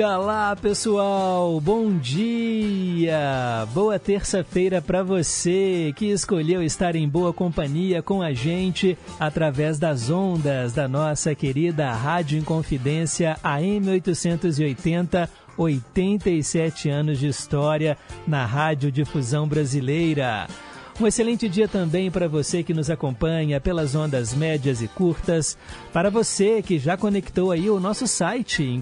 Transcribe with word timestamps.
Diga 0.00 0.16
lá, 0.16 0.56
pessoal. 0.56 1.60
Bom 1.60 1.98
dia. 1.98 3.68
Boa 3.74 3.98
terça-feira 3.98 4.80
para 4.80 5.02
você 5.02 5.92
que 5.94 6.06
escolheu 6.06 6.62
estar 6.62 6.96
em 6.96 7.06
boa 7.06 7.34
companhia 7.34 8.00
com 8.02 8.22
a 8.22 8.32
gente 8.32 8.96
através 9.18 9.78
das 9.78 10.08
ondas 10.08 10.72
da 10.72 10.88
nossa 10.88 11.34
querida 11.34 11.92
Rádio 11.92 12.38
Inconfidência 12.38 13.36
AM 13.42 13.90
880, 13.90 15.28
87 15.58 16.88
anos 16.88 17.18
de 17.18 17.26
história 17.26 17.98
na 18.26 18.46
Rádio 18.46 18.90
Difusão 18.90 19.46
Brasileira. 19.46 20.46
Um 21.00 21.06
excelente 21.06 21.48
dia 21.48 21.66
também 21.66 22.10
para 22.10 22.28
você 22.28 22.62
que 22.62 22.74
nos 22.74 22.90
acompanha 22.90 23.58
pelas 23.58 23.94
ondas 23.94 24.34
médias 24.34 24.82
e 24.82 24.88
curtas, 24.88 25.56
para 25.94 26.10
você 26.10 26.60
que 26.60 26.78
já 26.78 26.94
conectou 26.94 27.50
aí 27.50 27.70
o 27.70 27.80
nosso 27.80 28.06
site 28.06 28.62
em 28.62 28.78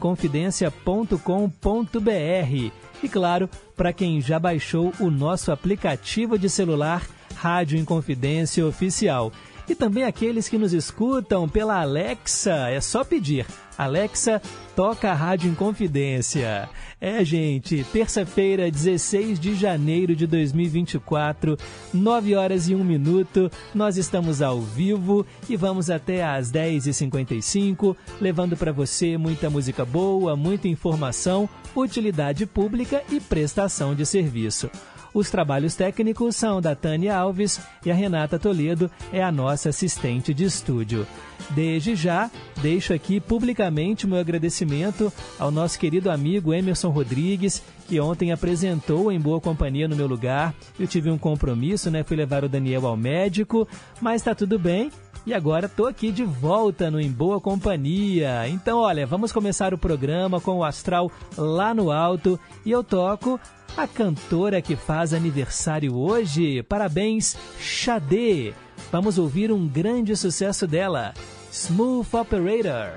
e 3.00 3.08
claro, 3.08 3.48
para 3.76 3.92
quem 3.92 4.20
já 4.20 4.36
baixou 4.36 4.92
o 4.98 5.12
nosso 5.12 5.52
aplicativo 5.52 6.36
de 6.36 6.50
celular 6.50 7.06
Rádio 7.36 7.78
Inconfidência 7.78 8.66
Oficial. 8.66 9.30
E 9.68 9.74
também 9.74 10.04
aqueles 10.04 10.48
que 10.48 10.56
nos 10.56 10.72
escutam 10.72 11.48
pela 11.48 11.80
Alexa, 11.80 12.70
é 12.70 12.80
só 12.80 13.04
pedir. 13.04 13.46
Alexa, 13.76 14.42
toca 14.74 15.10
a 15.10 15.14
Rádio 15.14 15.50
Inconfidência. 15.50 16.68
É, 17.00 17.24
gente, 17.24 17.86
terça-feira, 17.92 18.70
16 18.70 19.38
de 19.38 19.54
janeiro 19.54 20.16
de 20.16 20.26
2024, 20.26 21.56
9 21.94 22.34
horas 22.34 22.68
e 22.68 22.74
1 22.74 22.82
minuto, 22.82 23.48
nós 23.72 23.96
estamos 23.96 24.42
ao 24.42 24.60
vivo 24.60 25.24
e 25.48 25.54
vamos 25.54 25.90
até 25.90 26.24
às 26.24 26.50
10h55, 26.50 27.94
levando 28.20 28.56
para 28.56 28.72
você 28.72 29.16
muita 29.16 29.48
música 29.48 29.84
boa, 29.84 30.34
muita 30.34 30.66
informação, 30.66 31.48
utilidade 31.76 32.46
pública 32.46 33.04
e 33.12 33.20
prestação 33.20 33.94
de 33.94 34.04
serviço. 34.04 34.68
Os 35.12 35.30
trabalhos 35.30 35.74
técnicos 35.74 36.36
são 36.36 36.60
da 36.60 36.74
Tânia 36.74 37.16
Alves 37.16 37.60
e 37.84 37.90
a 37.90 37.94
Renata 37.94 38.38
Toledo 38.38 38.90
é 39.12 39.22
a 39.22 39.32
nossa 39.32 39.70
assistente 39.70 40.34
de 40.34 40.44
estúdio. 40.44 41.06
Desde 41.50 41.94
já, 41.94 42.30
deixo 42.60 42.92
aqui 42.92 43.20
publicamente 43.20 44.06
meu 44.06 44.18
agradecimento 44.18 45.12
ao 45.38 45.50
nosso 45.50 45.78
querido 45.78 46.10
amigo 46.10 46.52
Emerson 46.52 46.90
Rodrigues, 46.90 47.62
que 47.86 47.98
ontem 47.98 48.32
apresentou 48.32 49.10
em 49.10 49.18
boa 49.18 49.40
companhia 49.40 49.88
no 49.88 49.96
meu 49.96 50.06
lugar. 50.06 50.54
Eu 50.78 50.86
tive 50.86 51.10
um 51.10 51.16
compromisso, 51.16 51.90
né? 51.90 52.02
Fui 52.04 52.16
levar 52.16 52.44
o 52.44 52.48
Daniel 52.48 52.86
ao 52.86 52.96
médico, 52.96 53.66
mas 54.00 54.22
tá 54.22 54.34
tudo 54.34 54.58
bem. 54.58 54.90
E 55.28 55.34
agora 55.34 55.68
tô 55.68 55.84
aqui 55.84 56.10
de 56.10 56.24
volta 56.24 56.90
no 56.90 56.98
Em 56.98 57.10
Boa 57.10 57.38
Companhia. 57.38 58.48
Então, 58.48 58.78
olha, 58.78 59.06
vamos 59.06 59.30
começar 59.30 59.74
o 59.74 59.78
programa 59.78 60.40
com 60.40 60.56
o 60.56 60.64
astral 60.64 61.12
lá 61.36 61.74
no 61.74 61.92
alto 61.92 62.40
e 62.64 62.70
eu 62.70 62.82
toco 62.82 63.38
a 63.76 63.86
cantora 63.86 64.62
que 64.62 64.74
faz 64.74 65.12
aniversário 65.12 65.94
hoje. 65.94 66.62
Parabéns, 66.62 67.36
Xadê. 67.60 68.54
Vamos 68.90 69.18
ouvir 69.18 69.52
um 69.52 69.68
grande 69.68 70.16
sucesso 70.16 70.66
dela, 70.66 71.12
Smooth 71.52 72.08
Operator. 72.16 72.92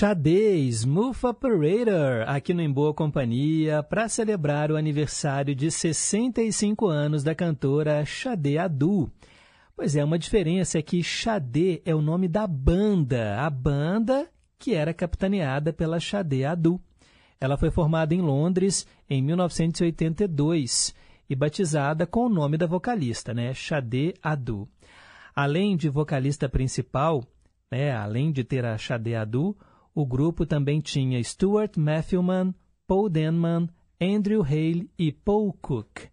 Xadê 0.00 0.56
Smooth 0.70 1.26
Operator, 1.26 2.24
aqui 2.26 2.54
no 2.54 2.62
Em 2.62 2.72
Boa 2.72 2.94
Companhia, 2.94 3.82
para 3.82 4.08
celebrar 4.08 4.72
o 4.72 4.76
aniversário 4.78 5.54
de 5.54 5.70
65 5.70 6.86
anos 6.86 7.22
da 7.22 7.34
cantora 7.34 8.02
Xadê 8.06 8.56
Adu. 8.56 9.12
Pois 9.76 9.94
é, 9.94 10.02
uma 10.02 10.18
diferença 10.18 10.78
é 10.78 10.82
que 10.82 11.02
Xadê 11.02 11.82
é 11.84 11.94
o 11.94 12.00
nome 12.00 12.28
da 12.28 12.46
banda, 12.46 13.42
a 13.42 13.50
banda 13.50 14.26
que 14.58 14.74
era 14.74 14.94
capitaneada 14.94 15.70
pela 15.70 16.00
Xadê 16.00 16.46
Adu. 16.46 16.80
Ela 17.38 17.58
foi 17.58 17.70
formada 17.70 18.14
em 18.14 18.22
Londres 18.22 18.86
em 19.06 19.22
1982 19.22 20.94
e 21.28 21.36
batizada 21.36 22.06
com 22.06 22.24
o 22.24 22.30
nome 22.30 22.56
da 22.56 22.66
vocalista, 22.66 23.34
né, 23.34 23.52
Xadê 23.52 24.14
Adu. 24.22 24.66
Além 25.36 25.76
de 25.76 25.90
vocalista 25.90 26.48
principal, 26.48 27.22
né, 27.70 27.92
além 27.92 28.32
de 28.32 28.42
ter 28.42 28.64
a 28.64 28.78
Xadê 28.78 29.14
Adu, 29.14 29.54
o 29.94 30.06
grupo 30.06 30.46
também 30.46 30.80
tinha 30.80 31.22
Stuart 31.22 31.76
Matthewman, 31.76 32.54
Paul 32.86 33.08
Denman, 33.08 33.68
Andrew 34.00 34.42
Hale 34.42 34.90
e 34.98 35.12
Paul 35.12 35.52
Cook. 35.52 36.08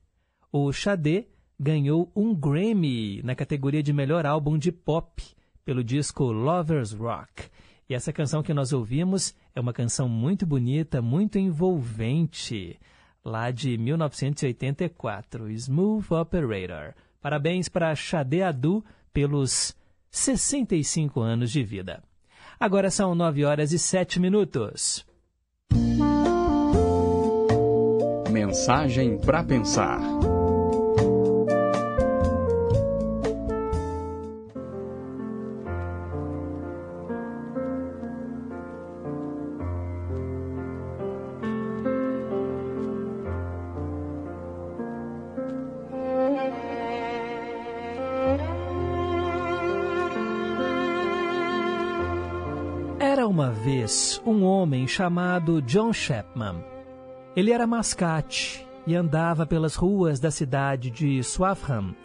O 0.51 0.71
Xadê 0.71 1.27
ganhou 1.59 2.11
um 2.15 2.35
Grammy 2.35 3.21
na 3.23 3.35
categoria 3.35 3.81
de 3.81 3.93
melhor 3.93 4.25
álbum 4.25 4.57
de 4.57 4.71
pop 4.71 5.23
pelo 5.63 5.83
disco 5.83 6.25
Lovers 6.25 6.91
Rock. 6.91 7.49
E 7.89 7.93
essa 7.93 8.11
canção 8.11 8.43
que 8.43 8.53
nós 8.53 8.73
ouvimos 8.73 9.33
é 9.55 9.59
uma 9.59 9.73
canção 9.73 10.09
muito 10.09 10.45
bonita, 10.45 11.01
muito 11.01 11.39
envolvente, 11.39 12.79
lá 13.23 13.49
de 13.51 13.77
1984, 13.77 15.49
Smooth 15.51 16.13
Operator. 16.13 16.93
Parabéns 17.21 17.69
para 17.69 17.95
Xadê 17.95 18.43
Adu 18.43 18.83
pelos 19.13 19.75
65 20.09 21.21
anos 21.21 21.51
de 21.51 21.63
vida. 21.63 22.03
Agora 22.59 22.89
são 22.89 23.13
9 23.13 23.45
horas 23.45 23.71
e 23.71 23.77
7 23.77 24.19
minutos. 24.19 25.05
Mensagem 28.31 29.17
para 29.19 29.43
pensar. 29.43 29.99
Vez 53.87 54.21
um 54.25 54.43
homem 54.43 54.85
chamado 54.85 55.61
John 55.61 55.93
Chapman. 55.93 56.61
Ele 57.33 57.53
era 57.53 57.65
mascate 57.65 58.67
e 58.85 58.93
andava 58.93 59.45
pelas 59.45 59.75
ruas 59.75 60.19
da 60.19 60.29
cidade 60.29 60.91
de 60.91 61.23
Swaffham, 61.23 61.95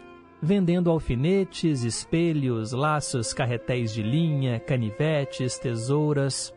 vendendo 0.41 0.89
alfinetes, 0.89 1.83
espelhos, 1.83 2.71
laços, 2.71 3.33
carretéis 3.33 3.93
de 3.93 4.01
linha, 4.01 4.61
canivetes, 4.61 5.59
tesouras. 5.59 6.53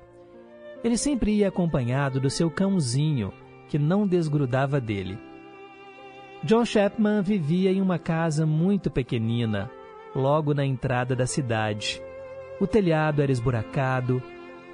Ele 0.84 0.96
sempre 0.96 1.32
ia 1.32 1.49
acompanhado 1.49 2.20
do 2.20 2.31
seu 2.31 2.49
cãozinho, 2.49 3.32
que 3.69 3.81
não 3.81 4.06
desgrudava 4.06 4.81
dele. 4.81 5.19
John 6.44 6.64
Chapman 6.64 7.20
vivia 7.20 7.73
em 7.73 7.81
uma 7.81 7.99
casa 7.99 8.46
muito 8.46 8.93
pequenina, 8.93 9.69
logo 10.14 10.55
na 10.55 10.64
entrada 10.64 11.17
da 11.17 11.26
cidade. 11.26 12.00
O 12.61 12.67
telhado 12.67 13.20
era 13.20 13.32
esburacado, 13.32 14.23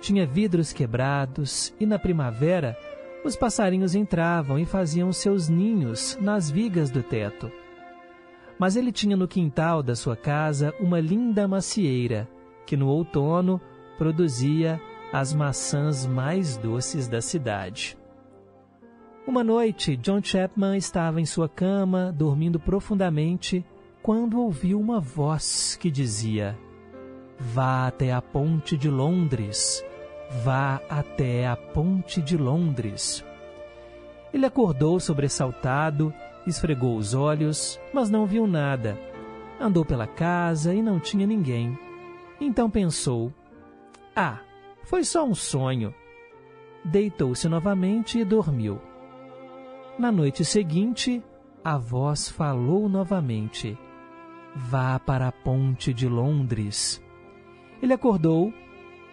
tinha 0.03 0.27
vidros 0.27 0.73
quebrados 0.73 1.73
e 1.79 1.87
na 1.87 1.97
primavera 1.97 2.77
os 3.25 3.37
passarinhos 3.37 3.95
entravam 3.95 4.59
e 4.59 4.67
faziam 4.67 5.13
seus 5.13 5.49
ninhos 5.49 6.19
nas 6.21 6.51
vigas 6.51 6.91
do 6.91 7.05
teto. 7.05 7.51
Mas 8.59 8.75
ele 8.75 8.91
tinha 8.91 9.17
no 9.17 9.29
quintal 9.29 9.81
da 9.81 9.95
sua 9.95 10.17
casa 10.17 10.75
uma 10.81 10.99
linda 10.99 11.47
macieira 11.47 12.29
que 12.67 12.77
no 12.77 12.89
outono 12.89 13.61
produzia 13.97 14.81
as 15.13 15.33
maçãs 15.33 16.05
mais 16.05 16.57
doces 16.57 17.07
da 17.07 17.21
cidade. 17.21 17.97
Uma 19.25 19.45
noite, 19.45 19.97
John 19.97 20.21
Chapman 20.21 20.77
estava 20.77 21.21
em 21.21 21.25
sua 21.25 21.49
cama, 21.49 22.13
dormindo 22.13 22.59
profundamente, 22.59 23.65
quando 24.03 24.41
ouviu 24.41 24.81
uma 24.81 24.99
voz 24.99 25.79
que 25.81 25.93
dizia: 25.93 26.59
Vá 27.39 27.87
até 27.87 28.13
a 28.13 28.21
ponte 28.21 28.77
de 28.77 28.91
Londres 28.91 29.85
Vá 30.41 30.81
até 30.89 31.47
a 31.47 31.55
ponte 31.55 32.23
de 32.23 32.39
Londres. 32.39 33.23
Ele 34.33 34.47
acordou 34.47 34.99
sobressaltado, 34.99 36.13
esfregou 36.47 36.97
os 36.97 37.13
olhos, 37.13 37.79
mas 37.93 38.09
não 38.09 38.25
viu 38.25 38.47
nada. 38.47 38.99
Andou 39.61 39.85
pela 39.85 40.07
casa 40.07 40.75
e 40.75 40.81
não 40.81 40.99
tinha 40.99 41.27
ninguém. 41.27 41.79
Então 42.41 42.71
pensou: 42.71 43.33
Ah, 44.17 44.41
foi 44.85 45.05
só 45.05 45.25
um 45.25 45.35
sonho. 45.35 45.95
Deitou-se 46.83 47.47
novamente 47.47 48.19
e 48.19 48.25
dormiu. 48.25 48.81
Na 49.99 50.11
noite 50.11 50.45
seguinte, 50.45 51.23
a 51.63 51.77
voz 51.77 52.29
falou 52.29 52.89
novamente: 52.89 53.79
Vá 54.57 54.99
para 54.99 55.29
a 55.29 55.33
ponte 55.33 55.93
de 55.93 56.09
Londres. 56.09 57.03
Ele 57.83 57.93
acordou, 57.93 58.53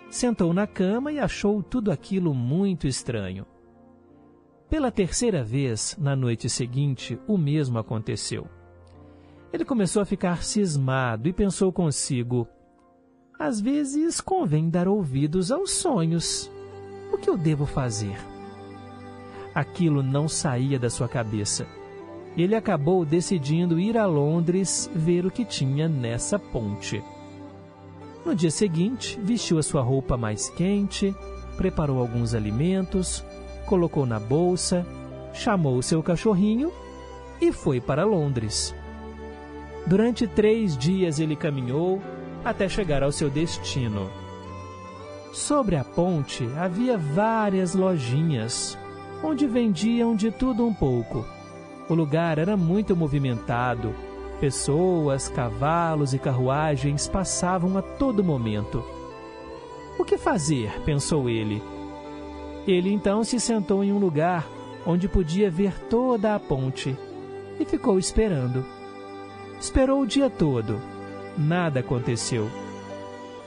sentou 0.09 0.53
na 0.53 0.65
cama 0.65 1.11
e 1.11 1.19
achou 1.19 1.61
tudo 1.61 1.91
aquilo 1.91 2.33
muito 2.33 2.87
estranho. 2.87 3.45
Pela 4.69 4.91
terceira 4.91 5.43
vez, 5.43 5.97
na 5.99 6.15
noite 6.15 6.49
seguinte, 6.49 7.19
o 7.27 7.37
mesmo 7.37 7.79
aconteceu. 7.79 8.47
Ele 9.51 9.65
começou 9.65 10.01
a 10.01 10.05
ficar 10.05 10.43
cismado 10.43 11.27
e 11.27 11.33
pensou 11.33 11.71
consigo: 11.71 12.47
às 13.39 13.59
vezes 13.59 14.21
convém 14.21 14.69
dar 14.69 14.87
ouvidos 14.87 15.51
aos 15.51 15.71
sonhos. 15.71 16.51
O 17.11 17.17
que 17.17 17.29
eu 17.29 17.37
devo 17.37 17.65
fazer? 17.65 18.17
Aquilo 19.55 20.03
não 20.03 20.27
saía 20.27 20.77
da 20.77 20.89
sua 20.89 21.07
cabeça. 21.07 21.65
Ele 22.37 22.55
acabou 22.55 23.03
decidindo 23.03 23.79
ir 23.79 23.97
a 23.97 24.05
Londres 24.05 24.89
ver 24.93 25.25
o 25.25 25.31
que 25.31 25.43
tinha 25.43 25.89
nessa 25.89 26.37
ponte. 26.37 27.03
No 28.29 28.35
dia 28.35 28.51
seguinte, 28.51 29.19
vestiu 29.23 29.57
a 29.57 29.63
sua 29.63 29.81
roupa 29.81 30.15
mais 30.15 30.49
quente, 30.49 31.15
preparou 31.57 31.99
alguns 31.99 32.35
alimentos, 32.35 33.25
colocou 33.65 34.05
na 34.05 34.19
bolsa, 34.19 34.85
chamou 35.33 35.75
o 35.75 35.81
seu 35.81 36.03
cachorrinho 36.03 36.71
e 37.41 37.51
foi 37.51 37.81
para 37.81 38.05
Londres. 38.05 38.75
Durante 39.87 40.27
três 40.27 40.77
dias 40.77 41.19
ele 41.19 41.35
caminhou 41.35 41.99
até 42.45 42.69
chegar 42.69 43.01
ao 43.01 43.11
seu 43.11 43.31
destino. 43.31 44.11
Sobre 45.33 45.75
a 45.75 45.83
ponte 45.83 46.47
havia 46.55 46.99
várias 46.99 47.73
lojinhas, 47.73 48.77
onde 49.23 49.47
vendiam 49.47 50.15
de 50.15 50.29
tudo 50.29 50.67
um 50.67 50.73
pouco. 50.73 51.25
O 51.89 51.95
lugar 51.95 52.37
era 52.37 52.55
muito 52.55 52.95
movimentado 52.95 53.91
Pessoas, 54.39 55.27
cavalos 55.27 56.13
e 56.13 56.19
carruagens 56.19 57.07
passavam 57.07 57.77
a 57.77 57.81
todo 57.81 58.23
momento. 58.23 58.83
O 59.97 60.05
que 60.05 60.17
fazer? 60.17 60.71
pensou 60.85 61.29
ele. 61.29 61.61
Ele 62.65 62.91
então 62.91 63.23
se 63.23 63.39
sentou 63.39 63.83
em 63.83 63.91
um 63.91 63.99
lugar 63.99 64.47
onde 64.85 65.09
podia 65.09 65.51
ver 65.51 65.77
toda 65.89 66.33
a 66.33 66.39
ponte 66.39 66.95
e 67.59 67.65
ficou 67.65 67.99
esperando. 67.99 68.65
Esperou 69.59 70.01
o 70.01 70.07
dia 70.07 70.29
todo. 70.29 70.79
Nada 71.37 71.81
aconteceu. 71.81 72.49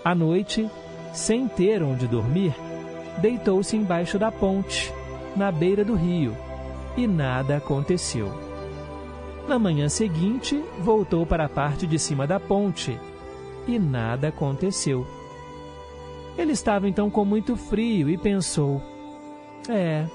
À 0.05 0.15
noite, 0.15 0.69
sem 1.13 1.49
ter 1.49 1.83
onde 1.83 2.07
dormir, 2.07 2.55
deitou-se 3.19 3.77
embaixo 3.77 4.19
da 4.19 4.31
ponte, 4.31 4.93
na 5.35 5.51
beira 5.51 5.85
do 5.85 5.95
rio, 5.95 6.37
e 6.97 7.07
nada 7.07 7.57
aconteceu. 7.57 8.52
Na 9.47 9.59
manhã 9.59 9.89
seguinte, 9.89 10.63
voltou 10.79 11.27
para 11.27 11.47
a 11.47 11.49
parte 11.49 11.87
de 11.87 11.99
cima 11.99 12.27
da 12.27 12.39
ponte 12.39 12.99
e 13.67 13.79
nada 13.79 14.29
aconteceu. 14.29 15.07
Ele 16.39 16.53
estava 16.53 16.89
então 16.89 17.11
com 17.11 17.25
muito 17.25 17.57
frio 17.57 18.09
e 18.09 18.17
pensou: 18.17 18.81
É, 19.69 20.07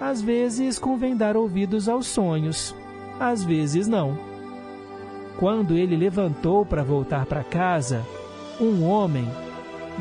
às 0.00 0.20
vezes 0.20 0.78
convém 0.78 1.16
dar 1.16 1.36
ouvidos 1.36 1.88
aos 1.88 2.06
sonhos, 2.06 2.74
às 3.20 3.44
vezes 3.44 3.86
não. 3.86 4.18
Quando 5.38 5.76
ele 5.76 5.96
levantou 5.96 6.64
para 6.64 6.82
voltar 6.82 7.26
para 7.26 7.44
casa, 7.44 8.04
um 8.60 8.84
homem, 8.84 9.28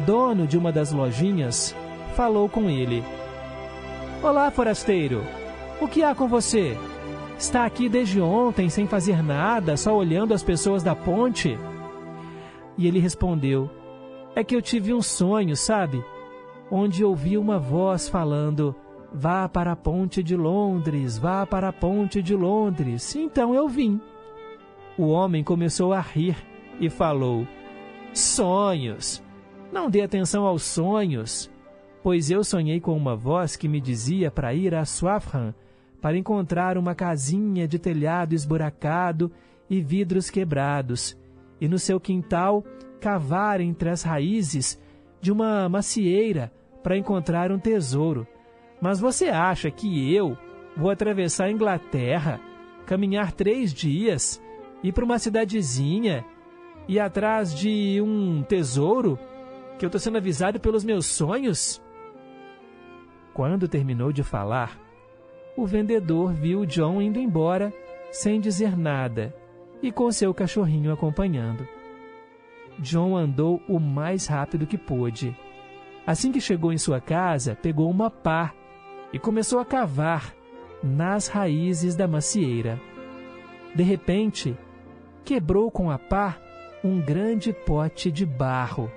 dono 0.05 0.47
de 0.47 0.57
uma 0.57 0.71
das 0.71 0.91
lojinhas, 0.91 1.75
falou 2.15 2.49
com 2.49 2.69
ele: 2.69 3.03
Olá, 4.23 4.49
forasteiro, 4.49 5.23
o 5.79 5.87
que 5.87 6.03
há 6.03 6.15
com 6.15 6.27
você? 6.27 6.77
Está 7.37 7.65
aqui 7.65 7.89
desde 7.89 8.21
ontem 8.21 8.69
sem 8.69 8.87
fazer 8.87 9.21
nada, 9.21 9.77
só 9.77 9.95
olhando 9.95 10.33
as 10.33 10.43
pessoas 10.43 10.83
da 10.83 10.95
ponte? 10.95 11.57
E 12.77 12.87
ele 12.87 12.99
respondeu: 12.99 13.69
É 14.35 14.43
que 14.43 14.55
eu 14.55 14.61
tive 14.61 14.93
um 14.93 15.01
sonho, 15.01 15.55
sabe? 15.55 16.03
onde 16.69 17.03
ouvi 17.03 17.37
uma 17.37 17.59
voz 17.59 18.07
falando: 18.07 18.75
Vá 19.13 19.47
para 19.47 19.71
a 19.73 19.75
ponte 19.75 20.21
de 20.21 20.35
Londres, 20.35 21.17
vá 21.17 21.45
para 21.45 21.69
a 21.69 21.73
ponte 21.73 22.21
de 22.21 22.35
Londres. 22.35 23.15
Então 23.15 23.53
eu 23.53 23.67
vim. 23.67 23.99
O 24.97 25.07
homem 25.07 25.43
começou 25.43 25.93
a 25.93 26.01
rir 26.01 26.35
e 26.79 26.89
falou: 26.89 27.47
Sonhos! 28.13 29.23
Não 29.71 29.89
dê 29.89 30.01
atenção 30.01 30.45
aos 30.45 30.63
sonhos, 30.63 31.51
pois 32.01 32.29
eu 32.29 32.43
sonhei 32.43 32.79
com 32.79 32.95
uma 32.95 33.15
voz 33.15 33.55
que 33.55 33.67
me 33.67 33.81
dizia 33.81 34.31
para 34.31 34.53
ir 34.53 34.73
a 34.73 34.85
Swafran 34.85 35.53
para 36.05 36.19
encontrar 36.19 36.77
uma 36.77 36.93
casinha 36.93 37.67
de 37.67 37.79
telhado 37.79 38.35
esburacado 38.35 39.31
e 39.67 39.81
vidros 39.81 40.29
quebrados, 40.29 41.17
e 41.59 41.67
no 41.67 41.79
seu 41.79 41.99
quintal 41.99 42.63
cavar 43.01 43.59
entre 43.59 43.89
as 43.89 44.03
raízes 44.03 44.79
de 45.19 45.31
uma 45.31 45.67
macieira 45.67 46.53
para 46.83 46.95
encontrar 46.95 47.51
um 47.51 47.57
tesouro. 47.57 48.27
Mas 48.79 48.99
você 48.99 49.29
acha 49.29 49.71
que 49.71 50.13
eu 50.13 50.37
vou 50.77 50.91
atravessar 50.91 51.45
a 51.45 51.51
Inglaterra, 51.51 52.39
caminhar 52.85 53.31
três 53.31 53.73
dias, 53.73 54.39
ir 54.83 54.93
para 54.93 55.05
uma 55.05 55.17
cidadezinha 55.17 56.23
e 56.87 56.99
atrás 56.99 57.51
de 57.51 57.99
um 57.99 58.43
tesouro 58.43 59.17
que 59.79 59.83
eu 59.83 59.87
estou 59.87 59.99
sendo 59.99 60.19
avisado 60.19 60.59
pelos 60.59 60.83
meus 60.83 61.07
sonhos? 61.07 61.81
Quando 63.33 63.67
terminou 63.67 64.11
de 64.11 64.21
falar, 64.21 64.84
o 65.55 65.65
vendedor 65.65 66.33
viu 66.33 66.65
John 66.65 67.01
indo 67.01 67.19
embora 67.19 67.73
sem 68.11 68.39
dizer 68.39 68.77
nada 68.77 69.35
e 69.81 69.91
com 69.91 70.11
seu 70.11 70.33
cachorrinho 70.33 70.91
acompanhando. 70.91 71.67
John 72.79 73.15
andou 73.15 73.61
o 73.67 73.79
mais 73.79 74.27
rápido 74.27 74.67
que 74.67 74.77
pôde. 74.77 75.35
Assim 76.05 76.31
que 76.31 76.41
chegou 76.41 76.73
em 76.73 76.77
sua 76.77 76.99
casa, 76.99 77.55
pegou 77.55 77.89
uma 77.89 78.09
pá 78.09 78.53
e 79.13 79.19
começou 79.19 79.59
a 79.59 79.65
cavar 79.65 80.33
nas 80.83 81.27
raízes 81.27 81.95
da 81.95 82.07
macieira. 82.07 82.79
De 83.73 83.83
repente, 83.83 84.55
quebrou 85.23 85.71
com 85.71 85.89
a 85.89 85.97
pá 85.97 86.37
um 86.83 87.01
grande 87.01 87.51
pote 87.51 88.11
de 88.11 88.25
barro. 88.25 88.91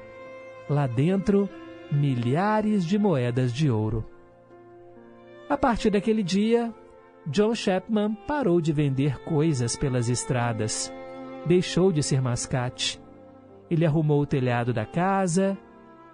Lá 0.68 0.86
dentro, 0.86 1.48
milhares 1.90 2.84
de 2.84 2.98
moedas 2.98 3.52
de 3.52 3.70
ouro. 3.70 4.04
A 5.48 5.56
partir 5.56 5.88
daquele 5.88 6.22
dia, 6.22 6.74
John 7.26 7.54
Chapman 7.54 8.14
parou 8.26 8.60
de 8.60 8.70
vender 8.70 9.18
coisas 9.20 9.76
pelas 9.76 10.10
estradas. 10.10 10.92
Deixou 11.46 11.90
de 11.90 12.02
ser 12.02 12.20
mascate. 12.20 13.00
Ele 13.70 13.86
arrumou 13.86 14.20
o 14.20 14.26
telhado 14.26 14.74
da 14.74 14.84
casa, 14.84 15.56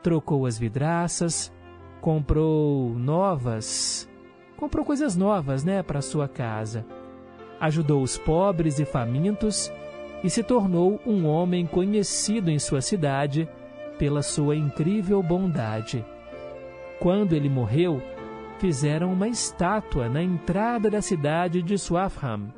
trocou 0.04 0.46
as 0.46 0.56
vidraças, 0.56 1.52
comprou 2.00 2.90
novas, 2.96 4.08
comprou 4.56 4.84
coisas 4.84 5.16
novas, 5.16 5.64
né, 5.64 5.82
para 5.82 6.00
sua 6.00 6.28
casa. 6.28 6.86
Ajudou 7.58 8.02
os 8.02 8.16
pobres 8.16 8.78
e 8.78 8.84
famintos 8.84 9.72
e 10.22 10.30
se 10.30 10.44
tornou 10.44 11.00
um 11.04 11.26
homem 11.26 11.66
conhecido 11.66 12.52
em 12.52 12.58
sua 12.60 12.80
cidade 12.80 13.48
pela 13.98 14.22
sua 14.22 14.54
incrível 14.54 15.20
bondade. 15.24 16.04
Quando 17.00 17.34
ele 17.34 17.48
morreu, 17.48 18.00
fizeram 18.58 19.12
uma 19.12 19.28
estátua 19.28 20.08
na 20.08 20.23
entrada 20.23 20.90
da 20.90 21.02
cidade 21.02 21.62
de 21.62 21.78
Swaffham, 21.78 22.52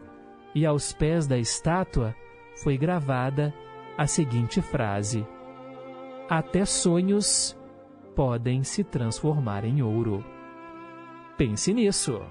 e 0.54 0.64
aos 0.64 0.92
pés 0.92 1.26
da 1.26 1.38
estátua 1.38 2.14
foi 2.62 2.76
gravada 2.76 3.52
a 3.96 4.06
seguinte 4.06 4.60
frase: 4.60 5.26
Até 6.28 6.64
sonhos 6.64 7.56
podem 8.14 8.62
se 8.62 8.82
transformar 8.82 9.64
em 9.64 9.82
ouro. 9.82 10.24
Pense 11.36 11.72
nisso. 11.74 12.22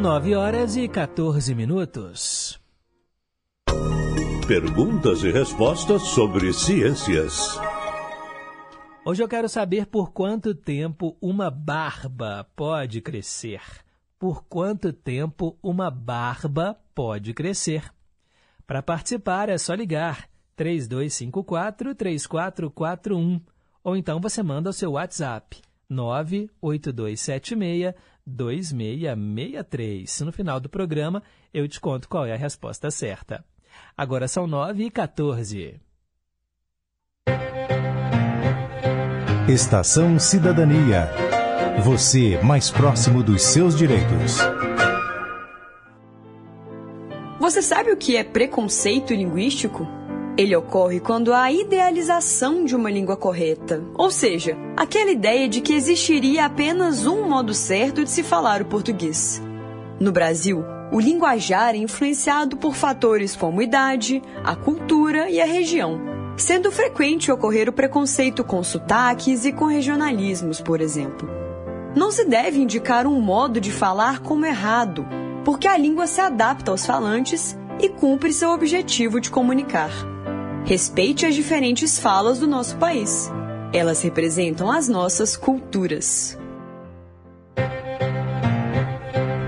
Nove 0.00 0.34
horas 0.34 0.76
e 0.76 0.88
14 0.88 1.54
minutos. 1.54 2.58
Perguntas 4.48 5.22
e 5.22 5.30
respostas 5.30 6.00
sobre 6.00 6.54
ciências. 6.54 7.60
Hoje 9.04 9.22
eu 9.22 9.28
quero 9.28 9.46
saber 9.46 9.84
por 9.84 10.10
quanto 10.10 10.54
tempo 10.54 11.18
uma 11.20 11.50
barba 11.50 12.48
pode 12.56 13.02
crescer. 13.02 13.60
Por 14.18 14.42
quanto 14.44 14.90
tempo 14.90 15.58
uma 15.62 15.90
barba 15.90 16.78
pode 16.94 17.34
crescer? 17.34 17.92
Para 18.66 18.82
participar 18.82 19.50
é 19.50 19.58
só 19.58 19.74
ligar 19.74 20.30
3254 20.56 21.94
3441 21.94 23.38
ou 23.84 23.94
então 23.94 24.18
você 24.18 24.42
manda 24.42 24.70
o 24.70 24.72
seu 24.72 24.92
WhatsApp 24.92 25.60
98276 25.90 27.94
2663. 28.30 30.20
No 30.20 30.32
final 30.32 30.60
do 30.60 30.68
programa 30.68 31.22
eu 31.52 31.68
te 31.68 31.80
conto 31.80 32.08
qual 32.08 32.24
é 32.26 32.32
a 32.32 32.36
resposta 32.36 32.90
certa. 32.90 33.44
Agora 33.96 34.28
são 34.28 34.46
9 34.46 34.84
e 34.84 34.90
14. 34.90 35.80
Estação 39.48 40.18
Cidadania. 40.18 41.10
Você 41.82 42.40
mais 42.42 42.70
próximo 42.70 43.22
dos 43.22 43.42
seus 43.42 43.76
direitos. 43.76 44.38
Você 47.40 47.62
sabe 47.62 47.90
o 47.90 47.96
que 47.96 48.16
é 48.16 48.22
preconceito 48.22 49.12
linguístico? 49.12 49.99
Ele 50.40 50.56
ocorre 50.56 51.00
quando 51.00 51.34
há 51.34 51.42
a 51.42 51.52
idealização 51.52 52.64
de 52.64 52.74
uma 52.74 52.90
língua 52.90 53.14
correta, 53.14 53.84
ou 53.94 54.10
seja, 54.10 54.56
aquela 54.74 55.10
ideia 55.10 55.46
de 55.46 55.60
que 55.60 55.74
existiria 55.74 56.46
apenas 56.46 57.06
um 57.06 57.28
modo 57.28 57.52
certo 57.52 58.02
de 58.02 58.10
se 58.10 58.22
falar 58.22 58.62
o 58.62 58.64
português. 58.64 59.42
No 60.00 60.10
Brasil, 60.10 60.64
o 60.90 60.98
linguajar 60.98 61.74
é 61.74 61.76
influenciado 61.76 62.56
por 62.56 62.74
fatores 62.74 63.36
como 63.36 63.60
idade, 63.60 64.22
a 64.42 64.56
cultura 64.56 65.28
e 65.28 65.38
a 65.42 65.44
região 65.44 66.00
sendo 66.38 66.72
frequente 66.72 67.30
ocorrer 67.30 67.68
o 67.68 67.72
preconceito 67.72 68.42
com 68.42 68.64
sotaques 68.64 69.44
e 69.44 69.52
com 69.52 69.66
regionalismos, 69.66 70.58
por 70.58 70.80
exemplo. 70.80 71.28
Não 71.94 72.10
se 72.10 72.24
deve 72.24 72.58
indicar 72.58 73.06
um 73.06 73.20
modo 73.20 73.60
de 73.60 73.70
falar 73.70 74.20
como 74.20 74.46
errado, 74.46 75.06
porque 75.44 75.68
a 75.68 75.76
língua 75.76 76.06
se 76.06 76.18
adapta 76.18 76.70
aos 76.70 76.86
falantes 76.86 77.58
e 77.78 77.90
cumpre 77.90 78.32
seu 78.32 78.52
objetivo 78.52 79.20
de 79.20 79.30
comunicar. 79.30 79.90
Respeite 80.64 81.26
as 81.26 81.34
diferentes 81.34 81.98
falas 81.98 82.38
do 82.38 82.46
nosso 82.46 82.76
país. 82.76 83.30
Elas 83.72 84.02
representam 84.02 84.70
as 84.70 84.88
nossas 84.88 85.36
culturas. 85.36 86.38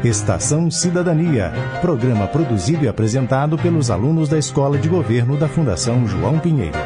Estação 0.03 0.69
Cidadania, 0.69 1.53
programa 1.81 2.27
produzido 2.27 2.85
e 2.85 2.89
apresentado 2.89 3.57
pelos 3.57 3.89
alunos 3.89 4.29
da 4.29 4.37
Escola 4.37 4.77
de 4.77 4.89
Governo 4.89 5.37
da 5.37 5.49
Fundação 5.49 6.09
João 6.09 6.41
Pinheiro. 6.41 6.79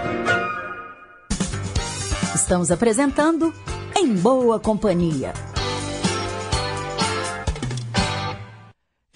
Estamos 2.34 2.70
apresentando 2.70 3.54
Em 3.96 4.14
Boa 4.14 4.60
Companhia. 4.60 5.32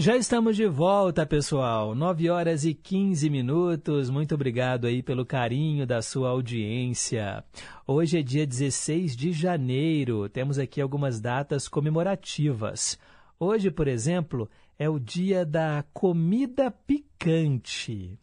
Já 0.00 0.16
estamos 0.16 0.56
de 0.56 0.66
volta, 0.66 1.26
pessoal. 1.26 1.94
9 1.94 2.30
horas 2.30 2.64
e 2.64 2.72
15 2.72 3.28
minutos. 3.28 4.08
Muito 4.08 4.34
obrigado 4.34 4.86
aí 4.86 5.02
pelo 5.02 5.26
carinho 5.26 5.86
da 5.86 6.00
sua 6.00 6.30
audiência. 6.30 7.44
Hoje 7.86 8.18
é 8.18 8.22
dia 8.22 8.46
16 8.46 9.14
de 9.14 9.30
janeiro. 9.30 10.26
Temos 10.30 10.58
aqui 10.58 10.80
algumas 10.80 11.20
datas 11.20 11.68
comemorativas. 11.68 12.98
Hoje, 13.38 13.70
por 13.70 13.86
exemplo, 13.86 14.48
é 14.78 14.88
o 14.88 14.98
dia 14.98 15.44
da 15.44 15.84
comida 15.92 16.70
picante. 16.70 18.18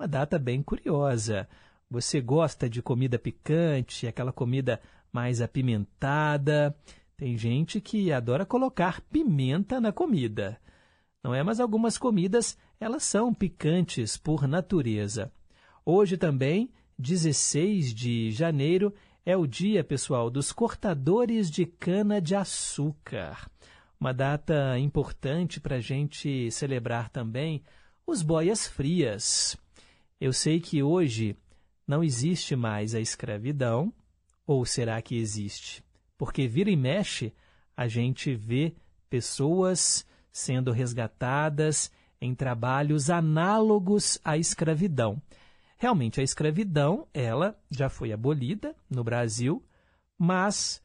Uma 0.00 0.08
data 0.08 0.38
bem 0.38 0.62
curiosa. 0.62 1.46
Você 1.90 2.18
gosta 2.22 2.66
de 2.66 2.80
comida 2.80 3.18
picante, 3.18 4.06
aquela 4.06 4.32
comida 4.32 4.80
mais 5.12 5.42
apimentada? 5.42 6.74
Tem 7.14 7.36
gente 7.36 7.78
que 7.78 8.10
adora 8.10 8.46
colocar 8.46 9.02
pimenta 9.02 9.78
na 9.82 9.92
comida. 9.92 10.58
Não 11.22 11.34
é? 11.34 11.42
Mas 11.42 11.60
algumas 11.60 11.98
comidas, 11.98 12.56
elas 12.78 13.02
são 13.02 13.32
picantes 13.34 14.16
por 14.16 14.46
natureza. 14.48 15.32
Hoje 15.84 16.16
também, 16.16 16.70
16 16.98 17.94
de 17.94 18.30
janeiro, 18.30 18.94
é 19.24 19.36
o 19.36 19.46
dia, 19.46 19.84
pessoal, 19.84 20.30
dos 20.30 20.52
cortadores 20.52 21.50
de 21.50 21.66
cana 21.66 22.20
de 22.20 22.34
açúcar 22.34 23.50
uma 24.00 24.14
data 24.14 24.78
importante 24.78 25.60
para 25.60 25.76
a 25.76 25.80
gente 25.80 26.50
celebrar 26.50 27.10
também 27.10 27.62
os 28.06 28.22
boias 28.22 28.66
frias. 28.66 29.58
Eu 30.18 30.32
sei 30.32 30.58
que 30.58 30.82
hoje 30.82 31.36
não 31.86 32.02
existe 32.02 32.56
mais 32.56 32.94
a 32.94 33.00
escravidão, 33.00 33.92
ou 34.46 34.64
será 34.64 35.02
que 35.02 35.16
existe? 35.16 35.84
Porque 36.16 36.48
vira 36.48 36.70
e 36.70 36.76
mexe, 36.76 37.34
a 37.76 37.86
gente 37.86 38.34
vê 38.34 38.74
pessoas 39.10 40.06
sendo 40.32 40.72
resgatadas 40.72 41.90
em 42.20 42.34
trabalhos 42.34 43.10
análogos 43.10 44.18
à 44.24 44.36
escravidão. 44.36 45.20
Realmente, 45.78 46.20
a 46.20 46.22
escravidão, 46.22 47.06
ela 47.14 47.58
já 47.70 47.88
foi 47.88 48.12
abolida 48.12 48.74
no 48.90 49.02
Brasil, 49.02 49.64
mas 50.18 50.82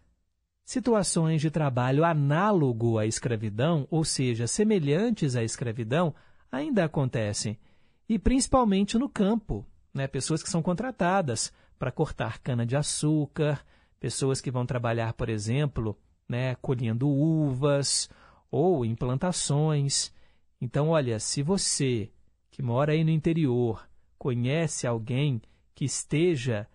situações 0.63 1.41
de 1.41 1.51
trabalho 1.51 2.05
análogo 2.05 2.97
à 2.97 3.05
escravidão, 3.05 3.85
ou 3.91 4.05
seja, 4.05 4.47
semelhantes 4.47 5.35
à 5.35 5.43
escravidão, 5.43 6.15
ainda 6.51 6.85
acontecem. 6.85 7.59
E 8.07 8.17
principalmente 8.17 8.97
no 8.97 9.09
campo, 9.09 9.65
né? 9.93 10.07
pessoas 10.07 10.41
que 10.41 10.49
são 10.49 10.61
contratadas 10.61 11.51
para 11.77 11.91
cortar 11.91 12.39
cana-de-açúcar, 12.39 13.65
pessoas 13.99 14.39
que 14.39 14.51
vão 14.51 14.65
trabalhar, 14.65 15.13
por 15.13 15.29
exemplo, 15.29 15.97
né, 16.27 16.55
colhendo 16.55 17.07
uvas 17.09 18.09
ou 18.55 18.85
em 18.85 18.95
plantações. 18.95 20.13
Então, 20.61 20.87
olha, 20.87 21.19
se 21.19 21.43
você 21.43 22.09
que 22.49 22.63
mora 22.63 22.93
aí 22.93 23.03
no 23.03 23.09
interior 23.09 23.85
conhece 24.17 24.87
alguém 24.87 25.41
que 25.73 25.83
esteja 25.83 26.65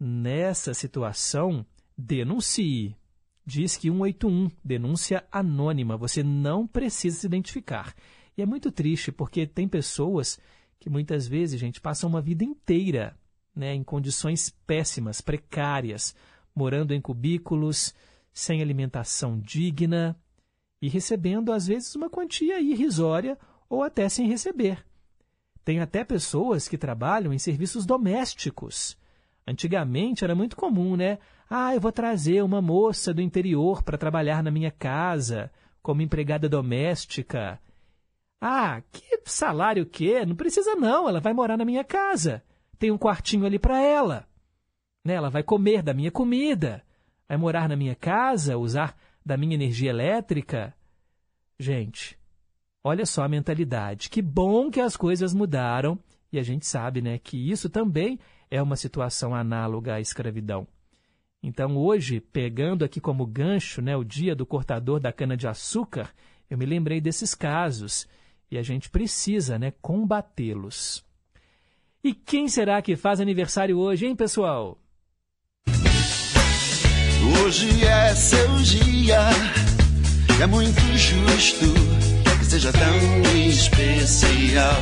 nessa 0.00 0.74
situação, 0.74 1.64
denuncie. 1.96 2.96
Diz 3.46 3.76
que 3.76 3.88
181, 3.88 4.50
denúncia 4.64 5.24
anônima, 5.30 5.96
você 5.96 6.24
não 6.24 6.66
precisa 6.66 7.20
se 7.20 7.26
identificar. 7.26 7.94
E 8.36 8.42
é 8.42 8.46
muito 8.46 8.72
triste 8.72 9.12
porque 9.12 9.46
tem 9.46 9.68
pessoas 9.68 10.40
que 10.80 10.90
muitas 10.90 11.28
vezes, 11.28 11.60
gente, 11.60 11.80
passam 11.80 12.10
uma 12.10 12.20
vida 12.20 12.42
inteira 12.42 13.16
né, 13.54 13.72
em 13.72 13.84
condições 13.84 14.50
péssimas, 14.66 15.20
precárias, 15.20 16.16
morando 16.52 16.92
em 16.92 17.00
cubículos, 17.00 17.94
sem 18.32 18.60
alimentação 18.60 19.38
digna 19.38 20.16
e 20.82 20.88
recebendo, 20.88 21.52
às 21.52 21.68
vezes, 21.68 21.94
uma 21.94 22.10
quantia 22.10 22.60
irrisória 22.60 23.38
ou 23.70 23.84
até 23.84 24.08
sem 24.08 24.26
receber. 24.26 24.84
Tem 25.64 25.78
até 25.78 26.02
pessoas 26.02 26.66
que 26.66 26.76
trabalham 26.76 27.32
em 27.32 27.38
serviços 27.38 27.86
domésticos. 27.86 28.98
Antigamente 29.46 30.24
era 30.24 30.34
muito 30.34 30.56
comum, 30.56 30.96
né? 30.96 31.20
Ah, 31.48 31.72
eu 31.72 31.80
vou 31.80 31.92
trazer 31.92 32.42
uma 32.42 32.60
moça 32.60 33.14
do 33.14 33.22
interior 33.22 33.84
para 33.84 33.96
trabalhar 33.96 34.42
na 34.42 34.50
minha 34.50 34.72
casa, 34.72 35.52
como 35.80 36.02
empregada 36.02 36.48
doméstica. 36.48 37.60
Ah, 38.40 38.82
que 38.90 39.20
salário 39.24 39.86
que? 39.86 40.26
Não 40.26 40.34
precisa 40.34 40.74
não, 40.74 41.08
ela 41.08 41.20
vai 41.20 41.32
morar 41.32 41.56
na 41.56 41.64
minha 41.64 41.84
casa. 41.84 42.42
Tem 42.76 42.90
um 42.90 42.98
quartinho 42.98 43.46
ali 43.46 43.58
para 43.58 43.80
ela. 43.80 44.26
Né? 45.04 45.14
Ela 45.14 45.30
vai 45.30 45.44
comer 45.44 45.80
da 45.80 45.94
minha 45.94 46.10
comida, 46.10 46.82
vai 47.28 47.38
morar 47.38 47.68
na 47.68 47.76
minha 47.76 47.94
casa, 47.94 48.58
usar 48.58 48.96
da 49.24 49.36
minha 49.36 49.54
energia 49.54 49.90
elétrica. 49.90 50.74
Gente, 51.58 52.18
Olha 52.84 53.06
só 53.06 53.22
a 53.22 53.28
mentalidade. 53.28 54.10
Que 54.10 54.20
bom 54.20 54.68
que 54.70 54.80
as 54.80 54.96
coisas 54.96 55.32
mudaram 55.32 55.98
e 56.32 56.38
a 56.38 56.42
gente 56.42 56.66
sabe, 56.66 57.00
né, 57.00 57.18
que 57.18 57.36
isso 57.50 57.68
também 57.70 58.18
é 58.50 58.60
uma 58.60 58.74
situação 58.74 59.34
análoga 59.34 59.94
à 59.94 60.00
escravidão. 60.00 60.66
Então, 61.42 61.76
hoje, 61.76 62.20
pegando 62.20 62.84
aqui 62.84 63.00
como 63.00 63.26
gancho, 63.26 63.80
né, 63.80 63.96
o 63.96 64.04
dia 64.04 64.34
do 64.34 64.46
cortador 64.46 64.98
da 64.98 65.12
cana 65.12 65.36
de 65.36 65.46
açúcar, 65.46 66.12
eu 66.50 66.58
me 66.58 66.66
lembrei 66.66 67.00
desses 67.00 67.34
casos 67.34 68.08
e 68.50 68.58
a 68.58 68.62
gente 68.62 68.90
precisa, 68.90 69.58
né, 69.58 69.72
combatê-los. 69.80 71.04
E 72.02 72.12
quem 72.12 72.48
será 72.48 72.82
que 72.82 72.96
faz 72.96 73.20
aniversário 73.20 73.78
hoje, 73.78 74.06
hein, 74.06 74.16
pessoal? 74.16 74.81
Hoje 77.40 77.84
é 77.84 78.14
seu 78.14 78.56
dia, 78.58 79.20
é 80.42 80.46
muito 80.46 80.80
justo 80.96 81.92
seja 82.52 82.70
tão 82.70 83.38
especial. 83.48 84.76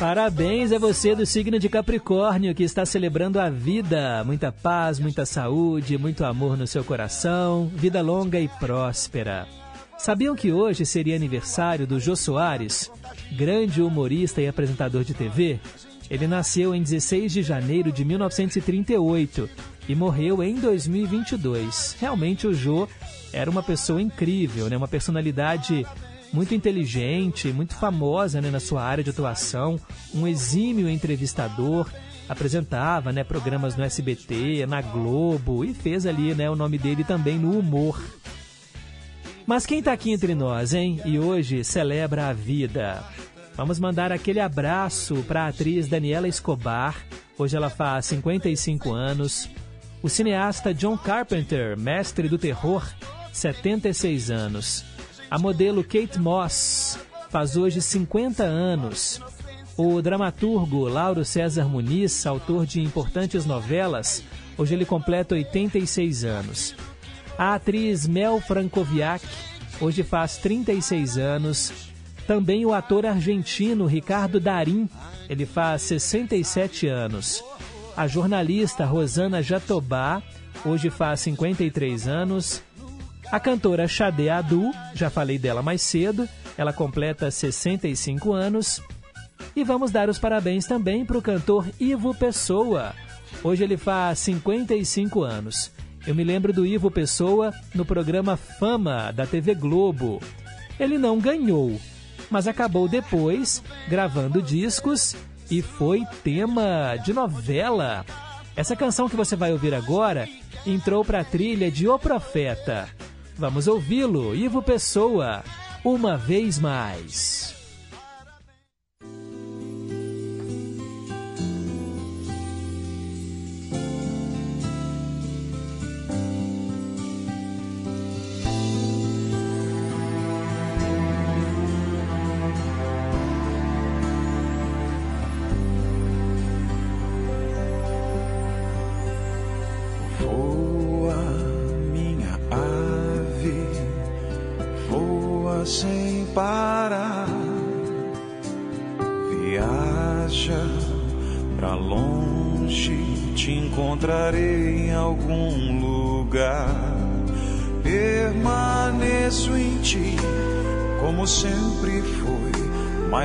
Parabéns 0.00 0.72
a 0.72 0.78
você 0.80 1.14
do 1.14 1.24
signo 1.24 1.56
de 1.56 1.68
Capricórnio 1.68 2.52
que 2.52 2.64
está 2.64 2.84
celebrando 2.84 3.38
a 3.38 3.48
vida. 3.48 4.24
Muita 4.24 4.50
paz, 4.50 4.98
muita 4.98 5.24
saúde, 5.24 5.96
muito 5.96 6.24
amor 6.24 6.56
no 6.56 6.66
seu 6.66 6.82
coração, 6.82 7.70
vida 7.76 8.02
longa 8.02 8.40
e 8.40 8.48
próspera. 8.48 9.46
Sabiam 9.96 10.34
que 10.34 10.50
hoje 10.50 10.84
seria 10.84 11.14
aniversário 11.14 11.86
do 11.86 12.00
Jô 12.00 12.16
Soares, 12.16 12.90
grande 13.30 13.80
humorista 13.80 14.40
e 14.40 14.48
apresentador 14.48 15.04
de 15.04 15.14
TV? 15.14 15.60
Ele 16.10 16.26
nasceu 16.26 16.74
em 16.74 16.82
16 16.82 17.32
de 17.32 17.42
janeiro 17.44 17.92
de 17.92 18.04
1938 18.04 19.48
e 19.88 19.94
morreu 19.94 20.42
em 20.42 20.54
2022. 20.56 21.96
Realmente 22.00 22.46
o 22.46 22.54
Jô 22.54 22.88
era 23.32 23.50
uma 23.50 23.62
pessoa 23.62 24.00
incrível, 24.00 24.68
né? 24.68 24.76
uma 24.76 24.88
personalidade 24.88 25.86
muito 26.32 26.54
inteligente, 26.54 27.52
muito 27.52 27.74
famosa 27.74 28.40
né, 28.40 28.50
na 28.50 28.60
sua 28.60 28.82
área 28.82 29.04
de 29.04 29.10
atuação, 29.10 29.78
um 30.14 30.26
exímio 30.26 30.88
entrevistador, 30.88 31.90
apresentava 32.28 33.12
né, 33.12 33.22
programas 33.22 33.76
no 33.76 33.84
SBT, 33.84 34.66
na 34.66 34.80
Globo 34.80 35.64
e 35.64 35.74
fez 35.74 36.06
ali 36.06 36.34
né, 36.34 36.48
o 36.48 36.56
nome 36.56 36.78
dele 36.78 37.04
também 37.04 37.38
no 37.38 37.58
humor. 37.58 38.02
Mas 39.46 39.66
quem 39.66 39.80
está 39.80 39.92
aqui 39.92 40.12
entre 40.12 40.34
nós, 40.34 40.72
hein? 40.72 41.00
E 41.04 41.18
hoje 41.18 41.64
celebra 41.64 42.28
a 42.28 42.32
vida. 42.32 43.02
Vamos 43.54 43.78
mandar 43.78 44.12
aquele 44.12 44.40
abraço 44.40 45.16
para 45.28 45.44
a 45.44 45.48
atriz 45.48 45.88
Daniela 45.88 46.28
Escobar. 46.28 46.96
Hoje 47.36 47.56
ela 47.56 47.68
faz 47.68 48.06
55 48.06 48.92
anos. 48.92 49.50
O 50.02 50.08
cineasta 50.08 50.74
John 50.74 50.98
Carpenter, 50.98 51.78
mestre 51.78 52.28
do 52.28 52.36
terror, 52.36 52.84
76 53.32 54.32
anos. 54.32 54.84
A 55.30 55.38
modelo 55.38 55.84
Kate 55.84 56.18
Moss 56.18 56.98
faz 57.30 57.56
hoje 57.56 57.80
50 57.80 58.42
anos. 58.42 59.20
O 59.76 60.02
dramaturgo 60.02 60.88
Lauro 60.88 61.24
César 61.24 61.68
Muniz, 61.68 62.26
autor 62.26 62.66
de 62.66 62.80
importantes 62.80 63.46
novelas, 63.46 64.24
hoje 64.58 64.74
ele 64.74 64.84
completa 64.84 65.36
86 65.36 66.24
anos. 66.24 66.74
A 67.38 67.54
atriz 67.54 68.04
Mel 68.04 68.40
Francoviac 68.40 69.24
hoje 69.80 70.02
faz 70.02 70.36
36 70.36 71.16
anos. 71.16 71.72
Também 72.26 72.66
o 72.66 72.74
ator 72.74 73.06
argentino 73.06 73.86
Ricardo 73.86 74.40
Darim, 74.40 74.88
ele 75.28 75.46
faz 75.46 75.82
67 75.82 76.88
anos. 76.88 77.42
A 77.96 78.06
jornalista 78.06 78.86
Rosana 78.86 79.42
Jatobá 79.42 80.22
hoje 80.64 80.88
faz 80.88 81.20
53 81.20 82.08
anos. 82.08 82.62
A 83.30 83.38
cantora 83.38 83.86
Xade 83.86 84.30
Adu, 84.30 84.70
já 84.94 85.10
falei 85.10 85.38
dela 85.38 85.62
mais 85.62 85.82
cedo, 85.82 86.26
ela 86.56 86.72
completa 86.72 87.30
65 87.30 88.32
anos. 88.32 88.82
E 89.54 89.62
vamos 89.62 89.90
dar 89.90 90.08
os 90.08 90.18
parabéns 90.18 90.66
também 90.66 91.04
para 91.04 91.18
o 91.18 91.22
cantor 91.22 91.66
Ivo 91.78 92.14
Pessoa. 92.14 92.94
Hoje 93.44 93.62
ele 93.62 93.76
faz 93.76 94.20
55 94.20 95.22
anos. 95.22 95.70
Eu 96.06 96.14
me 96.14 96.24
lembro 96.24 96.52
do 96.52 96.64
Ivo 96.64 96.90
Pessoa 96.90 97.52
no 97.74 97.84
programa 97.84 98.36
Fama 98.36 99.12
da 99.12 99.26
TV 99.26 99.54
Globo. 99.54 100.20
Ele 100.80 100.96
não 100.96 101.18
ganhou, 101.18 101.78
mas 102.30 102.48
acabou 102.48 102.88
depois 102.88 103.62
gravando 103.88 104.40
discos 104.40 105.14
e 105.50 105.62
foi 105.62 106.02
tema 106.22 106.96
de 107.04 107.12
novela. 107.12 108.04
Essa 108.54 108.76
canção 108.76 109.08
que 109.08 109.16
você 109.16 109.34
vai 109.34 109.52
ouvir 109.52 109.74
agora 109.74 110.28
entrou 110.66 111.04
para 111.04 111.20
a 111.20 111.24
trilha 111.24 111.70
de 111.70 111.88
O 111.88 111.98
Profeta. 111.98 112.88
Vamos 113.36 113.66
ouvi-lo, 113.66 114.34
Ivo 114.34 114.62
Pessoa, 114.62 115.42
uma 115.84 116.16
vez 116.16 116.58
mais. 116.58 117.61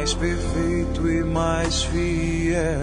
Mais 0.08 0.13
perfeito 0.13 1.10
e 1.10 1.24
mais 1.24 1.84
fiel. 1.84 2.80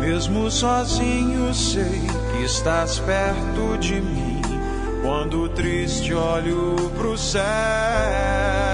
Mesmo 0.00 0.50
sozinho 0.50 1.54
sei 1.54 2.02
que 2.32 2.44
estás 2.44 2.98
perto 2.98 3.78
de 3.78 4.00
mim, 4.00 4.42
quando 5.02 5.48
triste 5.48 6.12
olho 6.12 6.76
pro 6.98 7.16
céu. 7.16 8.69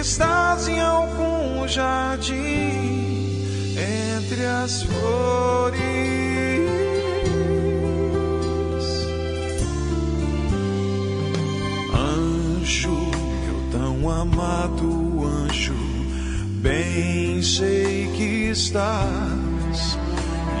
Estás 0.00 0.66
em 0.66 0.80
algum 0.80 1.68
jardim 1.68 2.32
entre 3.76 4.46
as 4.46 4.82
flores. 4.82 5.78
Anjo, 11.94 12.88
meu 12.88 13.70
tão 13.70 14.10
amado 14.10 15.26
anjo, 15.44 15.74
bem 16.62 17.42
sei 17.42 18.10
que 18.16 18.50
estás. 18.50 19.98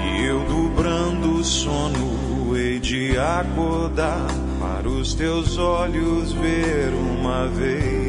E 0.04 0.26
eu 0.26 0.44
dobrando 0.44 1.36
o 1.36 1.44
sono 1.44 2.54
hei 2.54 2.78
de 2.78 3.16
acordar 3.16 4.28
para 4.60 4.86
os 4.86 5.14
teus 5.14 5.56
olhos 5.56 6.32
ver 6.32 6.92
uma 6.92 7.48
vez 7.48 7.99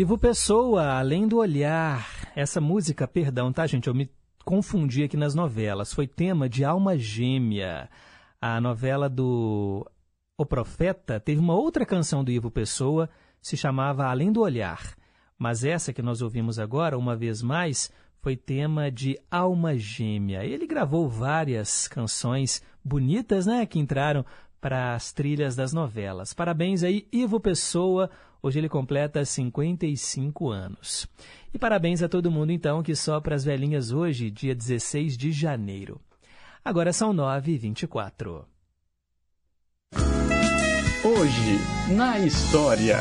Ivo 0.00 0.16
Pessoa, 0.16 0.96
além 0.96 1.26
do 1.26 1.38
olhar, 1.38 2.06
essa 2.36 2.60
música, 2.60 3.08
perdão, 3.08 3.52
tá, 3.52 3.66
gente? 3.66 3.88
Eu 3.88 3.94
me 3.94 4.08
confundi 4.44 5.02
aqui 5.02 5.16
nas 5.16 5.34
novelas. 5.34 5.92
Foi 5.92 6.06
tema 6.06 6.48
de 6.48 6.64
Alma 6.64 6.96
Gêmea. 6.96 7.90
A 8.40 8.60
novela 8.60 9.08
do 9.08 9.84
O 10.36 10.46
Profeta 10.46 11.18
teve 11.18 11.40
uma 11.40 11.56
outra 11.56 11.84
canção 11.84 12.22
do 12.22 12.30
Ivo 12.30 12.48
Pessoa, 12.48 13.10
se 13.42 13.56
chamava 13.56 14.06
Além 14.06 14.30
do 14.30 14.40
Olhar. 14.40 14.94
Mas 15.36 15.64
essa 15.64 15.92
que 15.92 16.00
nós 16.00 16.22
ouvimos 16.22 16.60
agora, 16.60 16.96
uma 16.96 17.16
vez 17.16 17.42
mais, 17.42 17.90
foi 18.22 18.36
tema 18.36 18.92
de 18.92 19.18
Alma 19.28 19.76
Gêmea. 19.76 20.44
Ele 20.44 20.68
gravou 20.68 21.08
várias 21.08 21.88
canções 21.88 22.62
bonitas, 22.84 23.46
né, 23.46 23.66
que 23.66 23.80
entraram 23.80 24.24
para 24.60 24.94
as 24.94 25.12
trilhas 25.12 25.56
das 25.56 25.72
novelas. 25.72 26.32
Parabéns 26.32 26.84
aí, 26.84 27.08
Ivo 27.12 27.40
Pessoa. 27.40 28.08
Hoje 28.42 28.60
ele 28.60 28.68
completa 28.68 29.24
55 29.24 30.50
anos. 30.50 31.08
E 31.52 31.58
parabéns 31.58 32.02
a 32.02 32.08
todo 32.08 32.30
mundo, 32.30 32.52
então, 32.52 32.82
que 32.82 32.94
sopra 32.94 33.34
as 33.34 33.44
velhinhas 33.44 33.90
hoje, 33.90 34.30
dia 34.30 34.54
16 34.54 35.16
de 35.16 35.32
janeiro. 35.32 36.00
Agora 36.64 36.92
são 36.92 37.12
9h24. 37.12 38.44
Hoje, 41.04 41.94
na 41.96 42.18
história. 42.18 42.98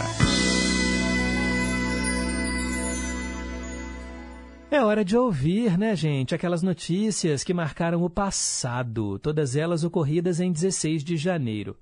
É 4.70 4.84
hora 4.84 5.04
de 5.04 5.16
ouvir, 5.16 5.78
né, 5.78 5.96
gente, 5.96 6.36
aquelas 6.36 6.62
notícias 6.62 7.44
que 7.44 7.54
marcaram 7.54 8.04
o 8.04 8.10
passado, 8.10 9.18
todas 9.20 9.56
elas 9.56 9.84
ocorridas 9.84 10.40
em 10.40 10.52
16 10.52 11.04
de 11.04 11.16
janeiro. 11.16 11.76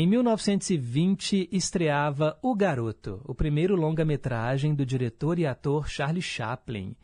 Em 0.00 0.06
1920 0.06 1.48
estreava 1.50 2.38
O 2.40 2.54
Garoto, 2.54 3.20
o 3.24 3.34
primeiro 3.34 3.74
longa-metragem 3.74 4.72
do 4.72 4.86
diretor 4.86 5.40
e 5.40 5.44
ator 5.44 5.88
Charlie 5.88 6.22
Chaplin. 6.22 6.94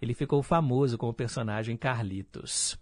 Ele 0.00 0.14
ficou 0.14 0.40
famoso 0.40 0.96
com 0.96 1.08
o 1.08 1.12
personagem 1.12 1.76
Carlitos. 1.76 2.78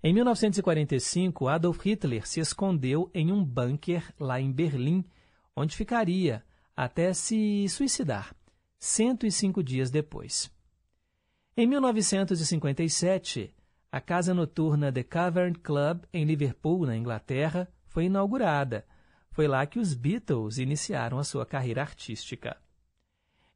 Em 0.00 0.14
1945, 0.14 1.48
Adolf 1.48 1.84
Hitler 1.84 2.24
se 2.24 2.38
escondeu 2.38 3.10
em 3.12 3.32
um 3.32 3.44
bunker 3.44 4.14
lá 4.16 4.40
em 4.40 4.52
Berlim, 4.52 5.04
onde 5.56 5.76
ficaria 5.76 6.44
até 6.76 7.12
se 7.12 7.68
suicidar, 7.68 8.32
105 8.78 9.60
dias 9.60 9.90
depois. 9.90 10.52
Em 11.56 11.66
1957, 11.66 13.52
a 13.90 14.00
casa 14.00 14.32
noturna 14.32 14.92
The 14.92 15.02
Cavern 15.02 15.58
Club, 15.58 16.04
em 16.12 16.24
Liverpool, 16.24 16.86
na 16.86 16.96
Inglaterra, 16.96 17.68
foi 17.88 18.04
inaugurada. 18.04 18.84
Foi 19.40 19.48
lá 19.48 19.64
que 19.64 19.78
os 19.78 19.94
Beatles 19.94 20.58
iniciaram 20.58 21.18
a 21.18 21.24
sua 21.24 21.46
carreira 21.46 21.80
artística. 21.80 22.58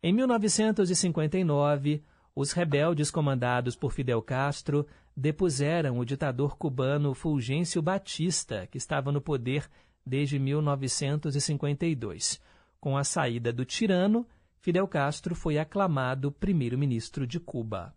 Em 0.03 0.15
1959, 0.15 2.03
os 2.35 2.53
rebeldes 2.53 3.11
comandados 3.11 3.77
por 3.77 3.93
Fidel 3.93 4.23
Castro 4.23 4.87
depuseram 5.15 5.99
o 5.99 6.05
ditador 6.07 6.57
cubano 6.57 7.13
Fulgêncio 7.13 7.83
Batista, 7.83 8.67
que 8.67 8.79
estava 8.79 9.13
no 9.13 9.21
poder 9.21 9.69
desde 10.07 10.39
1952. 10.39 12.41
Com 12.81 12.97
a 12.97 13.05
saída 13.05 13.53
do 13.53 13.67
tirano, 13.67 14.27
Fidel 14.63 14.89
Castro 14.89 15.35
foi 15.35 15.59
aclamado 15.59 16.33
primeiro-ministro 16.33 17.27
de 17.27 17.39
Cuba. 17.39 17.95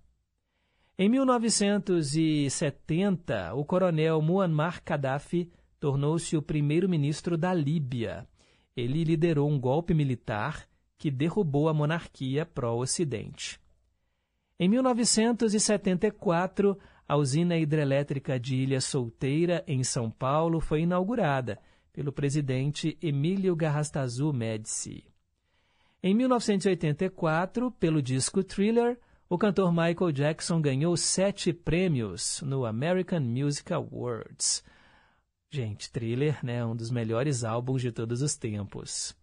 Em 1.00 1.08
1970, 1.08 3.54
o 3.54 3.64
coronel 3.64 4.22
Muammar 4.22 4.82
Gaddafi 4.86 5.50
tornou-se 5.80 6.36
o 6.36 6.42
primeiro-ministro 6.42 7.38
da 7.38 7.54
Líbia. 7.54 8.28
Ele 8.76 9.04
liderou 9.04 9.50
um 9.50 9.60
golpe 9.60 9.94
militar 9.94 10.68
que 10.98 11.12
derrubou 11.12 11.70
a 11.70 11.74
monarquia 11.74 12.46
pró-Ocidente. 12.46 13.60
Em 14.60 14.68
1974, 14.68 16.78
a 17.08 17.16
usina 17.16 17.58
hidrelétrica 17.58 18.40
de 18.40 18.56
Ilha 18.56 18.82
Solteira, 18.82 19.64
em 19.68 19.84
São 19.84 20.10
Paulo, 20.10 20.60
foi 20.60 20.82
inaugurada 20.82 21.60
pelo 21.94 22.12
presidente 22.12 22.98
Emílio 23.02 23.56
Garrastazu 23.56 24.34
Médici. 24.34 25.04
Em 26.02 26.14
1984, 26.14 27.72
pelo 27.72 28.02
disco 28.02 28.44
Thriller, 28.44 29.00
o 29.30 29.38
cantor 29.38 29.72
Michael 29.72 30.12
Jackson 30.12 30.62
ganhou 30.62 30.96
sete 30.96 31.52
prêmios 31.52 32.42
no 32.44 32.66
American 32.66 33.22
Music 33.22 33.74
Awards. 33.74 34.64
Gente, 35.58 35.90
Thriller 35.90 36.38
né, 36.46 36.64
um 36.64 36.76
dos 36.76 36.92
melhores 36.92 37.44
álbuns 37.44 37.82
de 37.82 37.92
todos 37.92 38.22
os 38.22 38.36
tempos. 38.36 39.18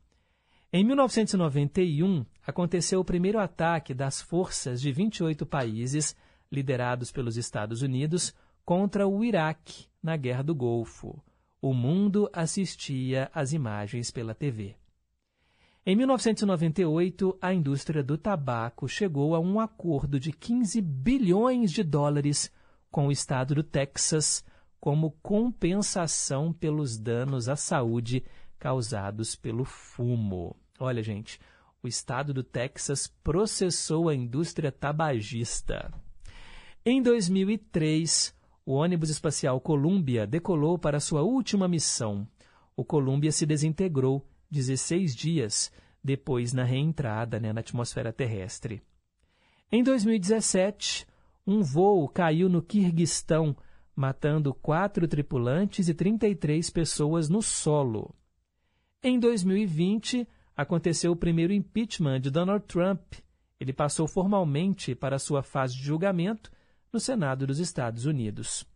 Em 0.73 0.83
1991, 0.83 2.27
aconteceu 2.44 2.99
o 2.99 3.05
primeiro 3.05 3.38
ataque 3.38 3.94
das 3.94 4.20
forças 4.20 4.81
de 4.81 4.90
28 4.90 5.47
países, 5.47 6.16
liderados 6.51 7.12
pelos 7.12 7.37
Estados 7.37 7.83
Unidos, 7.83 8.35
contra 8.64 9.07
o 9.07 9.23
Iraque, 9.23 9.87
na 10.03 10.16
Guerra 10.16 10.42
do 10.42 10.57
Golfo. 10.57 11.23
O 11.62 11.73
mundo 11.73 12.29
assistia 12.33 13.31
às 13.33 13.53
imagens 13.53 14.11
pela 14.11 14.35
TV. 14.35 14.75
Em 15.87 15.94
1998, 15.94 17.38
a 17.40 17.55
indústria 17.55 18.03
do 18.03 18.18
tabaco 18.18 18.88
chegou 18.88 19.37
a 19.37 19.38
um 19.38 19.61
acordo 19.61 20.18
de 20.18 20.33
15 20.33 20.81
bilhões 20.81 21.70
de 21.70 21.85
dólares 21.85 22.51
com 22.90 23.07
o 23.07 23.12
estado 23.12 23.55
do 23.55 23.62
Texas 23.62 24.44
como 24.85 25.12
compensação 25.23 26.53
pelos 26.53 26.99
danos 26.99 27.49
à 27.49 27.57
saúde 27.57 28.23
causados 28.59 29.35
pelo 29.35 29.64
fumo. 29.64 30.55
Olha, 30.79 31.03
gente, 31.03 31.40
o 31.83 31.88
estado 31.88 32.35
do 32.35 32.42
Texas 32.42 33.07
processou 33.07 34.11
a 34.11 34.14
indústria 34.14 34.70
tabagista. 34.70 35.90
Em 36.85 37.01
2003, 37.01 38.37
o 38.66 38.75
ônibus 38.75 39.09
espacial 39.09 39.59
Columbia 39.59 40.27
decolou 40.27 40.79
para 40.79 41.01
sua 41.01 41.23
última 41.23 41.66
missão. 41.66 42.29
O 42.77 42.85
Columbia 42.85 43.33
se 43.33 43.47
desintegrou 43.47 44.23
16 44.51 45.16
dias 45.16 45.73
depois 46.05 46.53
na 46.53 46.62
reentrada 46.62 47.40
né, 47.40 47.55
na 47.55 47.61
atmosfera 47.61 48.12
terrestre. 48.12 48.83
Em 49.73 49.83
2017, 49.83 51.07
um 51.47 51.62
voo 51.62 52.07
caiu 52.07 52.51
no 52.51 52.61
Quirguistão, 52.61 53.57
matando 53.94 54.52
quatro 54.52 55.07
tripulantes 55.07 55.88
e 55.88 55.94
33 55.94 56.68
pessoas 56.70 57.28
no 57.28 57.40
solo. 57.42 58.14
Em 59.02 59.18
2020, 59.18 60.26
aconteceu 60.57 61.12
o 61.12 61.16
primeiro 61.16 61.52
impeachment 61.52 62.20
de 62.20 62.30
Donald 62.30 62.64
Trump. 62.66 63.14
Ele 63.61 63.72
passou 63.72 64.07
formalmente 64.07 64.94
para 64.94 65.18
sua 65.18 65.42
fase 65.42 65.76
de 65.76 65.83
julgamento 65.83 66.50
no 66.92 66.98
Senado 66.98 67.46
dos 67.46 67.59
Estados 67.59 68.07
Unidos. 68.07 68.66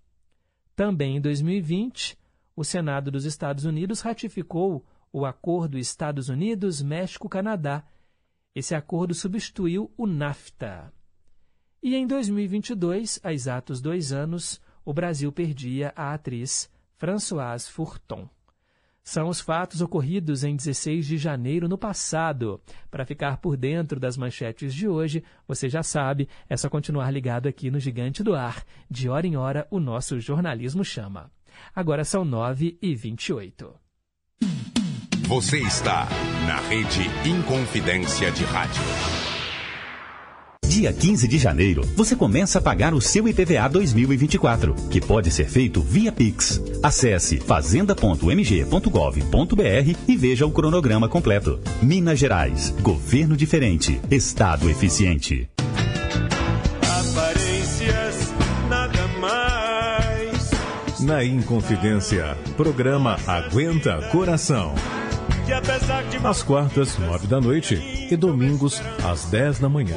Também 0.75 1.17
em 1.17 1.21
2020, 1.21 2.17
o 2.55 2.65
Senado 2.65 3.11
dos 3.11 3.25
Estados 3.25 3.65
Unidos 3.65 4.01
ratificou 4.01 4.85
o 5.13 5.25
Acordo 5.25 5.79
Estados 5.79 6.29
Unidos-México-Canadá. 6.29 7.85
Esse 8.55 8.75
acordo 8.75 9.15
substituiu 9.15 9.93
o 9.97 10.07
NAFTA. 10.07 10.93
E 11.83 11.95
em 11.95 12.07
2022, 12.07 13.21
há 13.23 13.33
exatos 13.33 13.81
dois 13.81 14.13
anos, 14.13 14.61
o 14.89 14.93
Brasil 14.95 15.31
perdia 15.31 15.93
a 15.95 16.15
atriz 16.15 16.67
Françoise 16.97 17.71
Fourton. 17.71 18.27
São 19.05 19.29
os 19.29 19.39
fatos 19.39 19.83
ocorridos 19.83 20.45
em 20.45 20.57
16 20.57 21.07
de 21.07 21.19
janeiro 21.19 21.69
no 21.69 21.77
passado. 21.77 22.59
Para 22.91 23.05
ficar 23.05 23.37
por 23.37 23.55
dentro 23.55 24.01
das 24.01 24.17
manchetes 24.17 24.73
de 24.73 24.89
hoje, 24.89 25.23
você 25.47 25.69
já 25.69 25.83
sabe, 25.83 26.27
é 26.49 26.57
só 26.57 26.71
continuar 26.71 27.11
ligado 27.11 27.49
aqui 27.49 27.71
no 27.71 27.79
Gigante 27.79 28.23
do 28.23 28.35
Ar. 28.35 28.65
De 28.91 29.11
hora 29.11 29.27
em 29.27 29.37
hora, 29.37 29.69
o 29.71 29.79
nosso 29.79 30.19
jornalismo 30.21 30.83
chama. 30.83 31.31
Agora 31.77 32.03
são 32.03 32.25
9 32.25 32.79
e 32.81 32.95
28. 32.95 33.75
Você 35.29 35.59
está 35.59 36.09
na 36.47 36.61
Rede 36.67 37.03
Inconfidência 37.29 38.33
de 38.33 38.43
Rádio. 38.45 39.18
Dia 40.69 40.93
15 40.93 41.27
de 41.27 41.39
janeiro, 41.39 41.81
você 41.97 42.15
começa 42.15 42.59
a 42.59 42.63
pagar 42.63 42.93
o 42.93 43.01
seu 43.01 43.27
IPVA 43.27 43.67
2024, 43.71 44.75
que 44.91 45.01
pode 45.01 45.31
ser 45.31 45.49
feito 45.49 45.81
via 45.81 46.13
Pix. 46.13 46.61
Acesse 46.83 47.39
fazenda.mg.gov.br 47.39 49.97
e 50.07 50.17
veja 50.17 50.47
o 50.47 50.51
cronograma 50.51 51.09
completo. 51.09 51.59
Minas 51.81 52.19
Gerais, 52.19 52.75
governo 52.83 53.35
diferente, 53.35 53.99
estado 54.11 54.69
eficiente. 54.69 55.49
Aparências, 56.83 58.35
nada 58.69 59.09
mais. 59.19 60.51
Na 61.01 61.25
Inconfidência, 61.25 62.37
programa 62.59 63.19
Aguenta 63.27 64.03
Coração. 64.13 64.75
Às 66.25 66.43
quartas, 66.43 66.99
nove 66.99 67.27
da 67.27 67.41
noite 67.41 67.75
e 68.11 68.15
domingos, 68.17 68.83
às 69.03 69.25
dez 69.27 69.59
da 69.59 69.69
manhã. 69.69 69.97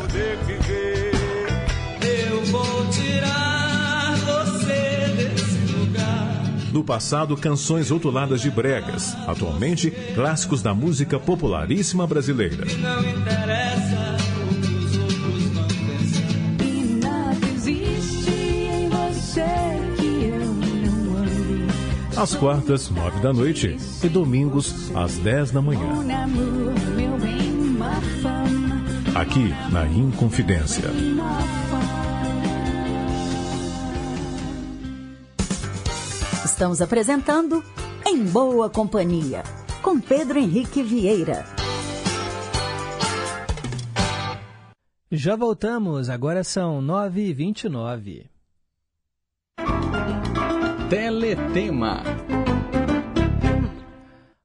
eu 2.01 2.45
vou 2.45 2.87
tirar 2.87 4.15
você 4.15 5.13
desse 5.17 5.73
lugar. 5.73 6.43
No 6.71 6.83
passado, 6.85 7.35
canções 7.35 7.89
rotuladas 7.89 8.39
de 8.39 8.49
bregas. 8.49 9.13
Atualmente, 9.27 9.91
clássicos 10.15 10.61
da 10.61 10.73
música 10.73 11.19
popularíssima 11.19 12.07
brasileira. 12.07 12.65
Não 12.79 13.01
interessa 13.01 14.10
Às 22.21 22.35
quartas, 22.35 22.87
nove 22.91 23.19
da 23.19 23.33
noite 23.33 23.75
e 24.03 24.07
domingos, 24.07 24.95
às 24.95 25.17
dez 25.17 25.49
da 25.49 25.59
manhã. 25.59 25.89
Aqui 29.15 29.49
na 29.71 29.87
Inconfidência. 29.87 30.83
Estamos 36.45 36.79
apresentando 36.79 37.63
Em 38.05 38.23
Boa 38.23 38.69
Companhia, 38.69 39.41
com 39.81 39.99
Pedro 39.99 40.37
Henrique 40.37 40.83
Vieira. 40.83 41.43
Já 45.11 45.35
voltamos, 45.35 46.07
agora 46.07 46.43
são 46.43 46.83
9 46.83 47.19
e 47.19 47.33
29. 47.33 48.30
Teletema. 51.31 52.03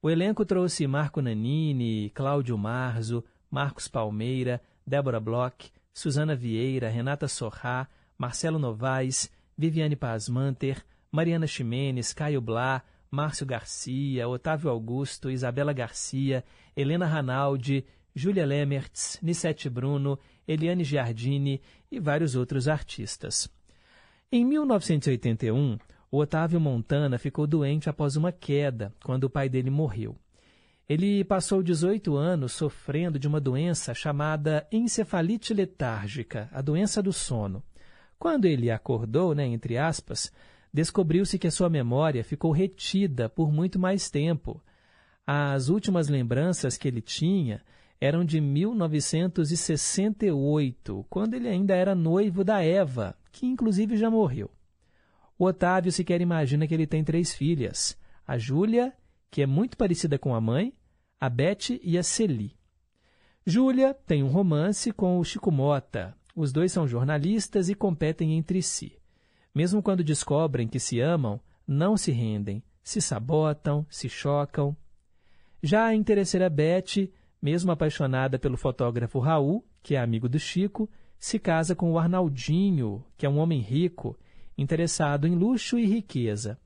O 0.01 0.09
elenco 0.09 0.45
trouxe 0.45 0.87
Marco 0.87 1.21
Nanini, 1.21 2.11
Cláudio 2.11 2.57
Marzo, 2.57 3.23
Marcos 3.49 3.87
Palmeira, 3.87 4.61
Débora 4.85 5.19
Bloch, 5.19 5.71
Suzana 5.93 6.35
Vieira, 6.35 6.87
Renata 6.87 7.27
Sorrá, 7.27 7.87
Marcelo 8.17 8.59
Novaes, 8.59 9.29
Viviane 9.57 9.95
Pazmanter, 9.95 10.85
Mariana 11.11 11.47
Ximenes, 11.47 12.13
Caio 12.13 12.41
Blá, 12.41 12.83
Márcio 13.09 13.45
Garcia, 13.45 14.27
Otávio 14.27 14.69
Augusto, 14.69 15.31
Isabela 15.31 15.73
Garcia, 15.73 16.43
Helena 16.75 17.05
Ranaldi, 17.05 17.85
Júlia 18.13 18.45
Lemertz, 18.45 19.19
Nissete 19.21 19.69
Bruno, 19.69 20.19
Eliane 20.47 20.83
Giardini 20.83 21.61
e 21.91 21.99
vários 21.99 22.35
outros 22.35 22.67
artistas. 22.67 23.49
Em 24.31 24.45
1981, 24.45 25.77
o 26.11 26.17
Otávio 26.19 26.59
Montana 26.59 27.17
ficou 27.17 27.47
doente 27.47 27.89
após 27.89 28.15
uma 28.15 28.31
queda, 28.31 28.93
quando 29.03 29.23
o 29.23 29.29
pai 29.29 29.49
dele 29.49 29.69
morreu. 29.69 30.15
Ele 30.87 31.23
passou 31.23 31.61
18 31.61 32.15
anos 32.15 32.51
sofrendo 32.51 33.19
de 33.19 33.27
uma 33.27 33.39
doença 33.39 33.93
chamada 33.93 34.67
encefalite 34.71 35.53
letárgica, 35.53 36.49
a 36.51 36.61
doença 36.61 37.01
do 37.01 37.13
sono. 37.13 37.63
Quando 38.17 38.45
ele 38.45 38.71
acordou, 38.71 39.35
né, 39.35 39.45
entre 39.45 39.77
aspas, 39.77 40.31
descobriu-se 40.73 41.39
que 41.39 41.47
a 41.47 41.51
sua 41.51 41.69
memória 41.69 42.23
ficou 42.23 42.51
retida 42.51 43.27
por 43.27 43.51
muito 43.51 43.79
mais 43.79 44.09
tempo. 44.09 44.63
As 45.25 45.69
últimas 45.69 46.07
lembranças 46.07 46.77
que 46.77 46.87
ele 46.87 47.01
tinha 47.01 47.61
eram 48.01 48.23
de 48.23 48.39
1968, 48.39 51.05
quando 51.09 51.33
ele 51.33 51.49
ainda 51.49 51.75
era 51.75 51.93
noivo 51.93 52.41
da 52.43 52.63
Eva, 52.63 53.17
que 53.31 53.45
inclusive 53.45 53.95
já 53.97 54.09
morreu. 54.09 54.49
O 55.37 55.45
Otávio 55.45 55.91
sequer 55.91 56.21
imagina 56.21 56.65
que 56.67 56.73
ele 56.73 56.87
tem 56.87 57.03
três 57.03 57.33
filhas: 57.33 57.97
a 58.25 58.37
Júlia, 58.37 58.93
que 59.29 59.41
é 59.41 59.45
muito 59.45 59.77
parecida 59.77 60.17
com 60.17 60.33
a 60.33 60.41
mãe, 60.41 60.73
a 61.19 61.29
Beth 61.29 61.79
e 61.83 61.97
a 61.97 62.03
Celi. 62.03 62.57
Júlia 63.45 63.93
tem 63.93 64.23
um 64.23 64.27
romance 64.27 64.91
com 64.91 65.19
o 65.19 65.23
Chico 65.23 65.51
Mota. 65.51 66.15
Os 66.35 66.51
dois 66.51 66.71
são 66.71 66.87
jornalistas 66.87 67.69
e 67.69 67.75
competem 67.75 68.37
entre 68.37 68.61
si. 68.61 68.98
Mesmo 69.53 69.81
quando 69.81 70.03
descobrem 70.03 70.67
que 70.67 70.79
se 70.79 70.99
amam, 70.99 71.39
não 71.67 71.97
se 71.97 72.11
rendem, 72.11 72.63
se 72.83 73.01
sabotam, 73.01 73.85
se 73.89 74.09
chocam. 74.09 74.75
Já 75.61 75.85
a 75.85 75.95
interesseira 75.95 76.49
Beth, 76.49 77.09
mesmo 77.41 77.71
apaixonada 77.71 78.39
pelo 78.39 78.57
fotógrafo 78.57 79.19
Raul, 79.19 79.65
que 79.81 79.95
é 79.95 79.99
amigo 79.99 80.29
do 80.29 80.39
Chico, 80.39 80.89
se 81.19 81.37
casa 81.37 81.75
com 81.75 81.91
o 81.91 81.99
Arnaldinho, 81.99 83.03
que 83.17 83.25
é 83.25 83.29
um 83.29 83.37
homem 83.37 83.59
rico, 83.59 84.17
interessado 84.57 85.27
em 85.27 85.35
luxo 85.35 85.77
e 85.77 85.85
riqueza. 85.85 86.59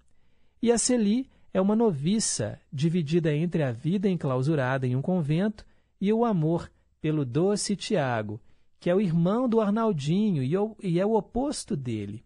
E 0.61 0.71
a 0.71 0.77
Celi 0.77 1.29
é 1.53 1.59
uma 1.59 1.75
noviça, 1.75 2.59
dividida 2.71 3.33
entre 3.35 3.63
a 3.63 3.71
vida 3.71 4.09
enclausurada 4.09 4.87
em 4.87 4.95
um 4.95 5.01
convento 5.01 5.65
e 5.99 6.11
o 6.11 6.25
amor 6.25 6.71
pelo 7.01 7.25
doce 7.25 7.75
Tiago, 7.75 8.39
que 8.79 8.89
é 8.89 8.95
o 8.95 9.01
irmão 9.01 9.47
do 9.47 9.59
Arnaldinho 9.59 10.43
e, 10.43 10.53
e 10.81 10.99
é 10.99 11.05
o 11.05 11.13
oposto 11.13 11.75
dele. 11.75 12.23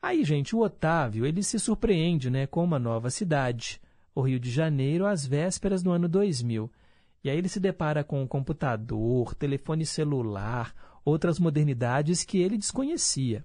Aí, 0.00 0.24
gente, 0.24 0.54
o 0.54 0.60
Otávio, 0.60 1.26
ele 1.26 1.42
se 1.42 1.58
surpreende, 1.58 2.30
né, 2.30 2.46
com 2.46 2.62
uma 2.62 2.78
nova 2.78 3.10
cidade, 3.10 3.80
o 4.14 4.20
Rio 4.20 4.38
de 4.38 4.50
Janeiro, 4.50 5.06
às 5.06 5.26
vésperas 5.26 5.82
do 5.82 5.90
ano 5.90 6.08
2000. 6.08 6.70
E 7.24 7.30
aí 7.30 7.36
ele 7.36 7.48
se 7.48 7.58
depara 7.58 8.04
com 8.04 8.22
um 8.22 8.26
computador, 8.26 9.34
telefone 9.34 9.84
celular, 9.84 10.74
outras 11.04 11.38
modernidades 11.38 12.22
que 12.22 12.38
ele 12.38 12.56
desconhecia. 12.56 13.44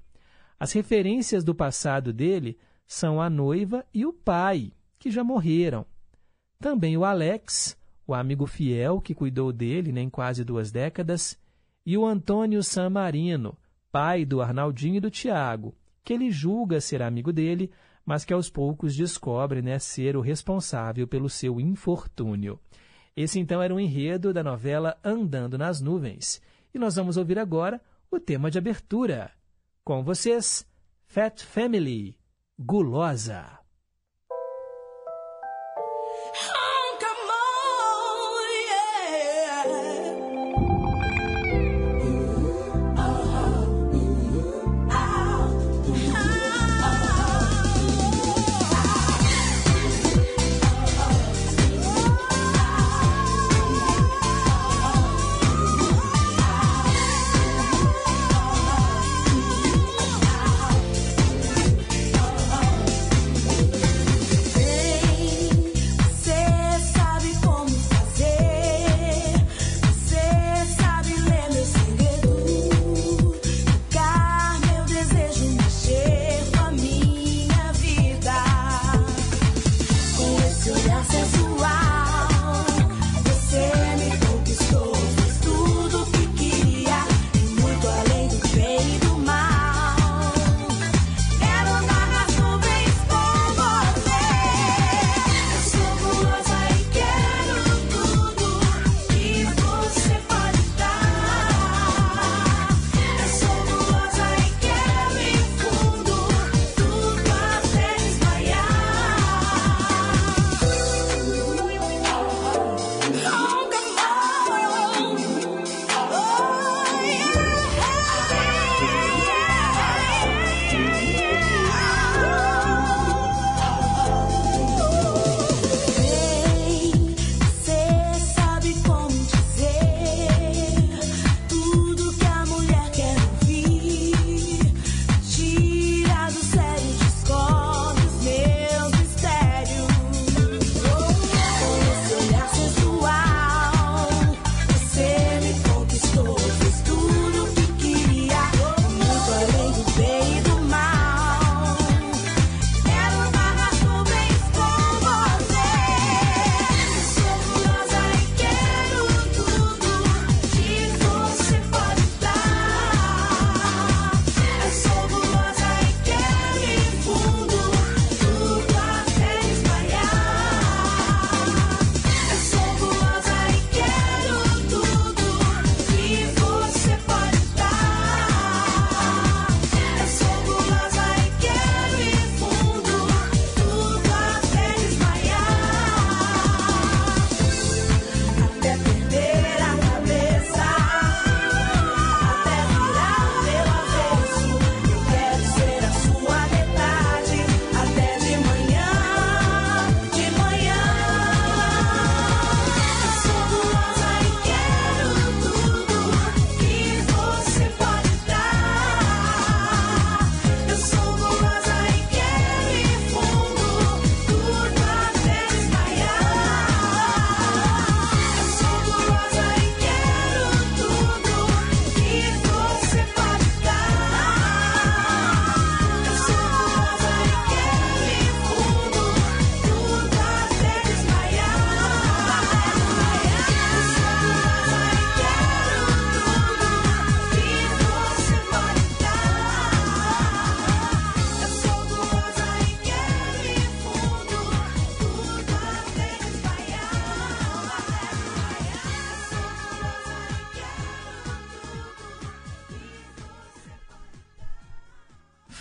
As 0.60 0.72
referências 0.72 1.44
do 1.44 1.56
passado 1.56 2.14
dele 2.14 2.60
são 2.86 3.22
a 3.22 3.30
noiva 3.30 3.86
e 3.94 4.06
o 4.06 4.14
pai, 4.14 4.72
que 5.00 5.10
já 5.10 5.24
morreram. 5.24 5.86
Também 6.60 6.96
o 6.96 7.04
Alex, 7.04 7.76
o 8.06 8.14
amigo 8.14 8.46
fiel 8.46 9.02
que 9.02 9.16
cuidou 9.16 9.52
dele 9.52 9.92
né, 9.92 10.02
em 10.02 10.10
quase 10.10 10.44
duas 10.44 10.72
décadas, 10.72 11.40
e 11.84 11.98
o 11.98 12.06
Antônio 12.06 12.62
San 12.62 12.90
Marino, 12.92 13.58
pai 13.92 14.24
do 14.24 14.42
Arnaldinho 14.42 14.98
e 14.98 15.00
do 15.00 15.10
Tiago, 15.10 15.76
que 16.04 16.14
ele 16.14 16.32
julga 16.32 16.82
ser 16.82 17.02
amigo 17.02 17.32
dele, 17.32 17.72
mas 18.06 18.26
que 18.26 18.34
aos 18.34 18.50
poucos 18.50 18.96
descobre 18.96 19.62
né, 19.62 19.80
ser 19.80 20.18
o 20.18 20.22
responsável 20.22 21.08
pelo 21.08 21.30
seu 21.30 21.60
infortúnio. 21.60 22.60
Esse 23.16 23.40
então 23.40 23.62
era 23.62 23.74
um 23.74 23.80
enredo 23.80 24.34
da 24.34 24.44
novela 24.44 24.98
Andando 25.04 25.58
nas 25.58 25.82
Nuvens. 25.82 26.42
E 26.74 26.80
nós 26.80 26.96
vamos 26.96 27.18
ouvir 27.18 27.38
agora 27.38 27.82
o 28.10 28.20
tema 28.20 28.50
de 28.50 28.58
abertura. 28.58 29.32
Com 29.84 30.04
vocês, 30.04 30.66
Fat 31.06 31.44
Family, 31.44 32.18
Gulosa. 32.58 33.61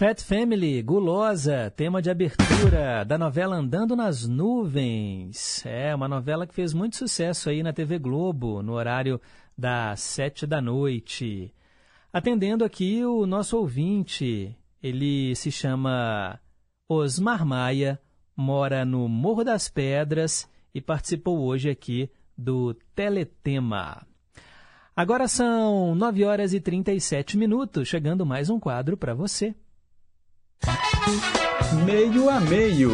Fat 0.01 0.25
Family, 0.25 0.83
Gulosa, 0.83 1.71
tema 1.77 2.01
de 2.01 2.09
abertura 2.09 3.05
da 3.05 3.19
novela 3.19 3.57
Andando 3.57 3.95
nas 3.95 4.27
Nuvens. 4.27 5.63
É, 5.67 5.95
uma 5.95 6.09
novela 6.09 6.47
que 6.47 6.55
fez 6.55 6.73
muito 6.73 6.97
sucesso 6.97 7.51
aí 7.51 7.63
na 7.63 7.71
TV 7.71 7.99
Globo, 7.99 8.63
no 8.63 8.73
horário 8.73 9.21
das 9.59 10.01
sete 10.01 10.47
da 10.47 10.59
noite. 10.59 11.55
Atendendo 12.11 12.65
aqui 12.65 13.05
o 13.05 13.27
nosso 13.27 13.59
ouvinte, 13.59 14.57
ele 14.83 15.37
se 15.37 15.53
chama 15.53 16.41
Osmar 16.89 17.45
Maia, 17.45 18.01
mora 18.35 18.87
no 18.87 19.07
Morro 19.07 19.45
das 19.45 19.69
Pedras 19.69 20.49
e 20.75 20.81
participou 20.81 21.41
hoje 21.41 21.69
aqui 21.69 22.11
do 22.35 22.73
Teletema. 22.95 24.07
Agora 24.97 25.29
são 25.29 25.95
9 25.95 26.25
horas 26.25 26.55
e 26.55 26.61
37 26.61 27.37
minutos, 27.37 27.87
chegando 27.87 28.25
mais 28.25 28.49
um 28.49 28.59
quadro 28.59 28.97
para 28.97 29.13
você. 29.13 29.55
Meio 31.85 32.29
a 32.29 32.41
meio. 32.41 32.91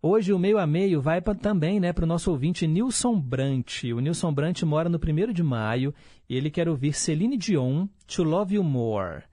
Hoje 0.00 0.32
o 0.32 0.38
meio 0.38 0.58
a 0.58 0.66
meio 0.66 1.00
vai 1.00 1.20
pra, 1.20 1.34
também 1.34 1.80
né, 1.80 1.92
para 1.92 2.04
o 2.04 2.06
nosso 2.06 2.30
ouvinte 2.30 2.66
Nilson 2.66 3.18
Brant. 3.18 3.84
O 3.84 4.00
Nilson 4.00 4.32
Brant 4.32 4.62
mora 4.62 4.88
no 4.88 4.98
1 4.98 5.32
de 5.32 5.42
maio 5.42 5.94
e 6.28 6.36
ele 6.36 6.50
quer 6.50 6.68
ouvir 6.68 6.92
Celine 6.92 7.36
Dion, 7.36 7.86
To 8.06 8.22
Love 8.22 8.54
You 8.54 8.62
More. 8.62 9.24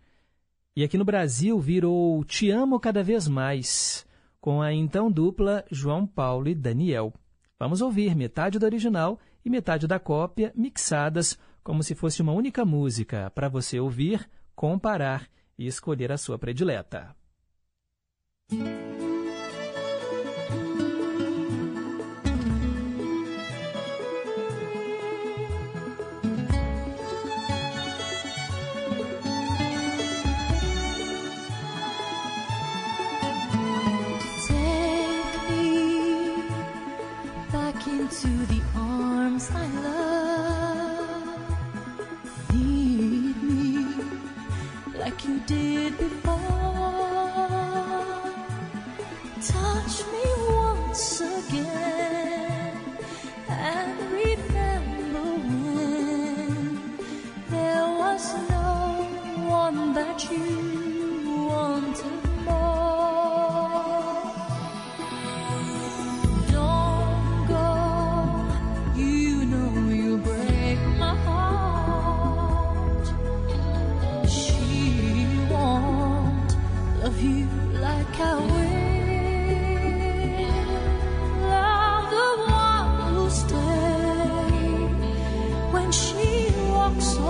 E 0.75 0.83
aqui 0.83 0.97
no 0.97 1.05
Brasil 1.05 1.59
virou 1.59 2.23
Te 2.23 2.49
Amo 2.49 2.79
Cada 2.79 3.03
Vez 3.03 3.27
Mais, 3.27 4.05
com 4.41 4.61
a 4.61 4.73
então 4.73 5.11
dupla 5.11 5.63
João 5.69 6.07
Paulo 6.07 6.47
e 6.47 6.55
Daniel. 6.55 7.13
Vamos 7.59 7.81
ouvir 7.81 8.15
metade 8.15 8.59
do 8.59 8.65
original 8.65 9.19
e 9.43 9.49
metade 9.49 9.87
da 9.87 9.99
cópia 9.99 10.51
mixadas 10.55 11.37
como 11.63 11.81
se 11.81 11.95
fosse 11.95 12.21
uma 12.21 12.33
única 12.33 12.63
música 12.65 13.31
para 13.33 13.49
você 13.49 13.79
ouvir, 13.79 14.27
comparar 14.55 15.27
e 15.57 15.67
escolher 15.67 16.11
a 16.11 16.17
sua 16.17 16.37
predileta. 16.37 17.15
The 38.47 38.61
arms 38.75 39.49
I 39.51 39.67
love. 39.81 40.04
did 45.47 45.97
before. 45.97 46.41
Touch 49.41 50.03
me 50.11 50.25
once 50.49 51.21
again 51.21 52.81
and 53.47 53.99
remember 54.11 55.23
when 55.45 56.97
there 57.49 57.87
was 58.01 58.33
no 58.49 59.07
one 59.47 59.93
that 59.93 60.31
you 60.31 61.47
wanted. 61.47 62.24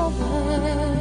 over. 0.05 0.94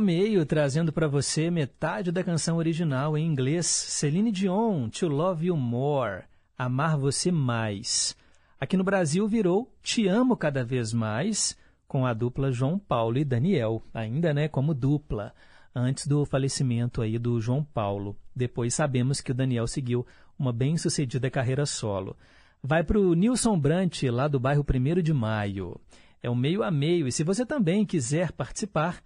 Meio, 0.00 0.44
trazendo 0.44 0.92
para 0.92 1.08
você 1.08 1.50
metade 1.50 2.12
da 2.12 2.22
canção 2.22 2.56
original 2.56 3.16
em 3.16 3.26
inglês, 3.26 3.66
Celine 3.66 4.30
Dion, 4.30 4.88
To 4.88 5.08
Love 5.08 5.46
You 5.46 5.56
More, 5.56 6.24
Amar 6.58 6.98
Você 6.98 7.30
Mais. 7.30 8.16
Aqui 8.60 8.76
no 8.76 8.84
Brasil 8.84 9.26
virou 9.28 9.72
Te 9.82 10.08
Amo 10.08 10.36
Cada 10.36 10.64
Vez 10.64 10.92
Mais, 10.92 11.56
com 11.86 12.06
a 12.06 12.12
dupla 12.12 12.50
João 12.50 12.78
Paulo 12.78 13.18
e 13.18 13.24
Daniel, 13.24 13.82
ainda 13.92 14.32
né, 14.32 14.48
como 14.48 14.74
dupla, 14.74 15.32
antes 15.74 16.06
do 16.06 16.24
falecimento 16.24 17.02
aí 17.02 17.18
do 17.18 17.40
João 17.40 17.62
Paulo. 17.62 18.16
Depois 18.34 18.74
sabemos 18.74 19.20
que 19.20 19.30
o 19.30 19.34
Daniel 19.34 19.66
seguiu 19.66 20.06
uma 20.38 20.52
bem-sucedida 20.52 21.30
carreira 21.30 21.66
solo. 21.66 22.16
Vai 22.62 22.82
para 22.82 22.98
o 22.98 23.14
Nilson 23.14 23.58
Brant, 23.58 24.02
lá 24.04 24.26
do 24.26 24.40
bairro 24.40 24.64
1 24.64 25.02
de 25.02 25.12
Maio. 25.12 25.80
É 26.22 26.30
um 26.30 26.34
meio 26.34 26.62
a 26.62 26.70
meio, 26.70 27.06
e 27.06 27.12
se 27.12 27.22
você 27.22 27.44
também 27.44 27.84
quiser 27.84 28.32
participar, 28.32 29.02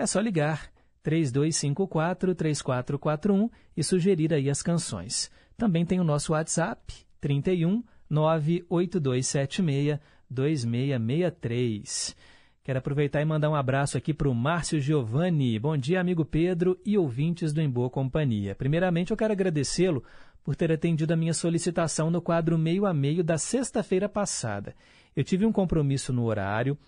é 0.00 0.06
só 0.06 0.18
ligar 0.18 0.72
3254-3441 1.04 3.50
e 3.76 3.84
sugerir 3.84 4.32
aí 4.32 4.48
as 4.48 4.62
canções. 4.62 5.30
Também 5.56 5.84
tem 5.84 5.98
o 6.00 6.04
nosso 6.04 6.32
WhatsApp, 6.32 6.94
31 7.20 7.84
98276 8.08 9.98
2663. 10.28 12.16
Quero 12.62 12.78
aproveitar 12.78 13.20
e 13.20 13.24
mandar 13.24 13.50
um 13.50 13.54
abraço 13.54 13.98
aqui 13.98 14.14
para 14.14 14.28
o 14.28 14.34
Márcio 14.34 14.80
Giovanni. 14.80 15.58
Bom 15.58 15.76
dia, 15.76 16.00
amigo 16.00 16.24
Pedro 16.24 16.80
e 16.84 16.96
ouvintes 16.96 17.52
do 17.52 17.60
Em 17.60 17.68
Boa 17.68 17.90
Companhia. 17.90 18.54
Primeiramente, 18.54 19.10
eu 19.10 19.16
quero 19.16 19.32
agradecê-lo 19.32 20.04
por 20.42 20.54
ter 20.56 20.72
atendido 20.72 21.12
a 21.12 21.16
minha 21.16 21.34
solicitação 21.34 22.10
no 22.10 22.22
quadro 22.22 22.56
Meio 22.56 22.86
a 22.86 22.94
Meio 22.94 23.22
da 23.22 23.36
sexta-feira 23.36 24.08
passada. 24.08 24.74
Eu 25.14 25.24
tive 25.24 25.44
um 25.44 25.52
compromisso 25.52 26.12
no 26.12 26.24
horário, 26.24 26.78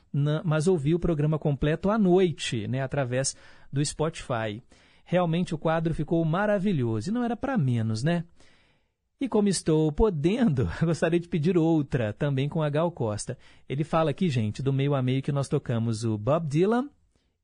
mas 0.45 0.69
ouvi 0.69 0.95
o 0.95 0.99
programa 0.99 1.39
completo 1.39 1.91
à 1.91 1.99
noite, 1.99 2.67
né, 2.69 2.83
através 2.83 3.37
do 3.73 3.85
Spotify. 3.85 4.63
Realmente 5.05 5.55
o 5.55 5.59
quadro 5.59 5.95
ficou 5.95 6.25
maravilhoso 6.25 7.11
e 7.11 7.13
não 7.13 7.25
era 7.25 7.37
para 7.37 7.59
menos, 7.59 8.03
né? 8.03 8.25
E 9.21 9.29
como 9.29 9.49
estou 9.49 9.93
podendo, 9.93 10.69
gostaria 10.83 11.21
de 11.21 11.29
pedir 11.29 11.57
outra, 11.57 12.13
também 12.13 12.49
com 12.49 12.61
a 12.61 12.69
Gal 12.69 12.91
Costa. 12.91 13.39
Ele 13.69 13.85
fala 13.85 14.11
aqui, 14.11 14.29
gente, 14.29 14.63
do 14.63 14.73
meio 14.73 14.95
a 14.95 15.03
meio 15.03 15.23
que 15.23 15.31
nós 15.31 15.49
tocamos 15.49 16.05
o 16.05 16.19
Bob 16.19 16.49
Dylan 16.49 16.89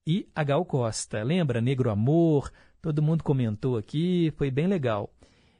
e 0.05 0.29
a 0.35 0.43
Gal 0.43 0.65
Costa. 0.65 1.23
Lembra? 1.23 1.61
Negro 1.61 1.89
Amor, 1.91 2.51
todo 2.83 3.03
mundo 3.03 3.23
comentou 3.23 3.77
aqui, 3.77 4.33
foi 4.37 4.51
bem 4.51 4.67
legal. 4.67 5.09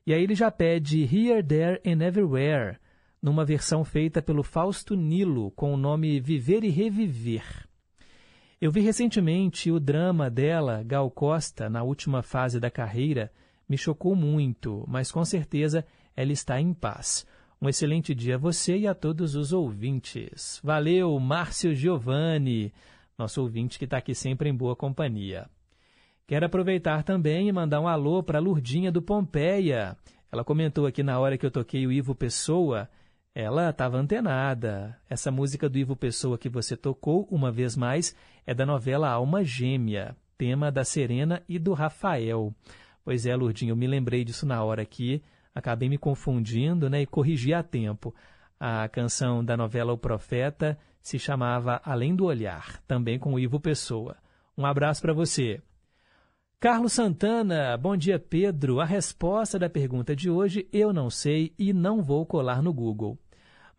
E 0.05 0.13
aí 0.13 0.23
ele 0.23 0.35
já 0.35 0.51
pede 0.51 1.03
Here, 1.03 1.41
There 1.41 1.81
and 1.87 2.05
Everywhere, 2.05 2.79
numa 3.23 3.45
versão 3.45 3.85
feita 3.85 4.23
pelo 4.23 4.43
Fausto 4.43 4.95
Nilo, 4.95 5.51
com 5.53 5.75
o 5.75 5.77
nome 5.77 6.21
Viver 6.21 6.65
e 6.65 6.69
Reviver. 6.69 7.67
Eu 8.61 8.73
vi 8.73 8.81
recentemente 8.81 9.71
o 9.71 9.79
drama 9.79 10.29
dela, 10.29 10.83
Gal 10.85 11.11
Costa, 11.11 11.69
na 11.71 11.83
última 11.83 12.23
fase 12.23 12.59
da 12.59 12.71
carreira, 12.71 13.33
me 13.69 13.77
chocou 13.77 14.17
muito, 14.17 14.85
mas 14.89 15.13
com 15.13 15.25
certeza 15.25 15.85
ela 16.17 16.33
está 16.33 16.61
em 16.61 16.73
paz. 16.73 17.27
Um 17.61 17.69
excelente 17.69 18.15
dia 18.15 18.37
a 18.37 18.39
você 18.39 18.77
e 18.77 18.87
a 18.87 18.95
todos 18.95 19.35
os 19.35 19.53
ouvintes. 19.53 20.61
Valeu, 20.63 21.19
Márcio 21.19 21.75
Giovanni, 21.75 22.73
nosso 23.17 23.43
ouvinte 23.43 23.79
que 23.79 23.85
está 23.85 23.99
aqui 23.99 24.15
sempre 24.15 24.49
em 24.49 24.55
boa 24.55 24.75
companhia. 24.75 25.49
Quero 26.27 26.47
aproveitar 26.47 27.03
também 27.03 27.49
e 27.49 27.53
mandar 27.53 27.81
um 27.81 27.89
alô 27.89 28.23
para 28.23 28.39
a 28.39 28.41
Lurdinha 28.41 28.93
do 28.93 29.03
Pompeia. 29.03 29.97
Ela 30.31 30.45
comentou 30.45 30.87
aqui 30.87 31.03
na 31.03 31.19
hora 31.19 31.39
que 31.39 31.47
eu 31.47 31.51
toquei 31.51 31.87
o 31.87 31.93
Ivo 31.93 32.15
Pessoa, 32.15 32.89
ela 33.41 33.71
estava 33.71 33.97
antenada. 33.97 34.99
Essa 35.09 35.31
música 35.31 35.69
do 35.69 35.79
Ivo 35.79 35.95
Pessoa 35.95 36.37
que 36.37 36.49
você 36.49 36.77
tocou 36.77 37.23
uma 37.31 37.53
vez 37.53 37.77
mais 37.77 38.13
é 38.45 38.53
da 38.53 38.67
novela 38.67 39.09
Alma 39.09 39.45
Gêmea, 39.45 40.17
tema 40.37 40.73
da 40.73 40.83
Serena 40.83 41.41
e 41.49 41.57
do 41.57 41.73
Rafael. 41.73 42.53
Pois 43.05 43.27
é, 43.27 43.37
Lurdinha, 43.37 43.71
eu 43.71 43.77
me 43.77 43.87
lembrei 43.87 44.25
disso 44.25 44.45
na 44.45 44.65
hora 44.65 44.83
aqui, 44.83 45.23
acabei 45.55 45.89
me 45.89 45.97
confundindo 45.97 46.91
né, 46.91 47.03
e 47.03 47.07
corrigi 47.07 47.55
a 47.55 47.63
tempo. 47.63 48.13
A 48.59 48.89
canção 48.89 49.45
da 49.45 49.57
novela 49.57 49.93
O 49.93 49.99
Profeta 49.99 50.77
se 51.01 51.17
chamava 51.17 51.81
Além 51.85 52.17
do 52.17 52.25
Olhar, 52.25 52.83
também 52.89 53.21
com 53.21 53.35
o 53.35 53.39
Ivo 53.39 53.61
Pessoa. 53.61 54.17
Um 54.57 54.67
abraço 54.67 55.01
para 55.01 55.13
você. 55.13 55.63
Carlos 56.59 56.93
Santana, 56.93 57.77
bom 57.77 57.97
dia 57.97 58.19
Pedro. 58.19 58.81
A 58.81 58.85
resposta 58.85 59.61
da 59.61 59.71
pergunta 59.71 60.17
de 60.17 60.29
hoje 60.29 60.69
eu 60.73 60.93
não 60.93 61.09
sei 61.09 61.55
e 61.57 61.73
não 61.73 62.03
vou 62.03 62.27
colar 62.27 62.61
no 62.61 62.73
Google. 62.73 63.17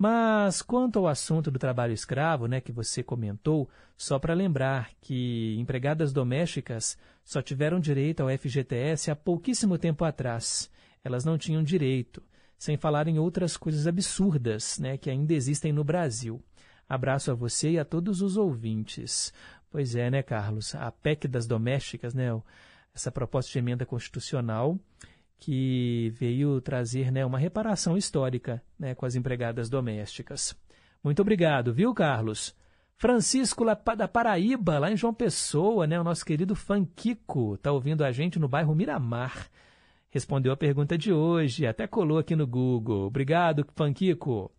Mas 0.01 0.61
quanto 0.61 0.97
ao 0.97 1.07
assunto 1.09 1.51
do 1.51 1.59
trabalho 1.59 1.91
escravo, 1.91 2.47
né, 2.47 2.61
que 2.61 2.71
você 2.71 3.03
comentou, 3.03 3.69
só 3.97 4.17
para 4.17 4.33
lembrar 4.33 4.91
que 5.01 5.57
empregadas 5.59 6.13
domésticas 6.13 6.97
só 7.21 7.41
tiveram 7.41 7.81
direito 7.81 8.21
ao 8.21 8.29
FGTS 8.29 9.11
há 9.11 9.15
pouquíssimo 9.15 9.77
tempo 9.77 10.05
atrás. 10.05 10.71
Elas 11.03 11.25
não 11.25 11.37
tinham 11.37 11.61
direito, 11.61 12.23
sem 12.57 12.77
falar 12.77 13.09
em 13.09 13.19
outras 13.19 13.57
coisas 13.57 13.87
absurdas, 13.87 14.79
né, 14.79 14.97
que 14.97 15.09
ainda 15.09 15.33
existem 15.33 15.73
no 15.73 15.83
Brasil. 15.83 16.41
Abraço 16.87 17.29
a 17.29 17.35
você 17.35 17.71
e 17.71 17.79
a 17.79 17.83
todos 17.83 18.21
os 18.21 18.37
ouvintes. 18.37 19.33
Pois 19.69 19.95
é, 19.95 20.09
né, 20.09 20.23
Carlos? 20.23 20.75
A 20.75 20.89
PEC 20.93 21.27
das 21.27 21.45
domésticas, 21.45 22.13
né, 22.13 22.29
essa 22.95 23.11
proposta 23.11 23.51
de 23.51 23.59
emenda 23.59 23.85
constitucional 23.85 24.79
que 25.39 26.13
veio 26.15 26.59
trazer 26.59 27.11
né, 27.11 27.25
uma 27.25 27.39
reparação 27.39 27.97
histórica 27.97 28.61
né, 28.77 28.93
com 28.93 29.05
as 29.05 29.15
empregadas 29.15 29.69
domésticas. 29.69 30.55
Muito 31.03 31.21
obrigado, 31.21 31.73
viu, 31.73 31.93
Carlos? 31.93 32.53
Francisco 32.97 33.63
da 33.63 34.07
Paraíba, 34.07 34.77
lá 34.77 34.91
em 34.91 34.97
João 34.97 35.13
Pessoa, 35.13 35.87
né, 35.87 35.97
o 35.97 36.03
nosso 36.03 36.25
querido 36.25 36.53
Fanquico, 36.53 37.55
está 37.55 37.71
ouvindo 37.71 38.03
a 38.03 38.11
gente 38.11 38.37
no 38.37 38.49
bairro 38.49 38.75
Miramar. 38.75 39.47
Respondeu 40.09 40.51
a 40.51 40.57
pergunta 40.57 40.97
de 40.97 41.13
hoje, 41.13 41.65
até 41.65 41.87
colou 41.87 42.17
aqui 42.17 42.35
no 42.35 42.45
Google. 42.45 43.05
Obrigado, 43.05 43.65
Fanquico. 43.75 44.51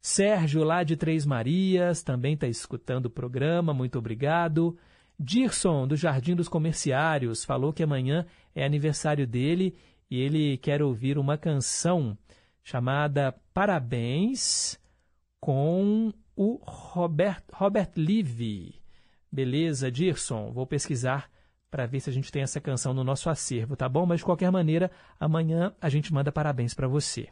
Sérgio, 0.00 0.64
lá 0.64 0.82
de 0.82 0.96
Três 0.96 1.24
Marias, 1.24 2.02
também 2.02 2.34
está 2.34 2.48
escutando 2.48 3.06
o 3.06 3.10
programa, 3.10 3.72
muito 3.72 3.98
obrigado. 3.98 4.76
Dirson, 5.18 5.86
do 5.86 5.94
Jardim 5.94 6.34
dos 6.34 6.48
Comerciários, 6.48 7.44
falou 7.44 7.72
que 7.72 7.84
amanhã 7.84 8.26
é 8.54 8.64
aniversário 8.66 9.26
dele 9.26 9.76
e 10.10 10.20
ele 10.20 10.56
quer 10.58 10.82
ouvir 10.82 11.18
uma 11.18 11.36
canção 11.36 12.16
chamada 12.62 13.34
Parabéns 13.52 14.78
com 15.40 16.12
o 16.36 16.60
Robert, 16.62 17.42
Robert 17.52 17.90
Livy. 17.96 18.80
Beleza, 19.30 19.90
Dirson? 19.90 20.52
Vou 20.52 20.66
pesquisar 20.66 21.30
para 21.70 21.86
ver 21.86 22.00
se 22.00 22.08
a 22.08 22.12
gente 22.12 22.30
tem 22.30 22.42
essa 22.42 22.60
canção 22.60 22.94
no 22.94 23.02
nosso 23.02 23.28
acervo, 23.28 23.76
tá 23.76 23.88
bom? 23.88 24.06
Mas 24.06 24.20
de 24.20 24.24
qualquer 24.24 24.50
maneira, 24.50 24.90
amanhã 25.18 25.74
a 25.80 25.88
gente 25.88 26.14
manda 26.14 26.30
parabéns 26.30 26.72
para 26.72 26.86
você. 26.86 27.28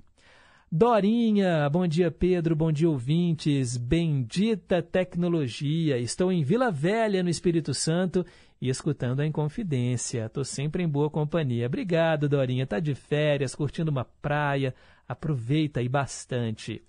Dorinha, 0.70 1.68
bom 1.70 1.86
dia 1.86 2.10
Pedro, 2.10 2.56
bom 2.56 2.72
dia 2.72 2.88
ouvintes, 2.88 3.76
bendita 3.76 4.82
tecnologia. 4.82 5.98
Estou 5.98 6.32
em 6.32 6.42
Vila 6.42 6.70
Velha, 6.70 7.22
no 7.22 7.28
Espírito 7.28 7.74
Santo, 7.74 8.24
e 8.62 8.68
escutando 8.68 9.18
a 9.18 9.26
Inconfidência. 9.26 10.26
Estou 10.26 10.44
sempre 10.44 10.84
em 10.84 10.88
boa 10.88 11.10
companhia. 11.10 11.66
Obrigado, 11.66 12.28
Dorinha. 12.28 12.64
Tá 12.64 12.78
de 12.78 12.94
férias, 12.94 13.56
curtindo 13.56 13.90
uma 13.90 14.04
praia. 14.04 14.72
Aproveita 15.08 15.80
aí 15.80 15.88
bastante. 15.88 16.80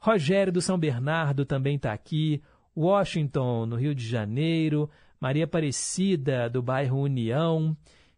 Rogério 0.00 0.50
do 0.50 0.62
São 0.62 0.78
Bernardo 0.78 1.44
também 1.44 1.76
está 1.76 1.92
aqui. 1.92 2.42
Washington, 2.74 3.66
no 3.66 3.76
Rio 3.76 3.94
de 3.94 4.08
Janeiro. 4.08 4.88
Maria 5.20 5.44
Aparecida, 5.44 6.48
do 6.48 6.62
bairro 6.62 7.02
União. 7.02 7.76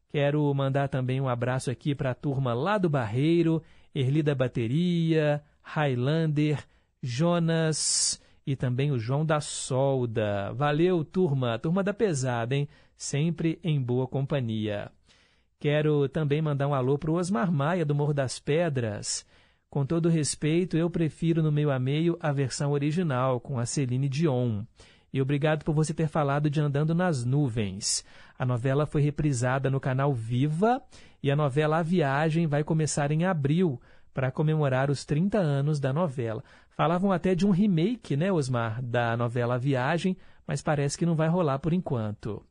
Quero 0.09 0.55
mandar 0.55 0.86
também 0.86 1.20
um 1.20 1.28
abraço 1.28 1.72
aqui 1.72 1.97
para 1.97 2.12
a 2.12 2.14
turma 2.14 2.55
lá 2.55 2.78
do 2.78 2.88
Barreiro 2.88 3.61
Erli 3.95 4.22
da 4.22 4.34
Bateria, 4.34 5.42
Highlander, 5.62 6.64
Jonas 7.03 8.20
e 8.47 8.57
também 8.57 8.90
o 8.90 8.99
João 8.99 9.24
da 9.24 9.40
Solda. 9.40 10.53
Valeu, 10.53 11.05
turma, 11.05 11.59
turma 11.59 11.82
da 11.82 11.95
pesada, 11.95 12.55
hein? 12.55 12.68
Sempre 12.97 13.59
em 13.62 13.80
boa 13.80 14.07
companhia. 14.07 14.90
Quero 15.59 16.09
também 16.09 16.42
mandar 16.42 16.68
um 16.68 16.74
alô 16.74 16.99
para 16.99 17.11
o 17.11 17.14
Osmar 17.14 17.51
Maia, 17.51 17.84
do 17.84 17.95
Morro 17.95 18.12
das 18.12 18.38
Pedras. 18.38 19.26
Com 19.70 19.84
todo 19.84 20.09
respeito, 20.09 20.76
eu 20.76 20.88
prefiro 20.88 21.42
no 21.42 21.51
meio 21.51 21.70
a 21.70 21.78
meio 21.78 22.16
a 22.20 22.30
versão 22.32 22.72
original, 22.72 23.40
com 23.40 23.59
a 23.59 23.66
Celine 23.66 24.09
Dion. 24.09 24.62
E 25.12 25.22
obrigado 25.22 25.64
por 25.64 25.74
você 25.74 25.95
ter 25.95 26.09
falado 26.09 26.51
de 26.51 26.61
Andando 26.61 26.95
nas 26.95 27.24
Nuvens. 27.24 28.05
A 28.38 28.45
novela 28.45 28.84
foi 28.84 29.01
reprisada 29.01 29.70
no 29.70 29.80
canal 29.80 30.12
Viva 30.12 30.82
e 31.22 31.30
a 31.30 31.36
novela 31.36 31.78
A 31.78 31.82
Viagem 31.82 32.47
vai 32.47 32.62
começar 32.62 33.11
em 33.11 33.24
abril 33.24 33.80
para 34.12 34.30
comemorar 34.30 34.90
os 34.90 35.05
30 35.05 35.38
anos 35.38 35.80
da 35.80 35.92
novela. 35.92 36.42
Falavam 36.70 37.11
até 37.11 37.34
de 37.34 37.47
um 37.47 37.51
remake, 37.51 38.16
né, 38.16 38.32
Osmar, 38.32 38.82
da 38.82 39.16
novela 39.16 39.55
A 39.55 39.59
Viagem, 39.59 40.16
mas 40.47 40.61
parece 40.61 40.99
que 40.99 41.07
não 41.07 41.14
vai 41.14 41.28
rolar 41.28 41.59
por 41.59 41.72
enquanto. 41.72 42.45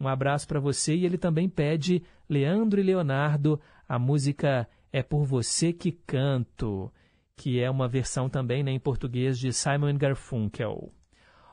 Um 0.00 0.08
abraço 0.08 0.48
para 0.48 0.58
você 0.58 0.94
e 0.94 1.04
ele 1.04 1.18
também 1.18 1.48
pede 1.48 2.02
Leandro 2.26 2.80
e 2.80 2.82
Leonardo, 2.82 3.60
a 3.86 3.98
música 3.98 4.66
É 4.90 5.02
Por 5.02 5.24
Você 5.24 5.74
Que 5.74 5.92
Canto, 5.92 6.90
que 7.36 7.60
é 7.60 7.70
uma 7.70 7.86
versão 7.86 8.28
também 8.28 8.62
né, 8.62 8.70
em 8.70 8.80
português 8.80 9.38
de 9.38 9.52
Simon 9.52 9.98
Garfunkel. 9.98 10.90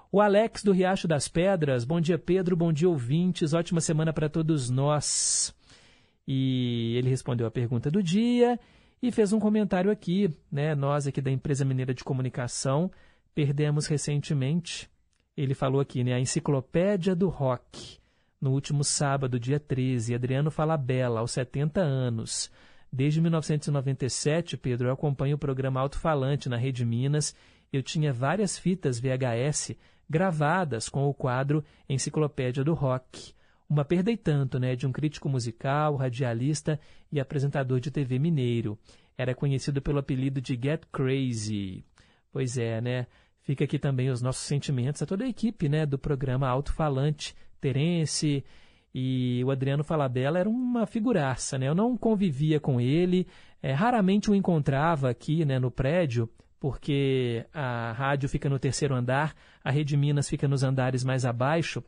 O 0.10 0.22
Alex 0.22 0.64
do 0.64 0.72
Riacho 0.72 1.08
das 1.08 1.28
Pedras, 1.28 1.84
bom 1.84 2.00
dia 2.00 2.18
Pedro, 2.18 2.56
bom 2.56 2.72
dia 2.72 2.88
ouvintes, 2.88 3.54
ótima 3.54 3.82
semana 3.82 4.14
para 4.14 4.30
todos 4.30 4.70
nós. 4.70 5.54
E 6.26 6.96
ele 6.96 7.10
respondeu 7.10 7.46
a 7.46 7.52
pergunta 7.52 7.92
do 7.92 8.02
dia 8.02 8.58
e 9.02 9.12
fez 9.12 9.34
um 9.34 9.40
comentário 9.40 9.92
aqui, 9.92 10.34
né? 10.50 10.74
Nós 10.74 11.06
aqui 11.06 11.20
da 11.22 11.30
empresa 11.32 11.66
mineira 11.66 11.94
de 11.94 12.04
comunicação 12.04 12.90
perdemos 13.36 13.88
recentemente. 13.88 14.90
Ele 15.36 15.54
falou 15.54 15.82
aqui, 15.82 16.04
né? 16.04 16.14
A 16.14 16.20
enciclopédia 16.20 17.14
do 17.14 17.28
rock. 17.28 18.00
No 18.40 18.52
último 18.52 18.84
sábado, 18.84 19.40
dia 19.40 19.60
13, 19.60 20.14
Adriano 20.14 20.52
Falabella, 20.52 21.22
aos 21.22 21.32
70 21.32 21.82
anos. 21.82 22.52
Desde 22.92 23.20
1997, 23.20 24.56
Pedro, 24.58 24.88
eu 24.88 24.94
acompanho 24.94 25.36
o 25.36 25.40
programa 25.40 25.80
Alto 25.80 25.98
Falante 25.98 26.48
na 26.48 26.56
Rede 26.56 26.86
Minas. 26.86 27.36
Eu 27.74 27.82
tinha 27.82 28.14
várias 28.14 28.58
fitas 28.58 29.00
VHS 29.00 29.76
gravadas 30.10 30.88
com 30.88 31.06
o 31.08 31.14
quadro 31.14 31.64
Enciclopédia 31.90 32.64
do 32.64 32.76
Rock. 32.76 33.34
Uma 33.68 33.84
perda 33.84 34.12
e 34.12 34.16
tanto, 34.16 34.60
né, 34.60 34.76
de 34.76 34.88
um 34.88 34.92
crítico 34.92 35.28
musical, 35.28 35.96
radialista 35.96 36.80
e 37.12 37.20
apresentador 37.20 37.80
de 37.80 37.92
TV 37.92 38.20
mineiro. 38.20 38.78
Era 39.18 39.34
conhecido 39.36 39.82
pelo 39.82 40.00
apelido 40.00 40.40
de 40.40 40.54
Get 40.54 40.84
Crazy. 40.92 41.84
Pois 42.32 42.58
é, 42.58 42.80
né? 42.80 43.08
Fica 43.42 43.64
aqui 43.64 43.80
também 43.80 44.10
os 44.10 44.22
nossos 44.22 44.44
sentimentos 44.44 45.02
a 45.02 45.06
toda 45.06 45.26
a 45.26 45.28
equipe, 45.28 45.68
né, 45.68 45.86
do 45.86 45.98
programa 45.98 46.48
Alto 46.48 46.72
Falante, 46.74 47.36
Terence 47.60 48.44
e 48.94 49.44
o 49.44 49.52
Adriano 49.52 49.84
Falabella 49.84 50.40
era 50.40 50.50
uma 50.50 50.86
figuraça, 50.86 51.58
né? 51.58 51.68
Eu 51.68 51.76
não 51.76 51.98
convivia 51.98 52.60
com 52.60 52.82
ele, 52.82 53.28
é, 53.62 53.72
raramente 53.74 54.32
o 54.32 54.36
encontrava 54.36 55.10
aqui, 55.10 55.46
né, 55.46 55.60
no 55.60 55.70
prédio, 55.70 56.30
porque 56.60 57.46
a 57.54 57.92
rádio 57.92 58.28
fica 58.28 58.50
no 58.50 58.58
terceiro 58.58 58.96
andar, 58.96 59.36
a 59.64 59.70
Rede 59.70 59.96
Minas 59.96 60.30
fica 60.30 60.48
nos 60.48 60.64
andares 60.64 61.04
mais 61.04 61.26
abaixo, 61.26 61.84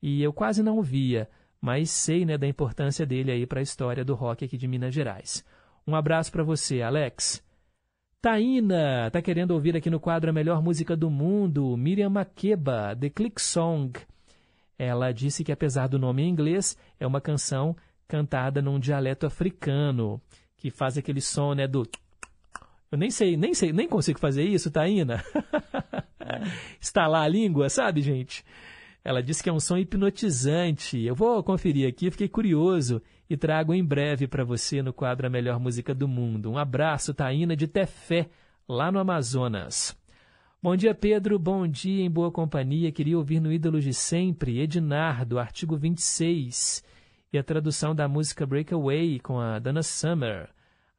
e 0.00 0.22
eu 0.22 0.32
quase 0.32 0.62
não 0.62 0.78
o 0.78 0.82
via, 0.82 1.28
mas 1.60 1.90
sei 1.90 2.24
né, 2.24 2.38
da 2.38 2.46
importância 2.46 3.04
dele 3.04 3.32
aí 3.32 3.46
para 3.46 3.60
a 3.60 3.62
história 3.62 4.04
do 4.04 4.14
rock 4.14 4.44
aqui 4.44 4.56
de 4.56 4.68
Minas 4.68 4.94
Gerais. 4.94 5.44
Um 5.86 5.94
abraço 5.94 6.32
para 6.32 6.42
você, 6.42 6.82
Alex. 6.82 7.44
Taína, 8.20 9.10
tá 9.10 9.22
querendo 9.22 9.52
ouvir 9.52 9.76
aqui 9.76 9.88
no 9.88 10.00
quadro 10.00 10.30
a 10.30 10.32
melhor 10.32 10.62
música 10.62 10.96
do 10.96 11.10
mundo, 11.10 11.76
Miriam 11.76 12.10
Makeba, 12.10 12.96
The 12.98 13.10
Click 13.10 13.40
Song. 13.40 13.92
Ela 14.78 15.12
disse 15.12 15.42
que 15.42 15.52
apesar 15.52 15.86
do 15.88 15.98
nome 15.98 16.22
em 16.22 16.28
inglês, 16.28 16.76
é 17.00 17.06
uma 17.06 17.20
canção 17.20 17.76
cantada 18.06 18.60
num 18.62 18.78
dialeto 18.78 19.26
africano, 19.26 20.20
que 20.56 20.70
faz 20.70 20.96
aquele 20.96 21.20
som, 21.20 21.54
né, 21.54 21.66
do 21.66 21.84
eu 22.90 22.96
nem 22.96 23.10
sei, 23.10 23.36
nem 23.36 23.52
sei, 23.52 23.72
nem 23.72 23.88
consigo 23.88 24.18
fazer 24.18 24.44
isso, 24.44 24.70
Taína. 24.70 25.22
Estalar 26.80 27.24
a 27.24 27.28
língua, 27.28 27.68
sabe, 27.68 28.00
gente? 28.00 28.44
Ela 29.02 29.22
disse 29.22 29.42
que 29.42 29.48
é 29.48 29.52
um 29.52 29.60
som 29.60 29.76
hipnotizante. 29.76 31.02
Eu 31.04 31.14
vou 31.14 31.42
conferir 31.42 31.88
aqui, 31.88 32.10
fiquei 32.10 32.28
curioso 32.28 33.02
e 33.28 33.36
trago 33.36 33.74
em 33.74 33.84
breve 33.84 34.28
para 34.28 34.44
você 34.44 34.82
no 34.82 34.92
quadro 34.92 35.26
A 35.26 35.30
Melhor 35.30 35.58
Música 35.58 35.94
do 35.94 36.06
Mundo. 36.06 36.50
Um 36.50 36.58
abraço, 36.58 37.12
Taína 37.12 37.56
de 37.56 37.66
Tefé, 37.66 38.28
lá 38.68 38.90
no 38.90 39.00
Amazonas. 39.00 39.96
Bom 40.66 40.74
dia, 40.74 40.92
Pedro. 40.92 41.38
Bom 41.38 41.64
dia, 41.68 42.04
em 42.04 42.10
boa 42.10 42.28
companhia. 42.28 42.90
Queria 42.90 43.16
ouvir 43.16 43.38
no 43.38 43.52
Ídolos 43.52 43.84
de 43.84 43.94
Sempre, 43.94 44.58
Ednardo, 44.58 45.38
artigo 45.38 45.76
26, 45.76 46.82
e 47.32 47.38
a 47.38 47.44
tradução 47.44 47.94
da 47.94 48.08
música 48.08 48.44
Breakaway 48.44 49.20
com 49.20 49.38
a 49.38 49.60
Dana 49.60 49.84
Summer. 49.84 50.48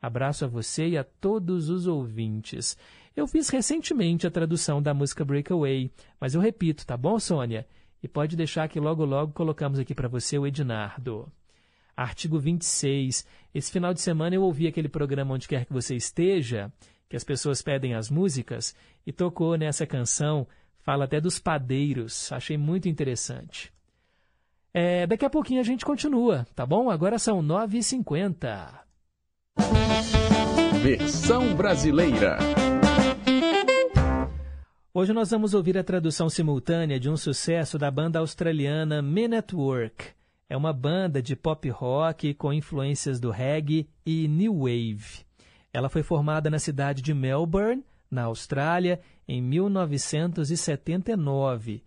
Abraço 0.01 0.45
a 0.45 0.47
você 0.47 0.87
e 0.87 0.97
a 0.97 1.03
todos 1.03 1.67
os 1.67 1.85
ouvintes. 1.85 2.77
Eu 3.13 3.27
fiz 3.27 3.49
recentemente 3.49 4.25
a 4.25 4.31
tradução 4.31 4.81
da 4.81 4.93
música 4.93 5.25
Breakaway, 5.25 5.91
mas 6.17 6.33
eu 6.33 6.39
repito, 6.39 6.87
tá 6.87 6.95
bom, 6.95 7.19
Sônia? 7.19 7.67
E 8.01 8.07
pode 8.07 8.37
deixar 8.37 8.69
que 8.69 8.79
logo 8.79 9.03
logo 9.03 9.33
colocamos 9.33 9.79
aqui 9.79 9.93
para 9.93 10.07
você 10.07 10.37
o 10.37 10.47
Ednardo. 10.47 11.29
Artigo 11.93 12.39
26. 12.39 13.25
Esse 13.53 13.69
final 13.69 13.93
de 13.93 13.99
semana 13.99 14.33
eu 14.33 14.43
ouvi 14.43 14.65
aquele 14.65 14.87
programa 14.87 15.33
Onde 15.33 15.45
Quer 15.45 15.65
Que 15.65 15.73
Você 15.73 15.93
Esteja, 15.93 16.71
que 17.09 17.15
as 17.15 17.23
pessoas 17.23 17.61
pedem 17.61 17.93
as 17.93 18.09
músicas, 18.09 18.75
e 19.05 19.11
tocou 19.11 19.57
nessa 19.57 19.85
canção, 19.85 20.47
fala 20.79 21.05
até 21.05 21.21
dos 21.21 21.39
padeiros. 21.39 22.31
Achei 22.31 22.57
muito 22.57 22.89
interessante. 22.89 23.71
É, 24.73 25.07
daqui 25.07 25.25
a 25.25 25.29
pouquinho 25.29 25.59
a 25.61 25.63
gente 25.63 25.85
continua, 25.85 26.45
tá 26.53 26.65
bom? 26.65 26.89
Agora 26.89 27.17
são 27.17 27.41
9h50. 27.41 28.81
Versão 30.83 31.55
brasileira. 31.55 32.37
Hoje 34.93 35.13
nós 35.13 35.29
vamos 35.29 35.53
ouvir 35.53 35.77
a 35.77 35.83
tradução 35.83 36.27
simultânea 36.29 36.99
de 36.99 37.09
um 37.09 37.15
sucesso 37.15 37.77
da 37.77 37.91
banda 37.91 38.19
australiana 38.19 39.01
Men 39.01 39.35
at 39.35 39.53
Work. 39.53 40.07
É 40.49 40.55
uma 40.55 40.73
banda 40.73 41.21
de 41.21 41.35
pop 41.35 41.69
rock 41.69 42.33
com 42.33 42.53
influências 42.53 43.19
do 43.19 43.29
reggae 43.29 43.89
e 44.05 44.27
new 44.27 44.59
wave. 44.59 45.26
Ela 45.73 45.89
foi 45.89 46.03
formada 46.03 46.49
na 46.49 46.59
cidade 46.59 47.01
de 47.01 47.13
Melbourne, 47.13 47.83
na 48.09 48.23
Austrália, 48.23 49.01
em 49.27 49.41
1979. 49.41 51.83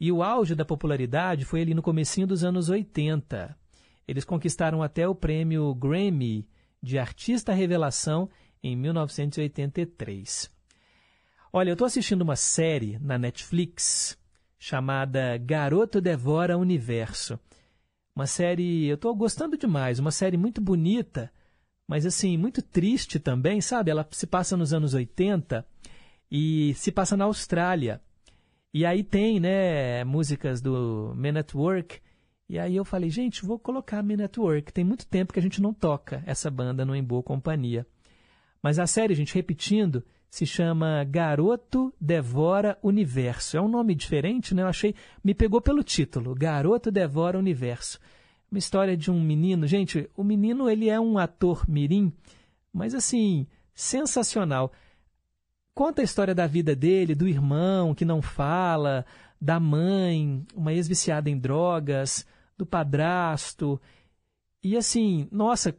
E 0.00 0.12
o 0.12 0.22
auge 0.22 0.54
da 0.54 0.64
popularidade 0.64 1.44
foi 1.44 1.62
ali 1.62 1.74
no 1.74 1.82
comecinho 1.82 2.26
dos 2.26 2.44
anos 2.44 2.68
80. 2.68 3.56
Eles 4.06 4.24
conquistaram 4.24 4.82
até 4.82 5.08
o 5.08 5.14
prêmio 5.14 5.74
Grammy 5.74 6.46
de 6.82 6.98
Artista 6.98 7.52
Revelação 7.52 8.28
em 8.62 8.76
1983. 8.76 10.50
Olha, 11.52 11.70
eu 11.70 11.74
estou 11.74 11.86
assistindo 11.86 12.22
uma 12.22 12.36
série 12.36 12.98
na 12.98 13.16
Netflix 13.16 14.18
chamada 14.58 15.38
Garoto 15.38 16.00
Devora 16.00 16.58
Universo. 16.58 17.38
Uma 18.14 18.26
série, 18.26 18.86
eu 18.86 18.94
estou 18.94 19.14
gostando 19.14 19.56
demais, 19.56 19.98
uma 19.98 20.10
série 20.10 20.36
muito 20.36 20.60
bonita, 20.60 21.32
mas 21.86 22.06
assim, 22.06 22.36
muito 22.36 22.62
triste 22.62 23.18
também, 23.18 23.60
sabe? 23.60 23.90
Ela 23.90 24.06
se 24.10 24.26
passa 24.26 24.56
nos 24.56 24.72
anos 24.72 24.94
80 24.94 25.66
e 26.30 26.74
se 26.74 26.90
passa 26.90 27.16
na 27.16 27.24
Austrália. 27.24 28.00
E 28.72 28.84
aí 28.84 29.04
tem, 29.04 29.38
né, 29.38 30.02
músicas 30.04 30.60
do 30.60 31.12
Men 31.16 31.38
at 31.38 31.54
Work 31.54 32.00
e 32.48 32.58
aí 32.58 32.76
eu 32.76 32.84
falei, 32.84 33.08
gente, 33.08 33.44
vou 33.44 33.58
colocar 33.58 33.98
a 33.98 34.02
Me 34.02 34.16
Network. 34.16 34.72
Tem 34.72 34.84
muito 34.84 35.06
tempo 35.06 35.32
que 35.32 35.38
a 35.38 35.42
gente 35.42 35.62
não 35.62 35.72
toca 35.72 36.22
essa 36.26 36.50
banda 36.50 36.84
no 36.84 36.94
Em 36.94 37.02
Boa 37.02 37.22
Companhia. 37.22 37.86
Mas 38.62 38.78
a 38.78 38.86
série, 38.86 39.14
gente, 39.14 39.34
repetindo, 39.34 40.04
se 40.30 40.44
chama 40.44 41.04
Garoto 41.04 41.92
Devora 42.00 42.78
Universo. 42.82 43.56
É 43.56 43.60
um 43.60 43.68
nome 43.68 43.94
diferente, 43.94 44.54
né? 44.54 44.62
Eu 44.62 44.68
achei, 44.68 44.94
me 45.22 45.34
pegou 45.34 45.60
pelo 45.60 45.82
título, 45.82 46.34
Garoto 46.34 46.90
Devora 46.90 47.38
Universo. 47.38 47.98
Uma 48.54 48.58
história 48.60 48.96
de 48.96 49.10
um 49.10 49.20
menino, 49.20 49.66
gente, 49.66 50.08
o 50.16 50.22
menino 50.22 50.70
ele 50.70 50.88
é 50.88 51.00
um 51.00 51.18
ator 51.18 51.68
mirim, 51.68 52.12
mas 52.72 52.94
assim, 52.94 53.48
sensacional. 53.74 54.72
Conta 55.74 56.02
a 56.02 56.04
história 56.04 56.32
da 56.36 56.46
vida 56.46 56.76
dele, 56.76 57.16
do 57.16 57.26
irmão 57.26 57.96
que 57.96 58.04
não 58.04 58.22
fala, 58.22 59.04
da 59.40 59.58
mãe, 59.58 60.46
uma 60.54 60.72
ex-viciada 60.72 61.28
em 61.28 61.36
drogas, 61.36 62.24
do 62.56 62.64
padrasto. 62.64 63.80
E 64.62 64.76
assim, 64.76 65.26
nossa, 65.32 65.76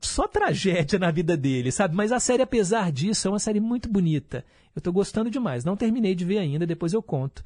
só 0.00 0.26
tragédia 0.26 0.98
na 0.98 1.12
vida 1.12 1.36
dele, 1.36 1.70
sabe? 1.70 1.94
Mas 1.94 2.10
a 2.10 2.18
série, 2.18 2.42
apesar 2.42 2.90
disso, 2.90 3.28
é 3.28 3.30
uma 3.30 3.38
série 3.38 3.60
muito 3.60 3.88
bonita. 3.88 4.44
Eu 4.74 4.80
estou 4.80 4.92
gostando 4.92 5.30
demais. 5.30 5.64
Não 5.64 5.76
terminei 5.76 6.16
de 6.16 6.24
ver 6.24 6.38
ainda, 6.38 6.66
depois 6.66 6.92
eu 6.92 7.00
conto. 7.00 7.44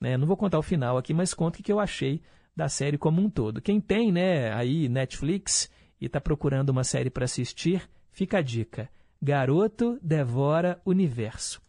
Né? 0.00 0.16
Não 0.16 0.28
vou 0.28 0.36
contar 0.36 0.60
o 0.60 0.62
final 0.62 0.96
aqui, 0.96 1.12
mas 1.12 1.34
conto 1.34 1.58
o 1.58 1.62
que 1.64 1.72
eu 1.72 1.80
achei 1.80 2.22
da 2.56 2.68
série 2.68 2.98
como 2.98 3.20
um 3.20 3.28
todo. 3.28 3.60
Quem 3.60 3.80
tem, 3.80 4.12
né, 4.12 4.52
aí 4.52 4.88
Netflix 4.88 5.70
e 6.00 6.06
está 6.06 6.20
procurando 6.20 6.70
uma 6.70 6.84
série 6.84 7.10
para 7.10 7.24
assistir, 7.24 7.88
fica 8.10 8.38
a 8.38 8.42
dica. 8.42 8.88
Garoto 9.20 9.98
Devora 10.02 10.80
Universo. 10.84 11.62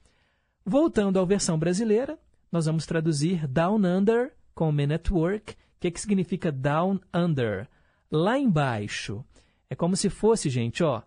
Voltando 0.66 1.20
à 1.20 1.26
versão 1.26 1.58
brasileira, 1.58 2.20
nós 2.52 2.66
vamos 2.66 2.86
traduzir 2.86 3.48
Down 3.48 3.78
Under 3.86 4.34
com 4.54 4.72
Men 4.72 4.94
at 4.94 5.10
Work. 5.10 5.54
O 5.54 5.56
que, 5.80 5.92
que 5.92 6.02
significa 6.02 6.52
Down 6.52 7.00
Under? 7.14 7.68
Lá 8.12 8.38
embaixo. 8.38 9.24
É 9.70 9.76
como 9.76 9.96
se 9.96 10.10
fosse, 10.10 10.50
gente, 10.50 10.84
ó. 10.84 11.02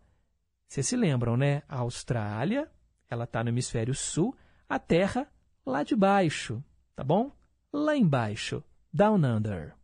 Vocês 0.67 0.87
se 0.87 0.97
lembram, 0.97 1.37
né? 1.37 1.63
A 1.69 1.79
Austrália, 1.79 2.71
ela 3.09 3.25
está 3.25 3.43
no 3.43 3.51
hemisfério 3.51 3.95
sul, 3.95 4.37
a 4.69 4.79
Terra 4.79 5.27
lá 5.65 5.83
de 5.83 5.97
baixo, 5.97 6.63
tá 6.95 7.03
bom? 7.03 7.33
Lá 7.73 7.97
embaixo. 7.97 8.63
Down 8.93 9.23
Under. 9.25 9.75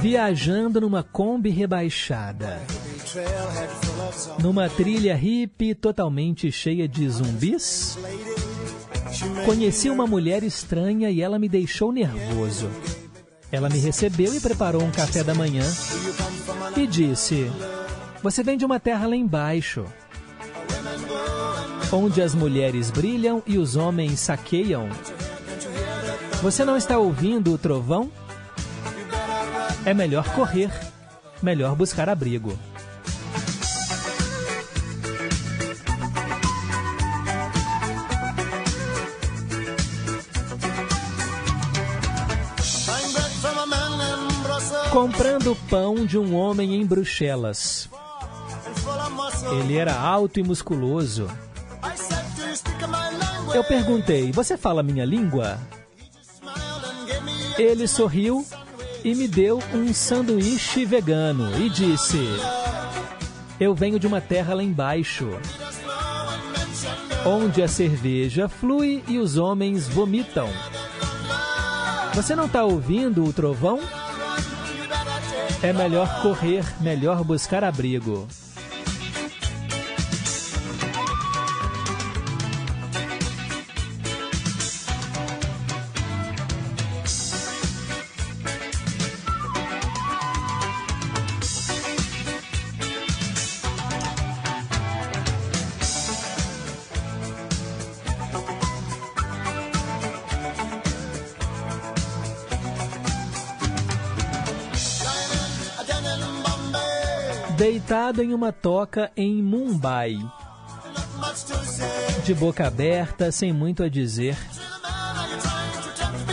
Viajando 0.00 0.80
numa 0.80 1.02
Kombi 1.02 1.50
rebaixada. 1.50 2.60
Numa 4.42 4.68
trilha 4.68 5.16
hippie 5.16 5.74
totalmente 5.74 6.52
cheia 6.52 6.86
de 6.86 7.08
zumbis. 7.08 7.98
Conheci 9.44 9.88
uma 9.88 10.06
mulher 10.06 10.42
estranha 10.42 11.10
e 11.10 11.22
ela 11.22 11.38
me 11.38 11.48
deixou 11.48 11.90
nervoso. 11.90 12.70
Ela 13.56 13.70
me 13.70 13.78
recebeu 13.78 14.34
e 14.34 14.38
preparou 14.38 14.82
um 14.82 14.90
café 14.90 15.24
da 15.24 15.34
manhã 15.34 15.62
e 16.76 16.86
disse: 16.86 17.50
Você 18.22 18.42
vem 18.42 18.58
de 18.58 18.66
uma 18.66 18.78
terra 18.78 19.06
lá 19.06 19.16
embaixo, 19.16 19.86
onde 21.90 22.20
as 22.20 22.34
mulheres 22.34 22.90
brilham 22.90 23.42
e 23.46 23.56
os 23.56 23.74
homens 23.74 24.20
saqueiam. 24.20 24.90
Você 26.42 26.66
não 26.66 26.76
está 26.76 26.98
ouvindo 26.98 27.54
o 27.54 27.56
trovão? 27.56 28.12
É 29.86 29.94
melhor 29.94 30.28
correr, 30.34 30.70
melhor 31.42 31.74
buscar 31.74 32.10
abrigo. 32.10 32.58
Comprando 45.16 45.56
pão 45.70 46.04
de 46.04 46.18
um 46.18 46.36
homem 46.36 46.74
em 46.74 46.84
Bruxelas. 46.84 47.88
Ele 49.50 49.78
era 49.78 49.98
alto 49.98 50.38
e 50.38 50.42
musculoso. 50.42 51.26
Eu 53.54 53.64
perguntei: 53.64 54.30
Você 54.30 54.58
fala 54.58 54.82
minha 54.82 55.06
língua? 55.06 55.58
Ele 57.56 57.88
sorriu 57.88 58.46
e 59.02 59.14
me 59.14 59.26
deu 59.26 59.58
um 59.72 59.94
sanduíche 59.94 60.84
vegano 60.84 61.50
e 61.62 61.70
disse: 61.70 62.18
Eu 63.58 63.74
venho 63.74 63.98
de 63.98 64.06
uma 64.06 64.20
terra 64.20 64.52
lá 64.52 64.62
embaixo, 64.62 65.30
onde 67.24 67.62
a 67.62 67.68
cerveja 67.68 68.50
flui 68.50 69.02
e 69.08 69.18
os 69.18 69.38
homens 69.38 69.88
vomitam. 69.88 70.50
Você 72.12 72.36
não 72.36 72.44
está 72.44 72.64
ouvindo 72.64 73.24
o 73.24 73.32
trovão? 73.32 73.80
É 75.62 75.72
melhor 75.72 76.20
correr, 76.20 76.64
melhor 76.80 77.24
buscar 77.24 77.64
abrigo. 77.64 78.28
Em 108.14 108.32
uma 108.32 108.52
toca 108.52 109.10
em 109.16 109.42
Mumbai. 109.42 110.16
De 112.24 112.32
boca 112.34 112.64
aberta, 112.64 113.32
sem 113.32 113.52
muito 113.52 113.82
a 113.82 113.88
dizer. 113.88 114.38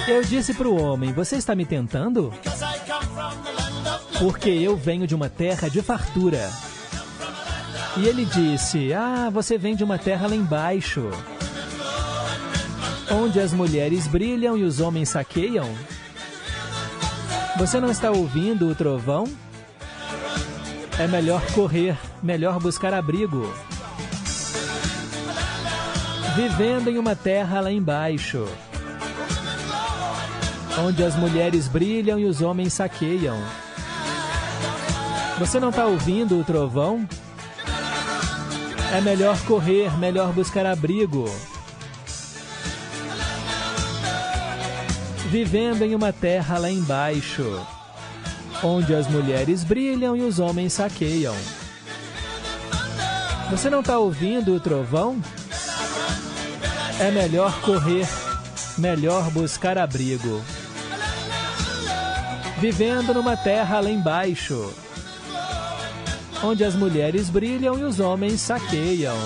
Eu 0.08 0.24
disse 0.24 0.54
para 0.54 0.68
o 0.68 0.80
homem: 0.80 1.12
Você 1.14 1.36
está 1.36 1.56
me 1.56 1.66
tentando? 1.66 2.32
Porque 4.20 4.50
eu 4.50 4.78
venho 4.78 5.08
de 5.08 5.16
uma 5.16 5.30
terra 5.30 5.68
de 5.68 5.82
fartura. 5.82 6.48
E 7.98 8.08
ele 8.08 8.24
disse: 8.24 8.94
Ah, 8.94 9.32
você 9.32 9.58
vem 9.58 9.76
de 9.76 9.84
uma 9.84 9.98
terra 9.98 10.28
lá 10.28 10.36
embaixo. 10.36 11.10
Onde 13.12 13.40
as 13.40 13.52
mulheres 13.52 14.06
brilham 14.06 14.56
e 14.56 14.64
os 14.64 14.80
homens 14.80 15.10
saqueiam? 15.10 15.68
Você 17.58 17.80
não 17.80 17.90
está 17.90 18.12
ouvindo 18.12 18.70
o 18.70 18.76
trovão? 18.76 19.26
É 21.00 21.08
melhor 21.08 21.42
correr, 21.54 21.98
melhor 22.22 22.60
buscar 22.60 22.94
abrigo. 22.94 23.52
Vivendo 26.36 26.88
em 26.88 27.00
uma 27.00 27.16
terra 27.16 27.62
lá 27.62 27.72
embaixo, 27.72 28.48
onde 30.80 31.04
as 31.04 31.16
mulheres 31.16 31.68
brilham 31.68 32.20
e 32.20 32.26
os 32.26 32.42
homens 32.42 32.74
saqueiam. 32.74 33.38
Você 35.40 35.60
não 35.60 35.70
está 35.70 35.86
ouvindo 35.88 36.40
o 36.40 36.44
trovão? 36.44 37.08
É 38.96 39.02
melhor 39.02 39.38
correr, 39.46 39.98
melhor 39.98 40.32
buscar 40.32 40.66
abrigo. 40.66 41.26
Vivendo 45.30 45.82
em 45.82 45.96
uma 45.96 46.14
terra 46.14 46.60
lá 46.60 46.70
embaixo 46.70 47.60
onde 48.64 48.96
as 48.96 49.08
mulheres 49.08 49.64
brilham 49.64 50.16
e 50.16 50.22
os 50.22 50.40
homens 50.40 50.74
saqueiam. 50.74 51.36
Você 53.52 53.70
não 53.70 53.82
está 53.82 54.00
ouvindo 54.00 54.56
o 54.56 54.60
trovão? 54.60 55.22
É 57.00 57.12
melhor 57.12 57.60
correr, 57.62 58.08
melhor 58.78 59.30
buscar 59.32 59.78
abrigo. 59.78 60.42
Vivendo 62.60 63.14
numa 63.14 63.36
terra 63.36 63.82
lá 63.82 63.90
embaixo, 63.90 64.74
onde 66.42 66.64
as 66.64 66.76
mulheres 66.76 67.30
brilham 67.30 67.78
e 67.78 67.84
os 67.84 68.00
homens 68.00 68.40
saqueiam. 68.40 69.18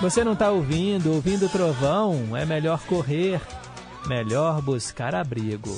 Você 0.00 0.22
não 0.24 0.32
está 0.32 0.50
ouvindo, 0.50 1.12
ouvindo 1.12 1.46
o 1.46 1.48
trovão? 1.48 2.36
É 2.36 2.44
melhor 2.44 2.80
correr, 2.86 3.40
melhor 4.06 4.60
buscar 4.62 5.14
abrigo. 5.14 5.76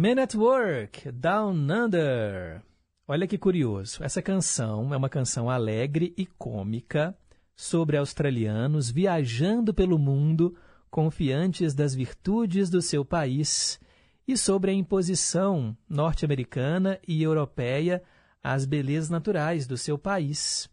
Men 0.00 0.20
at 0.20 0.32
Work, 0.36 1.10
Down 1.10 1.68
Under. 1.68 2.62
Olha 3.08 3.26
que 3.26 3.36
curioso. 3.36 4.04
Essa 4.04 4.22
canção 4.22 4.94
é 4.94 4.96
uma 4.96 5.08
canção 5.08 5.50
alegre 5.50 6.14
e 6.16 6.24
cômica 6.24 7.18
sobre 7.56 7.96
australianos 7.96 8.92
viajando 8.92 9.74
pelo 9.74 9.98
mundo 9.98 10.56
confiantes 10.88 11.74
das 11.74 11.96
virtudes 11.96 12.70
do 12.70 12.80
seu 12.80 13.04
país 13.04 13.80
e 14.24 14.36
sobre 14.36 14.70
a 14.70 14.74
imposição 14.74 15.76
norte-americana 15.88 17.00
e 17.04 17.20
europeia 17.20 18.00
às 18.40 18.64
belezas 18.64 19.10
naturais 19.10 19.66
do 19.66 19.76
seu 19.76 19.98
país. 19.98 20.70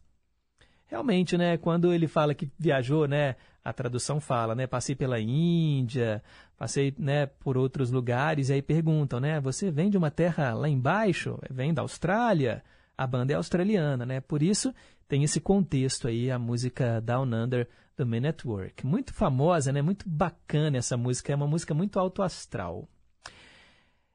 Realmente, 0.86 1.36
né, 1.36 1.58
quando 1.58 1.92
ele 1.92 2.08
fala 2.08 2.36
que 2.36 2.48
viajou, 2.60 3.08
né, 3.08 3.36
a 3.64 3.74
tradução 3.74 4.20
fala, 4.22 4.54
né, 4.54 4.68
passei 4.68 4.94
pela 4.94 5.20
Índia, 5.20 6.22
passei, 6.58 6.94
né, 6.98 7.26
por 7.26 7.58
outros 7.58 7.92
lugares, 7.92 8.50
e 8.50 8.54
aí 8.54 8.62
perguntam, 8.62 9.20
né, 9.20 9.40
você 9.40 9.70
vem 9.70 9.90
de 9.90 9.98
uma 9.98 10.12
terra 10.12 10.54
lá 10.54 10.70
embaixo? 10.70 11.38
Vem 11.50 11.74
da 11.74 11.82
Austrália? 11.82 12.64
A 12.98 13.06
banda 13.06 13.34
é 13.34 13.36
australiana, 13.36 14.06
né? 14.06 14.22
Por 14.22 14.42
isso 14.42 14.74
tem 15.08 15.24
esse 15.24 15.42
contexto 15.42 16.08
aí, 16.08 16.32
a 16.32 16.40
música 16.40 17.02
Down 17.02 17.26
Under 17.26 17.68
do 17.98 18.06
Men 18.06 18.28
at 18.28 18.46
Work. 18.46 18.86
Muito 18.86 19.14
famosa, 19.14 19.72
né? 19.72 19.82
Muito 19.82 20.08
bacana 20.08 20.78
essa 20.78 20.96
música, 20.96 21.34
é 21.34 21.36
uma 21.36 21.48
música 21.48 21.74
muito 21.74 22.00
alto 22.00 22.22
astral. 22.22 22.88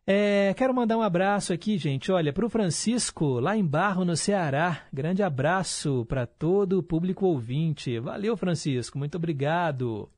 É, 0.06 0.54
quero 0.54 0.74
mandar 0.74 0.96
um 0.96 1.02
abraço 1.02 1.52
aqui, 1.52 1.78
gente. 1.78 2.10
Olha, 2.10 2.32
para 2.32 2.44
o 2.44 2.50
Francisco, 2.50 3.38
lá 3.38 3.56
em 3.56 3.64
Barro, 3.64 4.04
no 4.04 4.16
Ceará. 4.16 4.82
Grande 4.92 5.22
abraço 5.22 6.04
para 6.06 6.26
todo 6.26 6.78
o 6.78 6.82
público 6.82 7.26
ouvinte. 7.26 7.98
Valeu, 8.00 8.36
Francisco. 8.36 8.98
Muito 8.98 9.16
obrigado. 9.16 10.10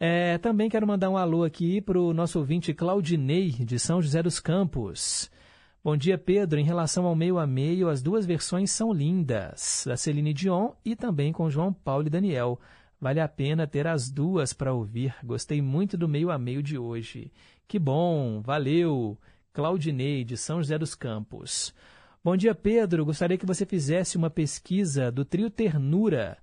É, 0.00 0.38
também 0.38 0.70
quero 0.70 0.86
mandar 0.86 1.10
um 1.10 1.16
alô 1.16 1.42
aqui 1.42 1.80
para 1.80 2.00
o 2.00 2.14
nosso 2.14 2.38
ouvinte 2.38 2.72
Claudinei, 2.72 3.50
de 3.50 3.80
São 3.80 4.00
José 4.00 4.22
dos 4.22 4.38
Campos. 4.38 5.28
Bom 5.82 5.96
dia, 5.96 6.16
Pedro. 6.16 6.60
Em 6.60 6.64
relação 6.64 7.04
ao 7.04 7.16
meio 7.16 7.36
a 7.36 7.48
meio, 7.48 7.88
as 7.88 8.00
duas 8.00 8.24
versões 8.24 8.70
são 8.70 8.92
lindas, 8.92 9.82
da 9.84 9.96
Celine 9.96 10.32
Dion 10.32 10.70
e 10.84 10.94
também 10.94 11.32
com 11.32 11.50
João 11.50 11.72
Paulo 11.72 12.06
e 12.06 12.10
Daniel. 12.10 12.60
Vale 13.00 13.18
a 13.18 13.26
pena 13.26 13.66
ter 13.66 13.88
as 13.88 14.08
duas 14.08 14.52
para 14.52 14.72
ouvir. 14.72 15.14
Gostei 15.24 15.60
muito 15.60 15.96
do 15.96 16.08
meio 16.08 16.30
a 16.30 16.38
meio 16.38 16.62
de 16.62 16.78
hoje. 16.78 17.32
Que 17.66 17.78
bom, 17.78 18.40
valeu. 18.40 19.18
Claudinei, 19.52 20.22
de 20.22 20.36
São 20.36 20.58
José 20.58 20.78
dos 20.78 20.94
Campos. 20.94 21.74
Bom 22.22 22.36
dia, 22.36 22.54
Pedro. 22.54 23.04
Gostaria 23.04 23.36
que 23.36 23.46
você 23.46 23.66
fizesse 23.66 24.16
uma 24.16 24.30
pesquisa 24.30 25.10
do 25.10 25.24
trio 25.24 25.50
Ternura 25.50 26.38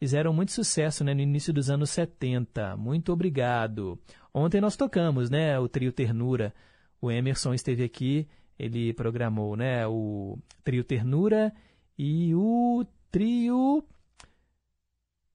fizeram 0.00 0.32
muito 0.32 0.50
sucesso 0.50 1.04
né, 1.04 1.12
no 1.12 1.20
início 1.20 1.52
dos 1.52 1.68
anos 1.68 1.90
70. 1.90 2.74
Muito 2.78 3.12
obrigado. 3.12 4.00
Ontem 4.32 4.58
nós 4.60 4.74
tocamos 4.74 5.28
né, 5.28 5.58
o 5.58 5.68
trio 5.68 5.92
Ternura. 5.92 6.54
O 7.02 7.10
Emerson 7.10 7.52
esteve 7.52 7.84
aqui, 7.84 8.26
ele 8.58 8.94
programou 8.94 9.54
né, 9.56 9.86
o 9.86 10.38
trio 10.64 10.82
Ternura 10.82 11.52
e 11.98 12.34
o 12.34 12.84
trio. 13.10 13.84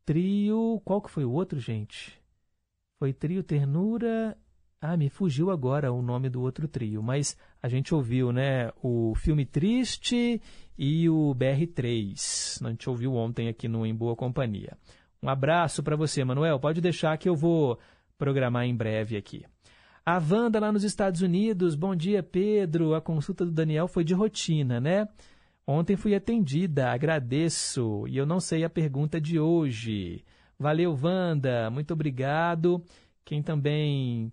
Trio. 0.04 0.82
Qual 0.84 1.00
que 1.00 1.12
foi 1.12 1.26
o 1.26 1.32
outro, 1.32 1.60
gente? 1.60 2.20
Foi 2.98 3.14
trio 3.14 3.44
Ternura 3.44 4.36
Ah, 4.82 4.96
me 4.96 5.10
fugiu 5.10 5.50
agora 5.50 5.92
o 5.92 6.02
nome 6.02 6.30
do 6.30 6.42
outro 6.42 6.68
trio, 6.68 7.02
mas 7.02 7.38
a 7.62 7.68
gente 7.68 7.96
ouviu, 7.96 8.32
né? 8.32 8.72
O 8.84 9.16
Filme 9.16 9.46
Triste 9.46 10.42
e 10.78 11.10
o 11.10 11.34
BR3. 11.34 12.64
A 12.64 12.70
gente 12.70 12.90
ouviu 12.90 13.14
ontem 13.14 13.48
aqui 13.48 13.68
no 13.68 13.86
Em 13.86 13.96
Boa 13.96 14.16
Companhia. 14.16 14.78
Um 15.24 15.30
abraço 15.30 15.82
para 15.82 15.96
você, 15.96 16.24
Manuel. 16.24 16.60
Pode 16.60 16.82
deixar 16.82 17.18
que 17.18 17.28
eu 17.28 17.36
vou 17.36 17.80
programar 18.18 18.66
em 18.66 18.76
breve 18.76 19.18
aqui. 19.18 19.44
A 20.06 20.20
Wanda 20.20 20.60
lá 20.60 20.72
nos 20.72 20.84
Estados 20.84 21.22
Unidos. 21.22 21.74
Bom 21.74 21.96
dia, 21.96 22.22
Pedro. 22.22 22.94
A 22.94 23.02
consulta 23.02 23.44
do 23.44 23.52
Daniel 23.52 23.88
foi 23.88 24.04
de 24.04 24.14
rotina, 24.14 24.80
né? 24.80 25.08
Ontem 25.66 25.96
fui 25.96 26.14
atendida, 26.14 26.92
agradeço. 26.92 28.06
E 28.08 28.16
eu 28.16 28.26
não 28.26 28.40
sei 28.40 28.64
a 28.64 28.70
pergunta 28.70 29.20
de 29.20 29.40
hoje. 29.40 30.24
Valeu, 30.60 30.96
Wanda. 31.02 31.72
Muito 31.72 31.92
obrigado. 31.92 32.84
Quem 33.26 33.42
também 33.42 34.32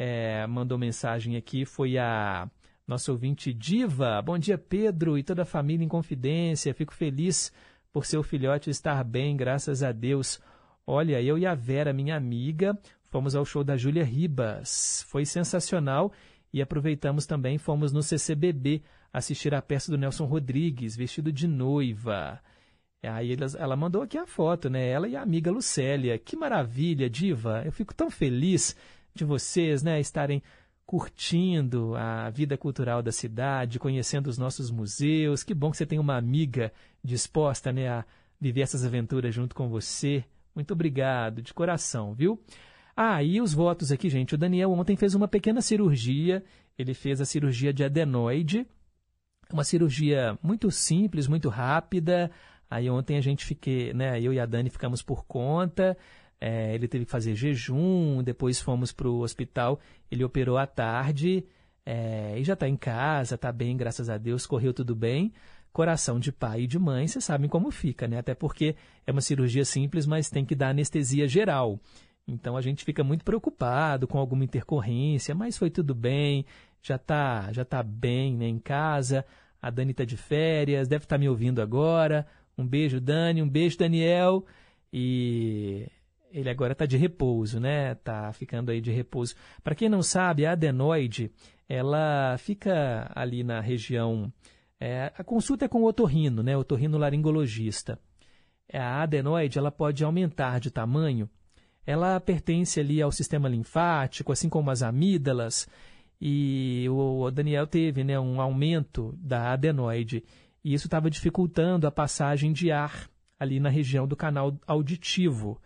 é, 0.00 0.46
mandou 0.46 0.78
mensagem 0.78 1.34
aqui 1.34 1.64
foi 1.64 1.98
a 1.98 2.48
nossa 2.86 3.10
ouvinte 3.10 3.52
Diva. 3.52 4.22
Bom 4.22 4.38
dia, 4.38 4.56
Pedro 4.56 5.18
e 5.18 5.24
toda 5.24 5.42
a 5.42 5.44
família 5.44 5.84
em 5.84 5.88
confidência. 5.88 6.72
Fico 6.72 6.94
feliz 6.94 7.52
por 7.92 8.06
seu 8.06 8.22
filhote 8.22 8.70
estar 8.70 9.02
bem, 9.02 9.36
graças 9.36 9.82
a 9.82 9.90
Deus. 9.90 10.40
Olha, 10.86 11.20
eu 11.20 11.36
e 11.36 11.44
a 11.44 11.52
Vera, 11.52 11.92
minha 11.92 12.14
amiga, 12.14 12.78
fomos 13.10 13.34
ao 13.34 13.44
show 13.44 13.64
da 13.64 13.76
Júlia 13.76 14.04
Ribas. 14.04 15.04
Foi 15.08 15.24
sensacional 15.24 16.12
e 16.52 16.62
aproveitamos 16.62 17.26
também, 17.26 17.58
fomos 17.58 17.92
no 17.92 18.00
CCBB 18.00 18.82
assistir 19.12 19.52
a 19.52 19.60
peça 19.60 19.90
do 19.90 19.98
Nelson 19.98 20.26
Rodrigues, 20.26 20.94
vestido 20.94 21.32
de 21.32 21.48
noiva. 21.48 22.40
Aí 23.02 23.36
ela 23.58 23.74
mandou 23.74 24.02
aqui 24.02 24.16
a 24.16 24.26
foto, 24.26 24.70
né? 24.70 24.88
Ela 24.88 25.08
e 25.08 25.16
a 25.16 25.22
amiga 25.22 25.50
Lucélia. 25.50 26.16
Que 26.18 26.36
maravilha, 26.36 27.10
diva. 27.10 27.62
Eu 27.64 27.72
fico 27.72 27.92
tão 27.92 28.08
feliz 28.08 28.76
de 29.14 29.24
vocês, 29.24 29.82
né, 29.82 30.00
estarem 30.00 30.42
curtindo 30.86 31.94
a 31.96 32.30
vida 32.30 32.56
cultural 32.56 33.02
da 33.02 33.12
cidade, 33.12 33.78
conhecendo 33.78 34.28
os 34.28 34.38
nossos 34.38 34.70
museus. 34.70 35.42
Que 35.42 35.52
bom 35.52 35.70
que 35.70 35.76
você 35.76 35.84
tem 35.84 35.98
uma 35.98 36.16
amiga 36.16 36.72
disposta, 37.04 37.72
né, 37.72 37.88
a 37.88 38.04
viver 38.40 38.62
essas 38.62 38.84
aventuras 38.84 39.34
junto 39.34 39.54
com 39.54 39.68
você. 39.68 40.24
Muito 40.54 40.72
obrigado, 40.72 41.42
de 41.42 41.52
coração, 41.52 42.14
viu? 42.14 42.40
Ah, 42.96 43.22
e 43.22 43.40
os 43.40 43.54
votos 43.54 43.92
aqui, 43.92 44.08
gente. 44.08 44.34
O 44.34 44.38
Daniel 44.38 44.72
ontem 44.72 44.96
fez 44.96 45.14
uma 45.14 45.28
pequena 45.28 45.60
cirurgia. 45.60 46.42
Ele 46.76 46.94
fez 46.94 47.20
a 47.20 47.24
cirurgia 47.24 47.72
de 47.72 47.84
adenoide. 47.84 48.66
Uma 49.52 49.62
cirurgia 49.62 50.36
muito 50.42 50.70
simples, 50.70 51.28
muito 51.28 51.48
rápida. 51.48 52.30
Aí 52.68 52.90
ontem 52.90 53.16
a 53.16 53.20
gente 53.20 53.44
fiquei, 53.44 53.94
né? 53.94 54.20
Eu 54.20 54.32
e 54.32 54.40
a 54.40 54.46
Dani 54.46 54.68
ficamos 54.68 55.00
por 55.00 55.24
conta. 55.26 55.96
É, 56.40 56.74
ele 56.74 56.86
teve 56.86 57.04
que 57.04 57.10
fazer 57.10 57.34
jejum, 57.34 58.22
depois 58.22 58.60
fomos 58.60 58.92
para 58.92 59.08
o 59.08 59.20
hospital. 59.20 59.80
Ele 60.10 60.24
operou 60.24 60.56
à 60.56 60.66
tarde 60.66 61.44
é, 61.84 62.38
e 62.38 62.44
já 62.44 62.52
está 62.52 62.68
em 62.68 62.76
casa, 62.76 63.34
está 63.34 63.50
bem, 63.50 63.76
graças 63.76 64.08
a 64.10 64.18
Deus, 64.18 64.46
correu 64.46 64.72
tudo 64.72 64.94
bem. 64.94 65.32
Coração 65.72 66.18
de 66.18 66.32
pai 66.32 66.62
e 66.62 66.66
de 66.66 66.78
mãe, 66.78 67.06
vocês 67.06 67.24
sabem 67.24 67.48
como 67.48 67.70
fica, 67.70 68.08
né? 68.08 68.18
Até 68.18 68.34
porque 68.34 68.74
é 69.06 69.12
uma 69.12 69.20
cirurgia 69.20 69.64
simples, 69.64 70.06
mas 70.06 70.30
tem 70.30 70.44
que 70.44 70.54
dar 70.54 70.70
anestesia 70.70 71.28
geral. 71.28 71.80
Então 72.26 72.56
a 72.56 72.60
gente 72.60 72.84
fica 72.84 73.02
muito 73.02 73.24
preocupado 73.24 74.06
com 74.06 74.18
alguma 74.18 74.44
intercorrência, 74.44 75.34
mas 75.34 75.56
foi 75.56 75.70
tudo 75.70 75.94
bem, 75.94 76.44
já 76.82 76.96
está 76.96 77.52
já 77.52 77.64
tá 77.64 77.82
bem 77.82 78.36
né, 78.36 78.46
em 78.46 78.58
casa. 78.58 79.24
A 79.60 79.70
Dani 79.70 79.90
está 79.92 80.04
de 80.04 80.16
férias, 80.16 80.88
deve 80.88 81.04
estar 81.04 81.16
tá 81.16 81.18
me 81.18 81.28
ouvindo 81.28 81.60
agora. 81.60 82.26
Um 82.56 82.66
beijo, 82.66 83.00
Dani, 83.00 83.42
um 83.42 83.48
beijo, 83.48 83.78
Daniel. 83.78 84.44
E 84.92 85.86
ele 86.30 86.50
agora 86.50 86.72
está 86.72 86.86
de 86.86 86.96
repouso, 86.96 87.58
né? 87.58 87.92
Está 87.92 88.32
ficando 88.32 88.70
aí 88.70 88.80
de 88.80 88.90
repouso. 88.90 89.34
Para 89.62 89.74
quem 89.74 89.88
não 89.88 90.02
sabe, 90.02 90.44
a 90.44 90.52
adenoide, 90.52 91.30
ela 91.68 92.36
fica 92.38 93.10
ali 93.14 93.42
na 93.42 93.60
região. 93.60 94.32
É, 94.80 95.12
a 95.16 95.24
consulta 95.24 95.64
é 95.64 95.68
com 95.68 95.82
o 95.82 95.86
otorrino, 95.86 96.42
né? 96.42 96.56
Otorrino 96.56 96.98
laringologista. 96.98 97.98
A 98.72 99.02
adenoide, 99.02 99.58
ela 99.58 99.70
pode 99.70 100.04
aumentar 100.04 100.60
de 100.60 100.70
tamanho. 100.70 101.28
Ela 101.86 102.20
pertence 102.20 102.78
ali 102.78 103.00
ao 103.00 103.10
sistema 103.10 103.48
linfático, 103.48 104.30
assim 104.30 104.48
como 104.48 104.70
as 104.70 104.82
amígdalas. 104.82 105.66
E 106.20 106.86
o 106.90 107.30
Daniel 107.30 107.66
teve 107.66 108.04
né, 108.04 108.18
um 108.20 108.40
aumento 108.40 109.14
da 109.16 109.52
adenoide. 109.52 110.22
E 110.62 110.74
isso 110.74 110.86
estava 110.86 111.08
dificultando 111.08 111.86
a 111.86 111.90
passagem 111.90 112.52
de 112.52 112.70
ar 112.70 113.08
ali 113.40 113.58
na 113.58 113.70
região 113.70 114.06
do 114.06 114.16
canal 114.16 114.58
auditivo 114.66 115.58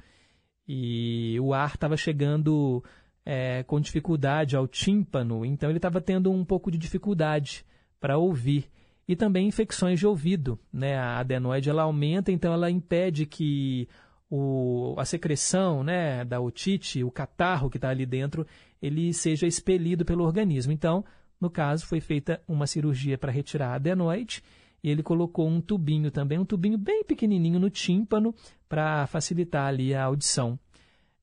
e 0.67 1.39
o 1.41 1.53
ar 1.53 1.75
estava 1.75 1.97
chegando 1.97 2.83
é, 3.25 3.63
com 3.65 3.81
dificuldade 3.81 4.57
ao 4.57 4.67
tímpano, 4.67 5.45
então 5.45 5.69
ele 5.69 5.79
estava 5.79 6.01
tendo 6.01 6.31
um 6.31 6.45
pouco 6.45 6.71
de 6.71 6.79
dificuldade 6.79 7.65
para 8.01 8.19
ouvir. 8.19 8.69
E 9.07 9.17
também 9.17 9.49
infecções 9.49 9.99
de 9.99 10.07
ouvido. 10.07 10.59
Né? 10.73 10.97
A 10.97 11.19
adenoide 11.19 11.69
ela 11.69 11.83
aumenta, 11.83 12.31
então 12.31 12.53
ela 12.53 12.71
impede 12.71 13.27
que 13.27 13.89
o, 14.31 14.95
a 14.97 15.05
secreção 15.05 15.83
né, 15.83 16.25
da 16.25 16.41
otite, 16.41 17.03
o 17.03 17.11
catarro 17.11 17.69
que 17.69 17.77
está 17.77 17.91
ali 17.91 18.07
dentro, 18.07 18.47
ele 18.81 19.13
seja 19.13 19.47
expelido 19.47 20.05
pelo 20.05 20.25
organismo. 20.25 20.73
Então, 20.73 21.05
no 21.41 21.51
caso, 21.51 21.85
foi 21.85 22.01
feita 22.01 22.41
uma 22.47 22.67
cirurgia 22.67 23.19
para 23.19 23.33
retirar 23.33 23.73
a 23.73 23.75
adenoide 23.75 24.43
e 24.83 24.91
ele 24.91 25.03
colocou 25.03 25.47
um 25.47 25.61
tubinho 25.61 26.11
também, 26.11 26.39
um 26.39 26.45
tubinho 26.45 26.77
bem 26.77 27.05
pequenininho 27.05 27.61
no 27.61 27.71
tímpano 27.71 28.35
para 28.73 29.07
facilitar 29.07 29.67
ali 29.67 29.95
a 29.95 30.05
audição. 30.05 30.59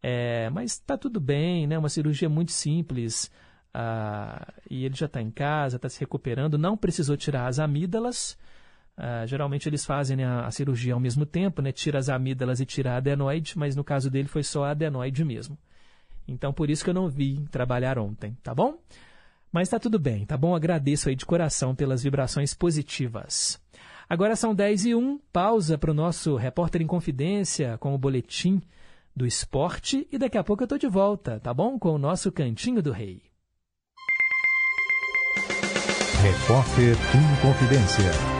É, 0.03 0.51
mas 0.51 0.73
está 0.73 0.95
tudo 0.95 1.19
bem, 1.19 1.65
né? 1.65 1.79
Uma 1.79 1.89
cirurgia 1.89 2.29
muito 2.29 2.51
simples. 2.51 3.31
Ah, 3.73 4.53
e 4.69 4.85
ele 4.85 4.93
já 4.93 5.07
está 5.07 5.19
em 5.19 5.31
casa, 5.31 5.77
está 5.77 5.89
se 5.89 5.99
recuperando, 5.99 6.59
não 6.59 6.77
precisou 6.77 7.17
tirar 7.17 7.47
as 7.47 7.57
amígdalas. 7.57 8.37
Ah, 8.95 9.25
geralmente 9.25 9.67
eles 9.67 9.83
fazem 9.83 10.17
né, 10.17 10.25
a, 10.25 10.51
cirurgia 10.51 10.93
ao 10.93 10.99
mesmo 10.99 11.25
tempo, 11.25 11.59
né? 11.59 11.71
Tira 11.71 11.97
as 11.97 12.07
amígdalas 12.07 12.59
e 12.59 12.67
tira 12.67 12.93
a 12.93 12.97
adenoide, 12.97 13.57
mas 13.57 13.75
no 13.75 13.83
caso 13.83 14.11
dele 14.11 14.27
foi 14.27 14.43
só 14.43 14.65
a 14.65 14.69
adenoide 14.69 15.25
mesmo. 15.25 15.57
Então 16.27 16.53
por 16.53 16.69
isso 16.69 16.83
que 16.83 16.91
eu 16.91 16.93
não 16.93 17.09
vi 17.09 17.47
trabalhar 17.49 17.97
ontem, 17.97 18.37
tá 18.43 18.53
bom? 18.53 18.77
Mas 19.51 19.69
está 19.69 19.79
tudo 19.79 19.97
bem, 19.97 20.23
tá 20.23 20.37
bom? 20.37 20.53
Agradeço 20.53 21.09
aí 21.09 21.15
de 21.15 21.25
coração 21.25 21.73
pelas 21.73 22.03
vibrações 22.03 22.53
positivas. 22.53 23.59
Agora 24.09 24.35
são 24.35 24.55
10 24.55 24.85
e 24.85 24.95
1, 24.95 25.19
pausa 25.31 25.77
para 25.77 25.91
o 25.91 25.93
nosso 25.93 26.35
repórter 26.35 26.81
em 26.81 26.87
confidência 26.87 27.77
com 27.77 27.93
o 27.93 27.97
boletim 27.97 28.59
do 29.15 29.23
esporte 29.23 30.07
e 30.11 30.17
daqui 30.17 30.35
a 30.35 30.43
pouco 30.43 30.63
eu 30.63 30.65
estou 30.65 30.79
de 30.79 30.87
volta, 30.87 31.39
tá 31.39 31.53
bom? 31.53 31.77
Com 31.77 31.93
o 31.93 31.99
nosso 31.99 32.31
Cantinho 32.31 32.81
do 32.81 32.91
Rei. 32.91 33.21
Repórter 36.23 36.95
em 36.95 37.41
confidência. 37.41 38.39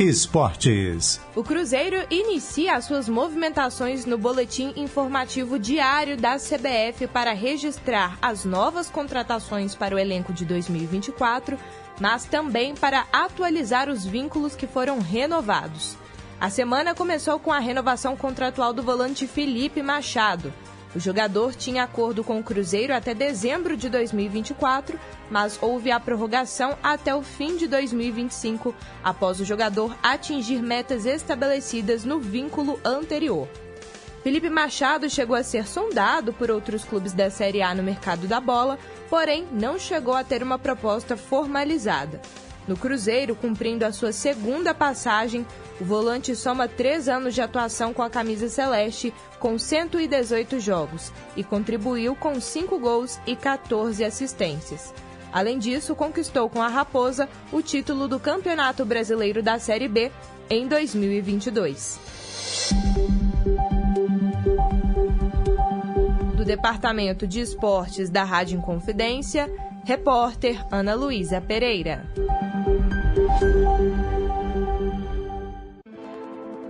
Esportes. 0.00 1.20
O 1.36 1.44
Cruzeiro 1.44 2.06
inicia 2.10 2.74
as 2.74 2.86
suas 2.86 3.08
movimentações 3.08 4.04
no 4.04 4.18
boletim 4.18 4.72
informativo 4.74 5.58
diário 5.58 6.16
da 6.16 6.38
CBF 6.38 7.06
para 7.06 7.34
registrar 7.34 8.18
as 8.20 8.44
novas 8.44 8.90
contratações 8.90 9.74
para 9.74 9.94
o 9.94 9.98
elenco 9.98 10.32
de 10.32 10.44
2024, 10.44 11.58
mas 12.00 12.24
também 12.24 12.74
para 12.74 13.06
atualizar 13.12 13.88
os 13.88 14.04
vínculos 14.04 14.56
que 14.56 14.66
foram 14.66 14.98
renovados. 14.98 15.96
A 16.40 16.48
semana 16.48 16.94
começou 16.94 17.38
com 17.38 17.52
a 17.52 17.58
renovação 17.58 18.16
contratual 18.16 18.72
do 18.72 18.82
volante 18.82 19.26
Felipe 19.26 19.82
Machado. 19.82 20.52
O 20.96 20.98
jogador 20.98 21.54
tinha 21.54 21.84
acordo 21.84 22.24
com 22.24 22.40
o 22.40 22.42
Cruzeiro 22.42 22.92
até 22.94 23.14
dezembro 23.14 23.76
de 23.76 23.88
2024, 23.88 24.98
mas 25.30 25.56
houve 25.62 25.90
a 25.92 26.00
prorrogação 26.00 26.76
até 26.82 27.14
o 27.14 27.22
fim 27.22 27.56
de 27.56 27.68
2025, 27.68 28.74
após 29.04 29.38
o 29.38 29.44
jogador 29.44 29.94
atingir 30.02 30.60
metas 30.60 31.06
estabelecidas 31.06 32.04
no 32.04 32.18
vínculo 32.18 32.80
anterior. 32.84 33.46
Felipe 34.22 34.50
Machado 34.50 35.08
chegou 35.08 35.34
a 35.34 35.42
ser 35.42 35.66
sondado 35.66 36.32
por 36.32 36.50
outros 36.50 36.84
clubes 36.84 37.12
da 37.12 37.30
Série 37.30 37.62
A 37.62 37.74
no 37.74 37.82
mercado 37.82 38.26
da 38.26 38.38
bola, 38.38 38.78
porém 39.08 39.46
não 39.50 39.78
chegou 39.78 40.14
a 40.14 40.22
ter 40.22 40.42
uma 40.42 40.58
proposta 40.58 41.16
formalizada. 41.16 42.20
No 42.68 42.76
Cruzeiro, 42.76 43.34
cumprindo 43.34 43.84
a 43.84 43.92
sua 43.92 44.12
segunda 44.12 44.74
passagem, 44.74 45.46
o 45.80 45.84
volante 45.84 46.36
soma 46.36 46.68
três 46.68 47.08
anos 47.08 47.34
de 47.34 47.40
atuação 47.40 47.94
com 47.94 48.02
a 48.02 48.10
camisa 48.10 48.48
celeste, 48.48 49.12
com 49.38 49.58
118 49.58 50.60
jogos, 50.60 51.10
e 51.34 51.42
contribuiu 51.42 52.14
com 52.14 52.38
5 52.38 52.78
gols 52.78 53.18
e 53.26 53.34
14 53.34 54.04
assistências. 54.04 54.92
Além 55.32 55.58
disso, 55.58 55.94
conquistou 55.94 56.50
com 56.50 56.60
a 56.60 56.68
Raposa 56.68 57.28
o 57.50 57.62
título 57.62 58.06
do 58.06 58.20
Campeonato 58.20 58.84
Brasileiro 58.84 59.42
da 59.42 59.58
Série 59.58 59.88
B 59.88 60.12
em 60.50 60.68
2022. 60.68 63.19
Departamento 66.50 67.28
de 67.28 67.38
Esportes 67.38 68.10
da 68.10 68.24
Rádio 68.24 68.58
Inconfidência, 68.58 69.48
repórter 69.84 70.66
Ana 70.68 70.94
Luísa 70.96 71.40
Pereira. 71.40 72.04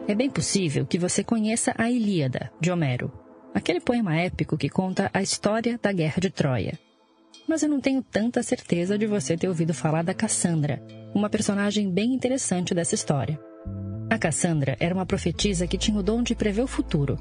É 0.07 0.15
bem 0.15 0.29
possível 0.29 0.85
que 0.85 0.99
você 0.99 1.25
conheça 1.25 1.75
a 1.79 1.91
Ilíada, 1.91 2.53
de 2.61 2.71
Homero. 2.71 3.11
aquele 3.55 3.81
poema 3.81 4.15
épico 4.17 4.59
que 4.59 4.69
conta 4.69 5.11
a 5.15 5.23
história 5.23 5.81
da 5.83 5.91
Guerra 5.91 6.21
de 6.21 6.29
Troia. 6.29 6.79
Mas 7.49 7.63
eu 7.63 7.71
não 7.71 7.81
tenho 7.81 8.03
tanta 8.03 8.43
certeza 8.43 8.99
de 8.99 9.07
você 9.07 9.35
ter 9.35 9.49
ouvido 9.49 9.73
falar 9.73 10.05
da 10.05 10.13
Cassandra, 10.13 10.83
uma 11.15 11.31
personagem 11.31 11.91
bem 11.91 12.13
interessante 12.13 12.75
dessa 12.75 12.95
história. 12.95 13.41
A 14.11 14.19
Cassandra 14.19 14.77
era 14.79 14.95
uma 14.95 15.07
profetisa 15.07 15.67
que 15.67 15.79
tinha 15.79 15.99
o 15.99 16.03
dom 16.03 16.23
de 16.23 16.35
prever 16.35 16.61
o 16.61 16.67
futuro. 16.67 17.19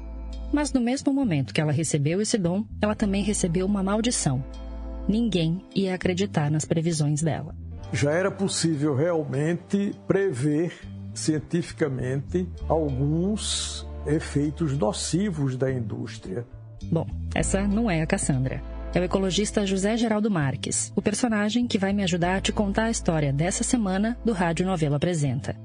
Mas 0.52 0.72
no 0.72 0.80
mesmo 0.80 1.12
momento 1.12 1.54
que 1.54 1.60
ela 1.60 1.72
recebeu 1.72 2.20
esse 2.20 2.36
dom, 2.36 2.64
ela 2.80 2.94
também 2.94 3.22
recebeu 3.22 3.66
uma 3.66 3.82
maldição. 3.82 4.44
Ninguém 5.08 5.64
ia 5.74 5.94
acreditar 5.94 6.50
nas 6.50 6.64
previsões 6.64 7.22
dela. 7.22 7.54
Já 7.92 8.12
era 8.12 8.30
possível 8.30 8.94
realmente 8.94 9.92
prever 10.06 10.72
cientificamente 11.12 12.48
alguns 12.68 13.86
efeitos 14.06 14.76
nocivos 14.76 15.56
da 15.56 15.70
indústria. 15.70 16.46
Bom, 16.90 17.06
essa 17.34 17.66
não 17.66 17.90
é 17.90 18.02
a 18.02 18.06
Cassandra. 18.06 18.62
É 18.92 19.00
o 19.00 19.04
ecologista 19.04 19.64
José 19.64 19.96
Geraldo 19.96 20.30
Marques, 20.30 20.92
o 20.96 21.02
personagem 21.02 21.66
que 21.66 21.78
vai 21.78 21.92
me 21.92 22.02
ajudar 22.02 22.36
a 22.36 22.40
te 22.40 22.52
contar 22.52 22.84
a 22.84 22.90
história 22.90 23.32
dessa 23.32 23.62
semana 23.62 24.18
do 24.24 24.32
Rádio 24.32 24.66
Novela 24.66 24.96
Apresenta. 24.96 25.56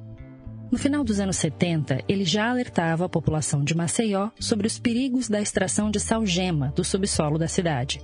No 0.72 0.78
final 0.78 1.04
dos 1.04 1.20
anos 1.20 1.38
70, 1.38 2.04
ele 2.08 2.26
já 2.26 2.50
alertava 2.50 3.06
a 3.06 3.10
população 3.10 3.64
de 3.64 3.76
Maceió 3.76 4.30
sobre 4.40 4.66
os 4.66 4.80
perigos 4.80 5.30
da 5.30 5.40
extração 5.40 5.92
de 5.92 6.00
salgema 6.00 6.74
do 6.76 6.84
subsolo 6.84 7.38
da 7.38 7.48
cidade. 7.48 8.02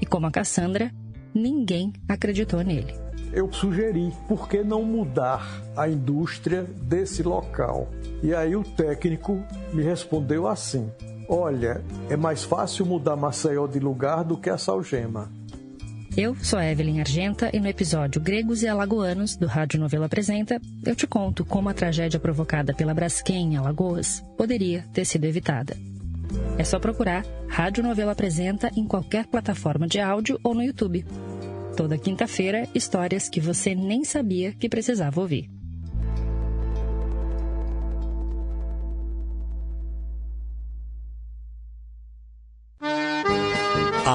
E 0.00 0.06
como 0.06 0.26
a 0.26 0.30
Cassandra, 0.30 0.92
ninguém 1.32 1.92
acreditou 2.08 2.62
nele. 2.62 2.92
Eu 3.32 3.50
sugeri, 3.50 4.12
por 4.28 4.48
que 4.48 4.62
não 4.62 4.82
mudar 4.82 5.62
a 5.76 5.88
indústria 5.88 6.64
desse 6.64 7.22
local? 7.22 7.88
E 8.22 8.34
aí 8.34 8.54
o 8.54 8.62
técnico 8.62 9.42
me 9.72 9.82
respondeu 9.82 10.46
assim: 10.46 10.90
Olha, 11.28 11.82
é 12.10 12.16
mais 12.16 12.44
fácil 12.44 12.84
mudar 12.84 13.16
Maceió 13.16 13.66
de 13.66 13.78
lugar 13.78 14.22
do 14.22 14.36
que 14.36 14.50
a 14.50 14.58
salgema. 14.58 15.30
Eu 16.14 16.36
sou 16.42 16.58
a 16.58 16.70
Evelyn 16.70 17.00
Argenta 17.00 17.48
e 17.54 17.58
no 17.58 17.66
episódio 17.66 18.20
Gregos 18.20 18.62
e 18.62 18.68
Alagoanos 18.68 19.34
do 19.34 19.46
Rádio 19.46 19.80
Novela 19.80 20.04
Apresenta, 20.04 20.60
eu 20.84 20.94
te 20.94 21.06
conto 21.06 21.42
como 21.42 21.70
a 21.70 21.74
tragédia 21.74 22.20
provocada 22.20 22.74
pela 22.74 22.92
Braskem 22.92 23.54
em 23.54 23.56
Alagoas 23.56 24.22
poderia 24.36 24.84
ter 24.92 25.06
sido 25.06 25.24
evitada. 25.24 25.74
É 26.58 26.64
só 26.64 26.78
procurar 26.78 27.24
Rádio 27.48 27.82
Novela 27.82 28.12
Apresenta 28.12 28.70
em 28.76 28.86
qualquer 28.86 29.26
plataforma 29.26 29.88
de 29.88 30.00
áudio 30.00 30.38
ou 30.44 30.54
no 30.54 30.62
YouTube. 30.62 31.06
Toda 31.78 31.96
quinta-feira, 31.96 32.68
histórias 32.74 33.30
que 33.30 33.40
você 33.40 33.74
nem 33.74 34.04
sabia 34.04 34.52
que 34.52 34.68
precisava 34.68 35.18
ouvir. 35.18 35.48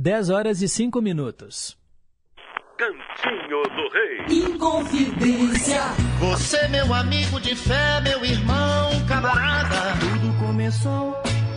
10 0.00 0.30
horas 0.30 0.62
e 0.62 0.68
5 0.68 1.02
minutos. 1.02 1.76
Cantinho 2.78 3.62
do 3.64 3.88
Rei. 3.92 4.54
Inconfidência. 4.54 5.82
Você, 6.20 6.68
meu 6.68 6.94
amigo 6.94 7.40
de 7.40 7.56
fé, 7.56 8.00
meu 8.02 8.24
irmão, 8.24 8.90
camarada. 9.08 9.98
Tudo 9.98 10.38
começou 10.38 11.14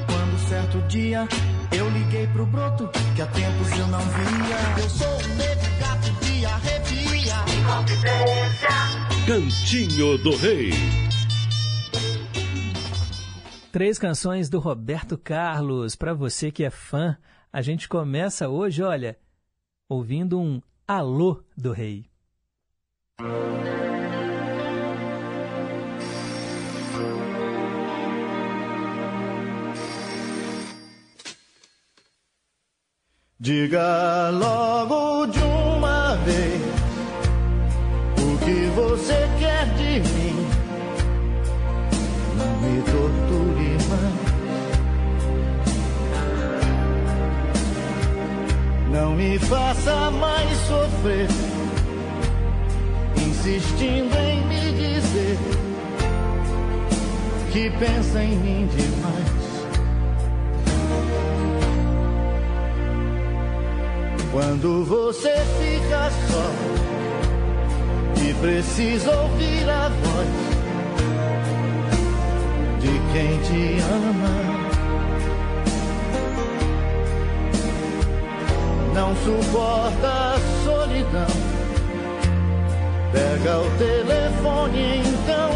quando 0.07 0.39
certo 0.49 0.79
dia 0.87 1.27
eu 1.71 1.87
liguei 1.91 2.25
pro 2.33 2.47
broto 2.47 2.89
que 3.15 3.21
há 3.21 3.27
tempos 3.27 3.77
eu 3.77 3.87
não 3.89 3.99
via. 3.99 4.83
Eu 4.83 4.89
sou 4.89 5.07
o 5.07 5.35
nego 5.35 5.61
gato 5.79 6.11
de 6.25 6.43
arrepia. 6.43 6.91
Cantinho 9.27 10.17
do 10.17 10.35
Rei. 10.35 10.71
Três 13.71 13.99
canções 13.99 14.49
do 14.49 14.57
Roberto 14.57 15.15
Carlos, 15.15 15.95
para 15.95 16.15
você 16.15 16.49
que 16.51 16.63
é 16.63 16.71
fã. 16.71 17.15
A 17.53 17.61
gente 17.61 17.89
começa 17.89 18.47
hoje, 18.47 18.81
olha, 18.81 19.19
ouvindo 19.89 20.39
um 20.39 20.61
Alô 20.87 21.43
do 21.57 21.73
Rei. 21.73 22.05
Diga 33.37 34.29
logo 34.29 35.25
de 35.25 35.39
uma 35.39 36.15
vez 36.23 36.61
o 38.17 38.45
que 38.45 38.69
você 38.75 39.27
quer 39.39 39.65
de 39.75 39.99
mim. 39.99 40.35
Não 42.37 42.61
me 42.61 42.81
torture 42.83 43.89
mais. 43.89 44.30
Não 48.91 49.15
me 49.15 49.39
faça 49.39 50.11
mais 50.11 50.57
sofrer, 50.67 51.27
insistindo 53.15 54.13
em 54.17 54.45
me 54.47 54.71
dizer 54.73 55.37
que 57.53 57.69
pensa 57.69 58.21
em 58.21 58.35
mim 58.35 58.67
demais. 58.67 59.41
Quando 64.33 64.83
você 64.83 65.35
fica 65.59 66.11
só 66.29 66.51
e 68.27 68.33
precisa 68.35 69.11
ouvir 69.21 69.69
a 69.69 69.87
voz 69.87 70.27
de 72.81 72.99
quem 73.13 73.37
te 73.39 73.81
ama. 73.83 74.50
Não 78.93 79.15
suporta 79.15 80.07
a 80.07 80.39
solidão. 80.65 81.27
Pega 83.13 83.59
o 83.59 83.69
telefone 83.77 85.01
então, 85.05 85.49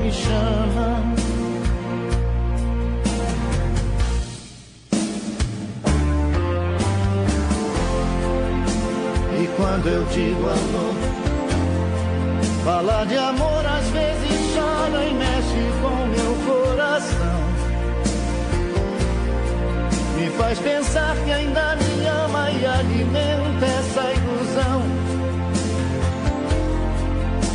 me 0.00 0.12
chama. 0.12 1.00
E 9.40 9.46
quando 9.56 9.88
eu 9.88 10.04
digo 10.06 10.48
alô, 10.48 10.94
falar 12.64 13.06
de 13.06 13.16
amor 13.16 13.64
às 13.66 13.88
vezes 13.90 14.54
chora 14.54 15.04
e 15.04 15.14
mexe 15.14 15.72
com 15.80 16.06
meu 16.06 16.34
coração. 16.46 17.39
Faz 20.40 20.58
pensar 20.58 21.14
que 21.22 21.30
ainda 21.30 21.76
me 21.76 22.06
ama 22.06 22.50
e 22.50 22.64
alimenta 22.64 23.66
essa 23.66 24.12
ilusão. 24.12 24.82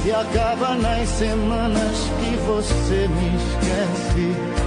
E 0.05 0.11
acaba 0.11 0.75
nas 0.75 1.09
semanas 1.09 1.97
que 2.19 2.35
você 2.45 3.07
me 3.07 3.35
esquece. 3.35 4.64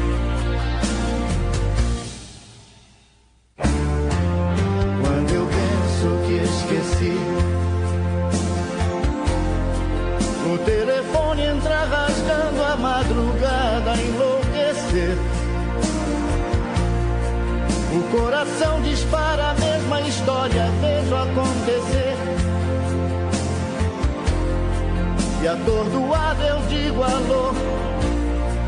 E 25.48 25.50
atordoado 25.50 26.42
eu 26.42 26.60
digo 26.66 27.02
alô, 27.02 27.54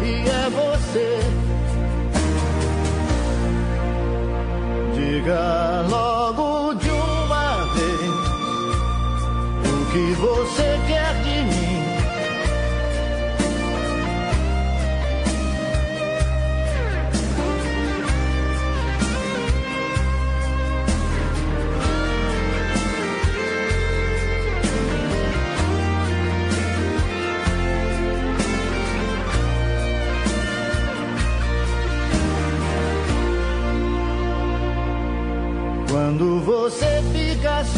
e 0.03 0.27
é 0.27 0.49
você. 0.49 1.21
Diga 4.95 5.85
logo 5.91 6.73
de 6.77 6.89
uma 6.89 7.65
vez 7.75 8.11
o 9.67 9.93
que 9.93 10.15
você 10.15 10.70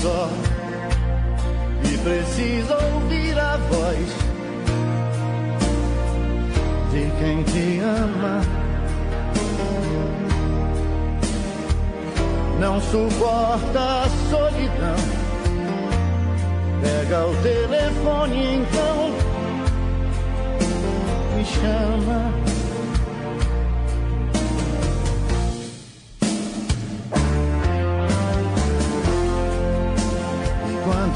só 0.03 0.29
e 1.85 1.99
precisa 1.99 2.77
ouvir 2.93 3.39
a 3.39 3.57
voz 3.57 4.09
de 6.91 7.11
quem 7.21 7.43
te 7.45 7.79
ama. 7.79 8.41
Não 12.59 12.81
suporta 12.81 13.79
a 13.79 14.09
solidão. 14.29 14.97
Pega 16.83 17.27
o 17.27 17.37
telefone 17.43 18.57
então, 18.57 19.11
me 21.37 21.45
chama. 21.45 22.42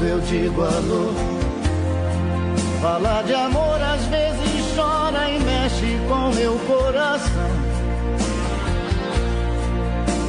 Eu 0.07 0.19
digo 0.21 0.61
alô, 0.61 1.11
falar 2.81 3.23
de 3.23 3.33
amor 3.33 3.81
às 3.81 4.05
vezes 4.05 4.75
chora 4.75 5.29
e 5.29 5.39
mexe 5.39 5.99
com 6.07 6.29
meu 6.33 6.57
coração. 6.59 7.49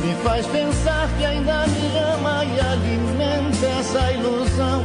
Me 0.04 0.14
faz 0.24 0.46
pensar 0.46 1.08
que 1.16 1.24
ainda 1.24 1.66
me 1.66 1.98
ama 2.14 2.44
e 2.44 2.60
alimenta 2.60 3.66
essa 3.78 4.12
ilusão. 4.12 4.84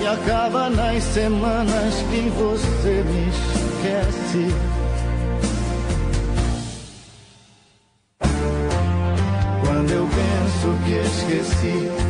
E 0.00 0.06
acaba 0.06 0.70
nas 0.70 1.02
semanas 1.02 1.94
que 2.10 2.30
você 2.30 3.04
me 3.04 3.28
esquece. 3.28 4.54
Quando 9.64 9.90
eu 9.90 10.06
penso 10.06 10.76
que 10.84 10.92
esqueci, 10.92 12.09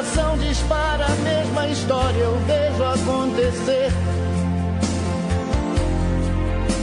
coração 0.00 0.38
dispara 0.38 1.04
a 1.04 1.16
mesma 1.16 1.68
história, 1.68 2.18
eu 2.18 2.38
vejo 2.46 2.84
acontecer. 2.84 3.92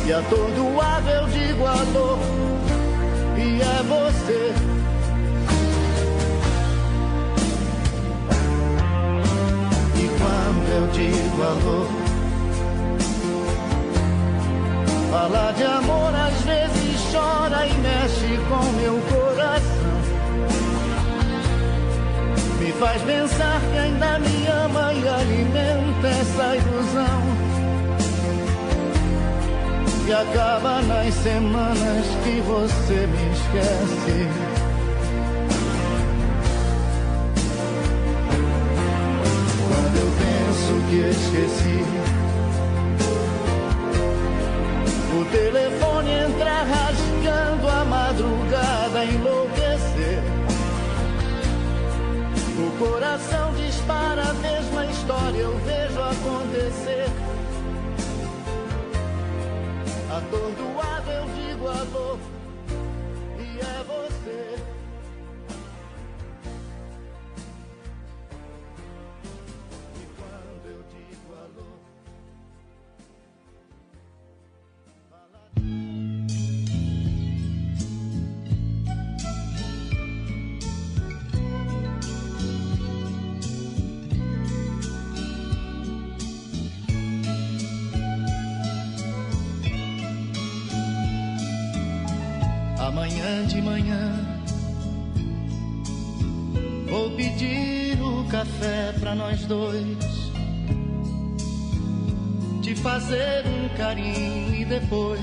E 0.05 0.13
atordoado 0.13 1.09
eu 1.09 1.27
digo 1.27 1.65
alô, 1.65 2.17
e 3.35 3.59
é 3.59 3.83
você. 3.83 4.53
E 9.95 10.07
quando 10.19 10.67
eu 10.75 10.87
digo 10.91 11.41
alô, 11.41 12.07
Falar 15.09 15.53
de 15.53 15.63
amor 15.63 16.13
às 16.13 16.41
vezes 16.41 17.01
chora 17.11 17.65
e 17.65 17.73
mexe 17.75 18.37
com 18.49 18.66
faz 22.79 23.01
pensar 23.01 23.59
que 23.71 23.77
ainda 23.77 24.19
me 24.19 24.47
ama 24.47 24.93
e 24.93 25.07
alimenta 25.07 26.07
essa 26.07 26.55
ilusão. 26.55 27.37
E 30.07 30.13
acaba 30.13 30.81
nas 30.83 31.13
semanas 31.15 32.05
que 32.23 32.41
você 32.41 33.07
me 33.07 33.31
esquece. 33.33 34.27
Quando 39.67 39.97
eu 39.97 40.09
penso 40.21 40.73
que 40.89 40.97
esqueci. 41.09 41.83
O 45.19 45.25
telefone 45.25 46.11
entra 46.11 46.63
rasgando 46.63 47.67
a 47.67 47.85
madrugada, 47.85 49.03
enlouquecer. 49.03 50.36
Coração 52.79 53.53
dispara 53.55 54.21
a 54.21 54.33
mesma 54.35 54.85
história, 54.85 55.39
eu 55.39 55.57
vejo 55.59 55.99
acontecer. 55.99 57.07
Atordoado 60.15 61.11
eu 61.11 61.25
digo 61.29 61.67
alô, 61.67 62.17
e 63.39 63.59
é 63.59 63.83
você. 63.83 64.76
Dois, 99.47 100.31
te 102.61 102.75
fazer 102.75 103.45
um 103.47 103.77
carinho 103.77 104.53
e 104.53 104.65
depois 104.65 105.21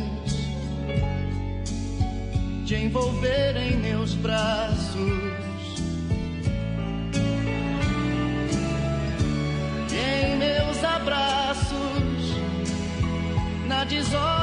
te 2.64 2.74
envolver 2.74 3.56
em 3.56 3.76
meus 3.76 4.14
braços. 4.14 4.96
E 9.92 10.26
em 10.26 10.36
meus 10.38 10.82
abraços, 10.82 11.74
na 13.68 13.84
desordem 13.84 14.33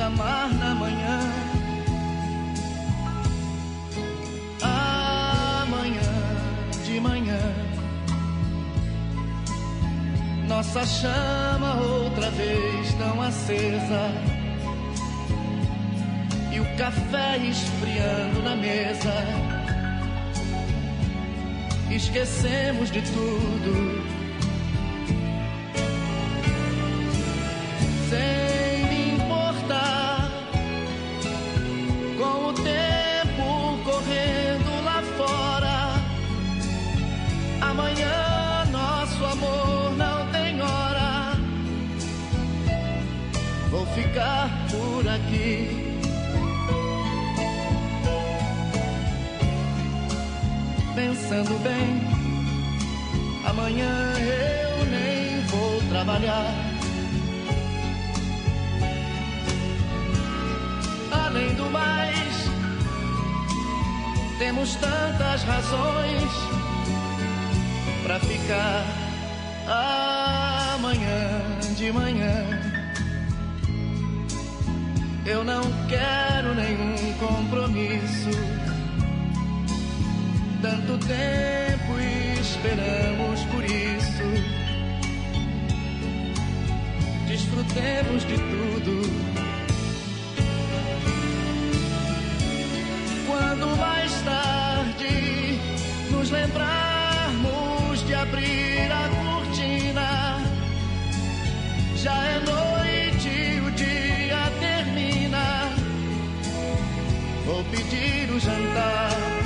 e 0.00 0.02
te 0.02 0.02
amar 0.02 0.48
na 0.54 0.74
manhã. 0.74 1.20
Amanhã 4.62 6.00
de 6.84 7.00
manhã, 7.00 7.38
nossa 10.48 10.86
chama 10.86 11.74
outra 11.80 12.30
vez 12.30 12.94
tão 12.94 13.20
acesa. 13.20 14.10
E 16.52 16.60
o 16.60 16.76
café 16.76 17.36
esfriando 17.38 18.42
na 18.42 18.56
mesa 18.56 19.12
esquecemos 21.90 22.90
de 22.90 23.02
tudo. 23.02 24.19
Pensando 51.30 51.56
bem. 51.62 52.02
Amanhã 53.46 54.14
eu 54.18 54.84
nem 54.86 55.40
vou 55.46 55.80
trabalhar. 55.88 56.52
Além 61.12 61.54
do 61.54 61.70
mais, 61.70 62.50
temos 64.40 64.74
tantas 64.74 65.44
razões 65.44 66.32
para 68.02 68.18
ficar 68.18 68.84
amanhã 70.74 71.60
de 71.76 71.92
manhã. 71.92 72.44
Eu 75.24 75.44
não 75.44 75.62
quero 75.88 76.54
nenhum 76.56 77.12
compromisso 77.20 77.59
tanto 80.62 80.98
tempo 80.98 81.98
esperamos 82.38 83.40
por 83.44 83.64
isso. 83.64 84.24
Desfrutemos 87.26 88.26
de 88.26 88.34
tudo. 88.34 89.02
Quando 93.26 93.76
mais 93.78 94.12
tarde 94.20 95.58
nos 96.10 96.30
lembrarmos 96.30 98.06
de 98.06 98.14
abrir 98.14 98.92
a 98.92 99.08
cortina, 99.08 100.42
já 101.96 102.22
é 102.22 102.38
noite, 102.40 103.28
e 103.28 103.60
o 103.60 103.70
dia 103.70 104.52
termina. 104.60 105.72
Vou 107.46 107.64
pedir 107.64 108.30
o 108.30 108.38
jantar. 108.38 109.39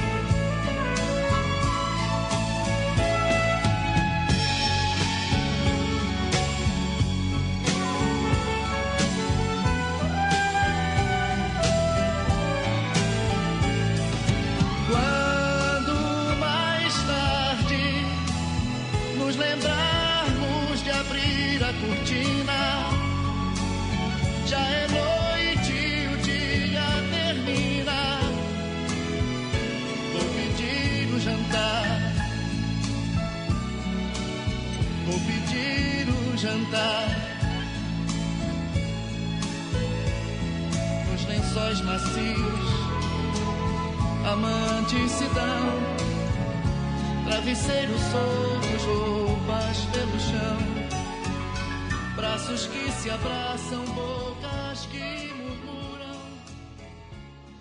Abraçam, 53.15 53.85
bocas 53.95 54.87
que 54.87 55.33
murmuram, 55.35 56.21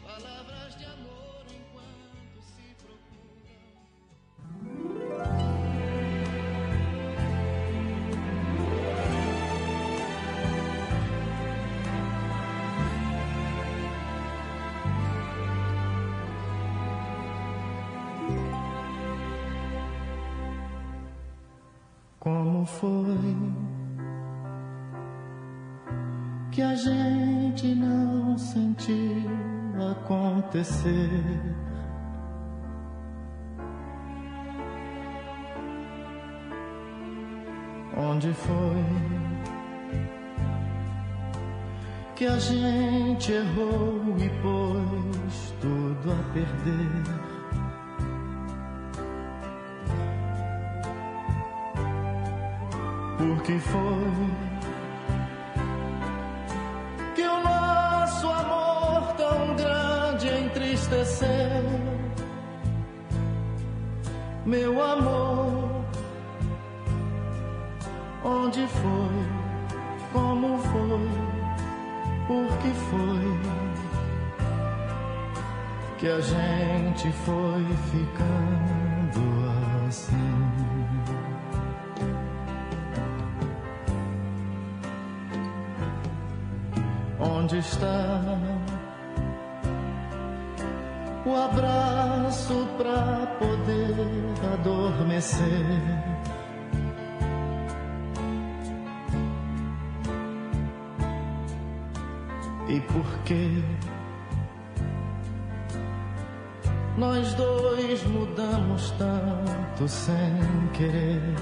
palavras 0.04 0.76
de 0.78 0.86
amor 0.86 1.46
enquanto 1.48 2.42
se 2.42 2.76
procuram. 2.82 3.54
Como 22.20 22.66
foi 22.66 23.63
que 26.54 26.62
a 26.62 26.76
gente 26.76 27.74
não 27.74 28.38
sentiu 28.38 29.28
acontecer? 29.92 31.10
Onde 37.98 38.32
foi 38.34 38.86
que 42.16 42.28
a 42.28 42.38
gente 42.38 43.32
errou 43.32 44.16
e 44.20 44.30
pôs 44.42 45.54
tudo 45.60 46.12
a 46.12 46.34
perder? 46.34 47.04
Porque 53.18 53.58
foi 53.58 54.53
Meu 64.46 64.84
amor, 64.84 65.86
onde 68.26 68.68
foi? 68.68 69.24
Como 70.12 70.58
foi? 70.58 71.10
Por 72.28 72.58
que 72.58 72.72
foi 72.90 73.40
que 75.98 76.08
a 76.08 76.20
gente 76.20 77.10
foi 77.24 77.66
ficando 77.90 79.24
assim? 79.88 80.14
Onde 87.18 87.60
está 87.60 88.20
o 91.34 91.36
abraço 91.36 92.68
pra 92.78 93.26
poder 93.40 93.96
adormecer? 94.54 95.66
E 102.70 102.80
por 102.82 103.06
que 103.26 103.64
nós 106.98 107.34
dois 107.34 108.04
mudamos 108.06 108.92
tanto 108.92 109.88
sem 109.88 110.70
querer? 110.74 111.36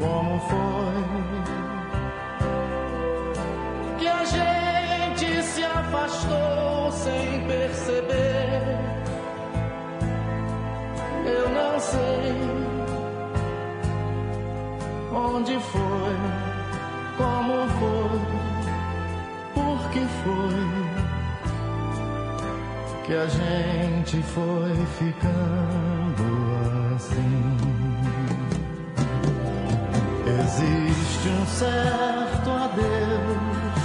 Como 0.00 0.40
foi 0.40 0.71
a 23.22 23.26
gente 23.28 24.20
foi 24.34 24.74
ficando 24.98 26.24
assim. 26.96 27.56
Existe 30.40 31.28
um 31.28 31.46
certo 31.46 32.50
adeus 32.50 33.82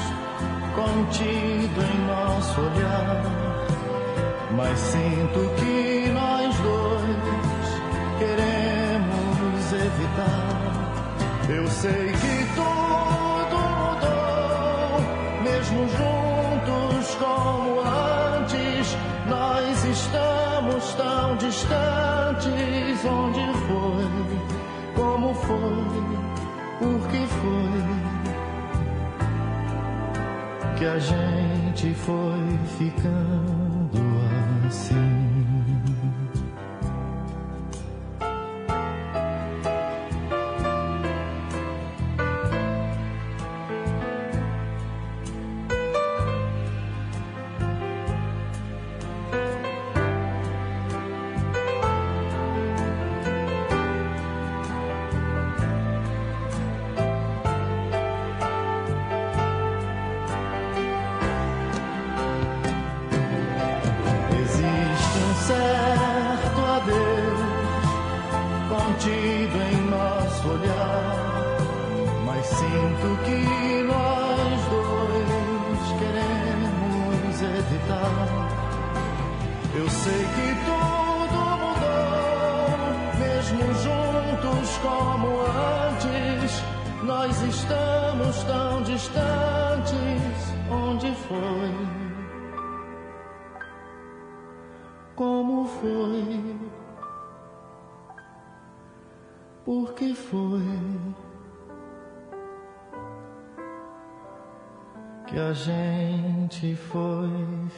contido 0.74 1.80
em 1.84 2.08
nosso 2.08 2.62
olhar, 2.62 3.22
mas 4.56 4.80
sinto 4.80 5.40
que 5.58 6.10
nós 6.12 6.56
dois 6.58 7.70
queremos 8.18 9.74
evitar. 9.74 10.48
Eu 11.48 11.68
sei 11.68 12.12
que 12.12 12.56
tudo 12.56 12.97
tão 20.98 21.38
distantes. 21.38 23.06
Onde 23.06 23.46
foi? 23.68 24.08
Como 24.96 25.34
foi? 25.34 25.86
Por 26.80 27.08
que 27.10 27.26
foi 27.28 28.18
que 30.78 30.86
a 30.86 31.00
gente 31.00 31.94
foi 31.96 32.60
ficando 32.78 33.47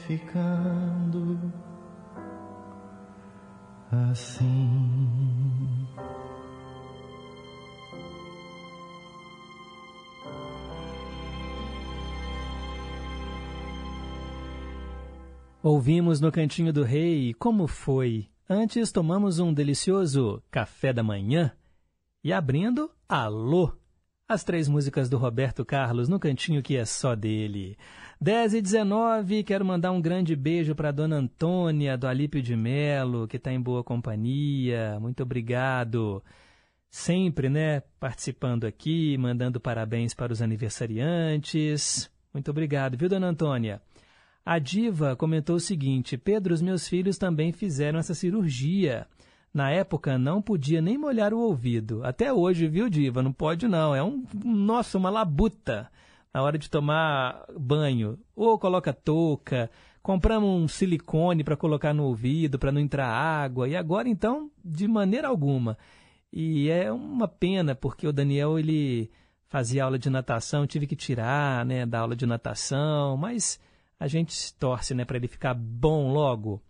ficando 0.10 1.53
assim. 3.91 5.88
Ouvimos 15.61 16.19
no 16.19 16.31
Cantinho 16.31 16.73
do 16.73 16.81
Rei 16.84 17.36
Como 17.36 17.68
Foi. 17.68 18.27
Antes 18.49 18.91
tomamos 18.91 19.38
um 19.38 19.53
delicioso 19.53 20.41
café 20.49 20.91
da 20.91 21.03
manhã 21.03 21.52
e 22.23 22.34
abrindo 22.34 22.90
Alô 23.07 23.77
as 24.30 24.44
três 24.44 24.68
músicas 24.68 25.10
do 25.10 25.18
Roberto 25.18 25.66
Carlos 25.66 26.08
no 26.08 26.20
cantinho 26.20 26.62
que 26.62 26.78
é 26.78 26.86
só 26.86 27.16
dele. 27.16 27.76
10 28.22 28.54
e 28.54 28.62
19, 28.62 29.44
quero 29.44 29.66
mandar 29.66 29.92
um 29.92 30.00
grande 30.00 30.36
beijo 30.36 30.76
para 30.76 30.92
dona 30.92 31.16
Antônia, 31.16 31.98
do 31.98 32.06
Alípio 32.06 32.40
de 32.40 32.56
Melo, 32.56 33.28
que 33.28 33.38
está 33.38 33.52
em 33.52 33.60
boa 33.60 33.84
companhia. 33.84 35.00
Muito 35.00 35.24
obrigado. 35.24 36.24
Sempre, 36.92 37.50
né, 37.50 37.82
participando 38.00 38.66
aqui, 38.66 39.18
mandando 39.18 39.60
parabéns 39.60 40.14
para 40.14 40.32
os 40.32 40.44
aniversariantes. 40.44 42.08
Muito 42.32 42.52
obrigado, 42.52 42.96
viu, 42.96 43.10
dona 43.10 43.30
Antônia? 43.30 43.82
A 44.46 44.60
Diva 44.60 45.16
comentou 45.16 45.56
o 45.56 45.60
seguinte: 45.60 46.20
Pedro, 46.20 46.54
os 46.54 46.62
meus 46.62 46.88
filhos 46.88 47.18
também 47.18 47.52
fizeram 47.52 47.98
essa 47.98 48.14
cirurgia. 48.14 49.08
Na 49.54 49.72
época 49.72 50.18
não 50.18 50.42
podia 50.42 50.82
nem 50.82 50.98
molhar 50.98 51.34
o 51.34 51.40
ouvido. 51.40 52.04
Até 52.04 52.32
hoje, 52.32 52.68
viu, 52.68 52.90
Diva? 52.90 53.24
Não 53.24 53.34
pode 53.34 53.68
não. 53.68 53.96
É 53.96 54.04
um, 54.04 54.24
nossa, 54.44 54.98
uma 54.98 55.10
labuta 55.10 55.90
na 56.34 56.42
hora 56.42 56.58
de 56.58 56.70
tomar 56.70 57.46
banho. 57.60 58.20
Ou 58.36 58.60
coloca 58.60 58.94
touca, 58.94 59.70
compramos 60.02 60.50
um 60.50 60.68
silicone 60.68 61.44
para 61.44 61.58
colocar 61.58 61.94
no 61.94 62.04
ouvido, 62.04 62.60
para 62.60 62.72
não 62.72 62.80
entrar 62.80 63.08
água. 63.08 63.68
E 63.68 63.76
agora, 63.76 64.08
então, 64.08 64.52
de 64.64 64.88
maneira 64.88 65.28
alguma. 65.28 65.78
E 66.32 66.70
é 66.70 66.92
uma 66.92 67.28
pena, 67.28 67.74
porque 67.74 68.08
o 68.08 68.14
Daniel, 68.14 68.60
ele 68.60 69.10
fazia 69.48 69.84
aula 69.84 69.98
de 69.98 70.10
natação, 70.10 70.68
tive 70.68 70.86
que 70.86 70.96
tirar, 70.96 71.66
né, 71.66 71.86
da 71.86 72.00
aula 72.00 72.16
de 72.16 72.26
natação, 72.26 73.18
mas 73.18 73.60
a 74.00 74.08
gente 74.08 74.54
torce, 74.56 74.94
né, 74.94 75.04
para 75.04 75.18
ele 75.18 75.28
ficar 75.28 75.56
bom 75.56 76.14
logo. 76.14 76.62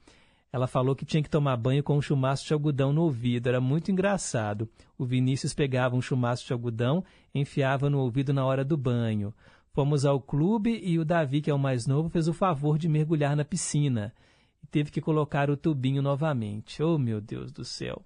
Ela 0.51 0.65
falou 0.65 0.95
que 0.95 1.05
tinha 1.05 1.21
que 1.21 1.29
tomar 1.29 1.55
banho 1.57 1.83
com 1.83 1.95
um 1.95 2.01
chumaço 2.01 2.45
de 2.45 2.53
algodão 2.53 2.91
no 2.91 3.03
ouvido. 3.03 3.47
Era 3.47 3.61
muito 3.61 3.91
engraçado. 3.91 4.67
O 4.97 5.05
Vinícius 5.05 5.53
pegava 5.53 5.95
um 5.95 6.01
chumaço 6.01 6.45
de 6.45 6.53
algodão, 6.53 7.03
enfiava 7.33 7.89
no 7.89 7.99
ouvido 7.99 8.33
na 8.33 8.43
hora 8.43 8.65
do 8.65 8.75
banho. 8.75 9.33
Fomos 9.71 10.05
ao 10.05 10.19
clube 10.19 10.79
e 10.83 10.97
o 10.97 11.05
Davi, 11.05 11.41
que 11.41 11.51
é 11.51 11.53
o 11.53 11.59
mais 11.59 11.85
novo, 11.85 12.09
fez 12.09 12.27
o 12.27 12.33
favor 12.33 12.77
de 12.77 12.89
mergulhar 12.89 13.35
na 13.35 13.45
piscina. 13.45 14.11
E 14.63 14.67
teve 14.67 14.91
que 14.91 14.99
colocar 14.99 15.49
o 15.49 15.55
tubinho 15.55 16.01
novamente. 16.01 16.81
Oh, 16.81 16.97
meu 16.97 17.21
Deus 17.21 17.51
do 17.51 17.63
céu. 17.63 18.01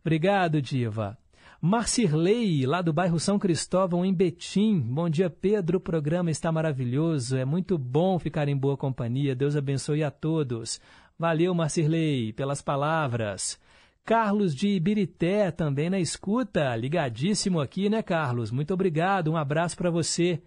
Obrigado, 0.00 0.62
Diva. 0.62 1.18
Marcirley, 1.62 2.64
lá 2.64 2.80
do 2.80 2.90
bairro 2.90 3.20
São 3.20 3.38
Cristóvão, 3.38 4.02
em 4.02 4.14
Betim. 4.14 4.80
Bom 4.80 5.10
dia, 5.10 5.28
Pedro. 5.28 5.76
O 5.76 5.80
programa 5.80 6.30
está 6.30 6.50
maravilhoso. 6.50 7.36
É 7.36 7.44
muito 7.44 7.76
bom 7.76 8.18
ficar 8.18 8.48
em 8.48 8.56
boa 8.56 8.78
companhia. 8.78 9.36
Deus 9.36 9.54
abençoe 9.54 10.02
a 10.02 10.10
todos. 10.10 10.80
Valeu, 11.20 11.54
Marcirley, 11.54 12.32
pelas 12.32 12.62
palavras. 12.62 13.60
Carlos 14.06 14.54
de 14.54 14.68
Ibirité 14.68 15.50
também 15.50 15.90
na 15.90 16.00
escuta, 16.00 16.74
ligadíssimo 16.74 17.60
aqui, 17.60 17.90
né, 17.90 18.02
Carlos? 18.02 18.50
Muito 18.50 18.72
obrigado, 18.72 19.30
um 19.30 19.36
abraço 19.36 19.76
para 19.76 19.90
você. 19.90 20.40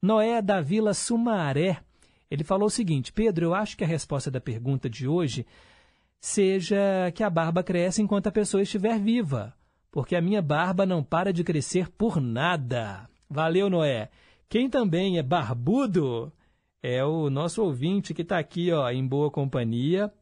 Noé 0.00 0.40
da 0.40 0.62
Vila 0.62 0.94
Sumaré, 0.94 1.76
ele 2.30 2.42
falou 2.42 2.68
o 2.68 2.70
seguinte: 2.70 3.12
Pedro, 3.12 3.44
eu 3.44 3.54
acho 3.54 3.76
que 3.76 3.84
a 3.84 3.86
resposta 3.86 4.30
da 4.30 4.40
pergunta 4.40 4.88
de 4.88 5.06
hoje 5.06 5.46
seja 6.18 7.12
que 7.14 7.22
a 7.22 7.28
barba 7.28 7.62
cresce 7.62 8.00
enquanto 8.00 8.28
a 8.28 8.32
pessoa 8.32 8.62
estiver 8.62 8.98
viva, 8.98 9.52
porque 9.90 10.16
a 10.16 10.22
minha 10.22 10.40
barba 10.40 10.86
não 10.86 11.04
para 11.04 11.34
de 11.34 11.44
crescer 11.44 11.90
por 11.90 12.18
nada. 12.18 13.10
Valeu, 13.28 13.68
Noé. 13.68 14.08
Quem 14.48 14.70
também 14.70 15.18
é 15.18 15.22
barbudo 15.22 16.32
é 16.86 17.02
o 17.02 17.30
nosso 17.30 17.64
ouvinte 17.64 18.12
que 18.12 18.20
está 18.20 18.38
aqui 18.38 18.70
ó, 18.70 18.90
em 18.90 19.08
boa 19.08 19.30
companhia. 19.30 20.12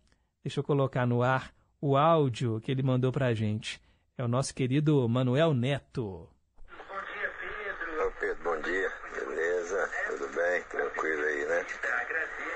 Deixa 0.45 0.61
eu 0.61 0.65
colocar 0.65 1.05
no 1.05 1.21
ar 1.21 1.53
o 1.81 1.97
áudio 1.97 2.61
que 2.61 2.71
ele 2.71 2.85
mandou 2.85 3.11
para 3.11 3.27
a 3.27 3.35
gente. 3.35 3.83
É 4.17 4.23
o 4.23 4.29
nosso 4.29 4.55
querido 4.55 5.09
Manuel 5.09 5.55
Neto. 5.55 6.31
Bom 6.69 7.03
dia, 7.15 7.33
Pedro. 7.41 8.07
Ô, 8.07 8.13
Pedro, 8.13 8.45
bom 8.45 8.61
dia. 8.61 8.93
Beleza? 9.13 9.91
Tudo 10.07 10.29
bem? 10.37 10.63
Tranquilo 10.63 11.25
aí, 11.25 11.47
né? 11.47 11.67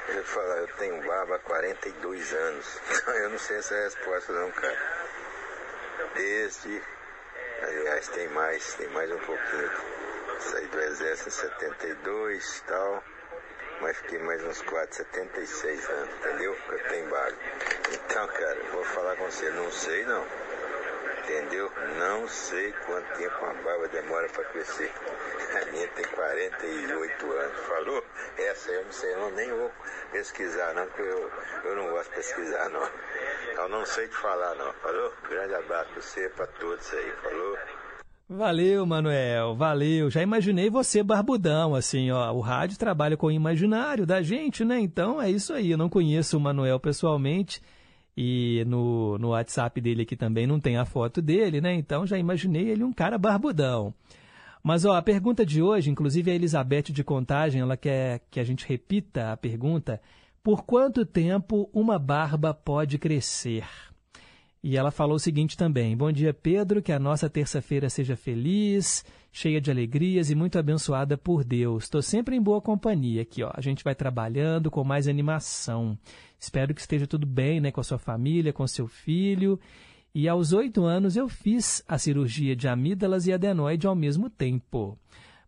Deixa 0.07 0.21
eu 0.21 0.23
te 0.23 0.31
falar, 0.31 0.57
eu 0.59 0.69
tenho 0.77 1.05
barba 1.05 1.35
há 1.35 1.39
42 1.41 2.33
anos. 2.33 2.81
Então 3.03 3.15
eu 3.15 3.31
não 3.31 3.39
sei 3.39 3.57
essa 3.57 3.75
resposta 3.75 4.33
não, 4.33 4.53
cara. 4.53 4.79
Desde... 6.15 6.81
Aliás, 7.61 8.09
tem 8.11 8.29
mais, 8.29 8.75
tem 8.75 8.89
mais 8.91 9.11
um 9.11 9.19
pouquinho. 9.19 9.71
Saí 10.39 10.67
do 10.69 10.79
exército 10.79 11.29
em 11.29 11.33
72 11.33 12.59
e 12.59 12.65
tal 12.69 13.03
mas 13.81 13.97
fiquei 13.99 14.19
mais 14.21 14.43
uns 14.45 14.63
4, 14.63 14.97
76 14.97 15.89
anos, 15.91 16.15
entendeu? 16.17 16.57
Eu 16.69 16.89
tenho 16.89 17.09
barba. 17.11 17.37
Então, 17.93 18.27
cara, 18.29 18.61
vou 18.73 18.85
falar 18.85 19.17
com 19.17 19.25
você, 19.25 19.51
não 19.51 19.71
sei 19.71 20.05
não. 20.05 20.25
Entendeu? 21.23 21.71
Não 21.99 22.29
sei 22.29 22.73
quanto 22.87 23.19
tempo 23.19 23.45
uma 23.45 23.55
barba 23.55 23.89
demora 23.89 24.29
para 24.29 24.45
crescer. 24.45 24.93
A 25.61 25.65
minha 25.73 25.89
tem 25.89 26.05
48 26.05 27.33
anos. 27.33 27.59
Falou? 27.67 28.05
Essa 28.39 28.71
eu 28.71 28.85
não 28.85 28.93
sei 28.93 29.17
não, 29.17 29.31
nem 29.31 29.51
vou 29.51 29.73
pesquisar 30.13 30.73
não, 30.75 30.87
porque 30.87 31.03
eu, 31.03 31.33
eu 31.65 31.77
não 31.77 31.91
gosto 31.91 32.11
de 32.11 32.17
pesquisar 32.17 32.69
não. 32.69 32.91
Eu 33.57 33.69
não 33.69 33.85
sei 33.85 34.07
te 34.07 34.17
falar 34.17 34.55
não. 34.55 34.73
Falou? 34.75 35.13
Grande 35.29 35.55
abraço 35.55 35.91
para 35.91 36.03
você, 36.03 36.29
para 36.29 36.47
todos 36.47 36.95
aí. 36.95 37.13
Falou? 37.23 37.59
Valeu, 38.29 38.85
Manuel, 38.85 39.55
valeu. 39.55 40.11
Já 40.11 40.21
imaginei 40.21 40.69
você 40.69 41.01
barbudão, 41.01 41.77
assim, 41.77 42.11
ó. 42.11 42.33
O 42.33 42.41
rádio 42.41 42.77
trabalha 42.77 43.17
com 43.17 43.29
o 43.29 43.31
imaginário 43.31 44.05
da 44.05 44.21
gente, 44.21 44.65
né? 44.65 44.81
Então 44.81 45.23
é 45.23 45.31
isso 45.31 45.53
aí. 45.53 45.71
Eu 45.71 45.79
não 45.79 45.89
conheço 45.89 46.37
o 46.37 46.41
Manuel 46.41 46.81
pessoalmente 46.81 47.63
e 48.17 48.65
no, 48.67 49.17
no 49.19 49.29
WhatsApp 49.29 49.81
dele 49.81 50.03
aqui 50.03 50.17
também 50.17 50.45
não 50.45 50.59
tem 50.59 50.77
a 50.77 50.85
foto 50.85 51.23
dele, 51.23 51.61
né? 51.61 51.73
Então 51.75 52.05
já 52.05 52.19
imaginei 52.19 52.69
ele 52.69 52.83
um 52.83 52.93
cara 52.93 53.17
barbudão. 53.17 53.95
Mas 54.61 54.85
ó, 54.85 54.97
a 54.97 55.03
pergunta 55.03 55.47
de 55.47 55.63
hoje, 55.63 55.89
inclusive 55.91 56.29
a 56.29 56.35
Elizabeth 56.35 56.91
de 56.91 57.05
Contagem, 57.05 57.61
ela 57.61 57.77
quer 57.77 58.23
que 58.29 58.41
a 58.41 58.45
gente 58.45 58.67
repita 58.67 59.31
a 59.31 59.37
pergunta: 59.37 60.03
por 60.43 60.65
quanto 60.65 61.07
tempo 61.07 61.71
uma 61.73 61.97
barba 61.97 62.53
pode 62.53 62.99
crescer? 62.99 63.65
E 64.63 64.77
ela 64.77 64.91
falou 64.91 65.17
o 65.17 65.21
seguinte 65.21 65.57
também: 65.57 65.97
Bom 65.97 66.11
dia, 66.11 66.35
Pedro, 66.35 66.83
que 66.83 66.93
a 66.93 66.99
nossa 66.99 67.31
terça-feira 67.31 67.89
seja 67.89 68.17
feliz, 68.17 69.05
cheia 69.31 69.61
de 69.61 69.71
alegrias 69.71 70.31
e 70.31 70.35
muito 70.35 70.59
abençoada 70.59 71.17
por 71.17 71.45
Deus. 71.45 71.85
Estou 71.85 72.03
sempre 72.03 72.37
em 72.37 72.43
boa 72.43 72.61
companhia 72.61 73.23
aqui, 73.23 73.43
ó. 73.43 73.51
A 73.55 73.61
gente 73.61 73.85
vai 73.85 73.95
trabalhando 73.95 74.71
com 74.71 74.83
mais 74.83 75.07
animação. 75.07 75.99
Espero 76.39 76.75
que 76.75 76.81
esteja 76.81 77.07
tudo 77.07 77.27
bem, 77.27 77.61
né, 77.61 77.71
com 77.71 77.81
a 77.81 77.85
sua 77.85 77.99
família, 77.99 78.53
com 78.53 78.67
seu 78.67 78.87
filho. 78.87 79.61
E 80.15 80.29
aos 80.29 80.55
oito 80.55 80.85
anos 80.85 81.17
eu 81.17 81.29
fiz 81.29 81.83
a 81.87 81.99
cirurgia 81.99 82.57
de 82.57 82.67
amígdalas 82.67 83.27
e 83.27 83.33
adenoide 83.33 83.87
ao 83.87 83.95
mesmo 83.95 84.31
tempo. 84.31 84.99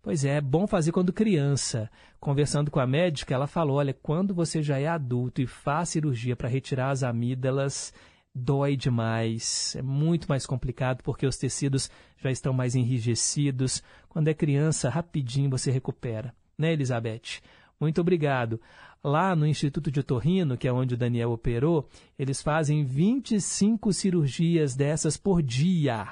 Pois 0.03 0.25
é, 0.25 0.37
é 0.37 0.41
bom 0.41 0.67
fazer 0.67 0.93
quando 0.93 1.13
criança. 1.13 1.91
Conversando 2.21 2.71
com 2.71 2.79
a 2.79 2.87
médica, 2.87 3.35
ela 3.35 3.47
falou: 3.47 3.77
olha, 3.79 3.95
quando 3.95 4.35
você 4.35 4.63
já 4.63 4.79
é 4.79 4.87
adulto 4.87 5.41
e 5.41 5.47
faz 5.47 5.89
cirurgia 5.91 6.37
para 6.37 6.49
retirar 6.49 6.91
as 6.91 7.03
amígdalas, 7.03 7.93
dói 8.39 8.77
demais, 8.77 9.75
é 9.77 9.83
muito 9.83 10.27
mais 10.29 10.47
complicado 10.47 11.03
porque 11.03 11.27
os 11.27 11.37
tecidos 11.37 11.91
já 12.17 12.31
estão 12.31 12.53
mais 12.53 12.75
enrijecidos. 12.75 13.83
Quando 14.09 14.29
é 14.29 14.35
criança, 14.35 14.89
rapidinho 14.89 15.51
você 15.51 15.71
recupera, 15.71 16.35
né, 16.57 16.73
Elizabeth? 16.73 17.43
Muito 17.81 18.01
obrigado. 18.01 18.61
Lá 19.03 19.37
no 19.37 19.47
Instituto 19.47 19.91
de 19.91 20.01
Otorrino, 20.01 20.57
que 20.57 20.67
é 20.67 20.73
onde 20.73 20.95
o 20.95 20.99
Daniel 20.99 21.31
operou, 21.31 21.89
eles 22.19 22.43
fazem 22.43 22.85
25 22.85 23.93
cirurgias 23.93 24.75
dessas 24.75 25.17
por 25.17 25.43
dia. 25.43 26.09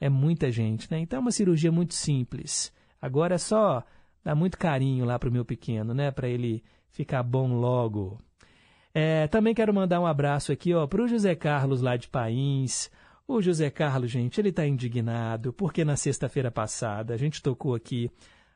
É 0.00 0.10
muita 0.10 0.50
gente, 0.50 0.90
né? 0.90 0.98
Então 0.98 1.18
é 1.18 1.20
uma 1.20 1.30
cirurgia 1.30 1.72
muito 1.72 1.94
simples. 1.94 2.72
Agora 3.00 3.36
é 3.36 3.38
só 3.38 3.82
dar 4.22 4.34
muito 4.34 4.58
carinho 4.58 5.04
lá 5.04 5.18
para 5.18 5.28
o 5.28 5.32
meu 5.32 5.44
pequeno, 5.44 5.94
né? 5.94 6.10
Para 6.10 6.28
ele 6.28 6.62
ficar 6.90 7.22
bom 7.22 7.54
logo. 7.54 8.18
É, 8.94 9.26
também 9.26 9.52
quero 9.52 9.74
mandar 9.74 10.00
um 10.00 10.06
abraço 10.06 10.52
aqui 10.52 10.70
para 10.88 11.02
o 11.02 11.08
José 11.08 11.34
Carlos 11.34 11.82
lá 11.82 11.96
de 11.96 12.08
Pains. 12.08 12.90
O 13.26 13.42
José 13.42 13.68
Carlos, 13.70 14.10
gente, 14.10 14.40
ele 14.40 14.50
está 14.50 14.64
indignado 14.64 15.52
porque 15.52 15.84
na 15.84 15.96
sexta-feira 15.96 16.50
passada 16.50 17.12
a 17.12 17.16
gente 17.16 17.42
tocou 17.42 17.74
aqui 17.74 18.10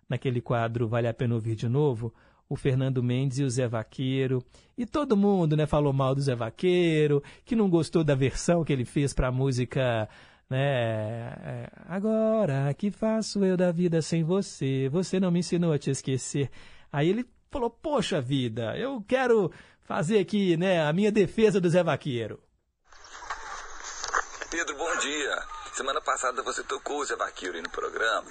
naquele 0.09 0.40
quadro 0.40 0.86
Vale 0.86 1.09
a 1.09 1.15
Pena 1.15 1.35
Ouvir 1.35 1.56
de 1.56 1.69
Novo 1.69 2.15
o 2.48 2.56
Fernando 2.56 3.02
Mendes 3.02 3.39
e 3.39 3.44
o 3.44 3.51
Zé 3.51 3.69
Vaqueiro. 3.69 4.43
E 4.77 4.86
todo 4.86 5.16
mundo 5.16 5.56
né, 5.56 5.66
falou 5.66 5.93
mal 5.93 6.15
do 6.15 6.20
Zé 6.20 6.35
Vaqueiro, 6.35 7.23
que 7.44 7.55
não 7.55 7.69
gostou 7.69 8.02
da 8.02 8.15
versão 8.15 8.65
que 8.65 8.73
ele 8.73 8.85
fez 8.85 9.12
para 9.12 9.28
a 9.28 9.32
música. 9.32 10.09
Né? 10.48 10.59
é, 10.59 11.70
Agora 11.86 12.73
que 12.73 12.90
faço 12.90 13.44
eu 13.44 13.56
da 13.56 13.70
vida 13.70 14.01
sem 14.01 14.24
você? 14.24 14.89
Você 14.89 15.20
não 15.20 15.31
me 15.31 15.40
ensinou 15.40 15.73
a 15.73 15.78
te 15.78 15.90
esquecer. 15.90 16.51
Aí 16.90 17.09
ele 17.09 17.27
falou: 17.51 17.69
Poxa 17.69 18.20
vida, 18.20 18.77
eu 18.78 19.02
quero 19.06 19.51
fazer 19.89 20.19
aqui 20.19 20.55
né, 20.59 20.86
a 20.86 20.93
minha 20.93 21.10
defesa 21.10 21.59
do 21.59 21.70
Zé 21.70 21.82
Vaqueiro. 21.82 22.39
Pedro, 24.51 24.77
bom 24.77 24.97
dia. 24.98 25.43
Semana 25.73 26.02
passada 26.02 26.43
você 26.43 26.62
tocou 26.62 26.98
o 26.98 27.05
Zé 27.06 27.16
Vaqueiro 27.16 27.56
aí 27.56 27.62
no 27.62 27.70
programa. 27.70 28.31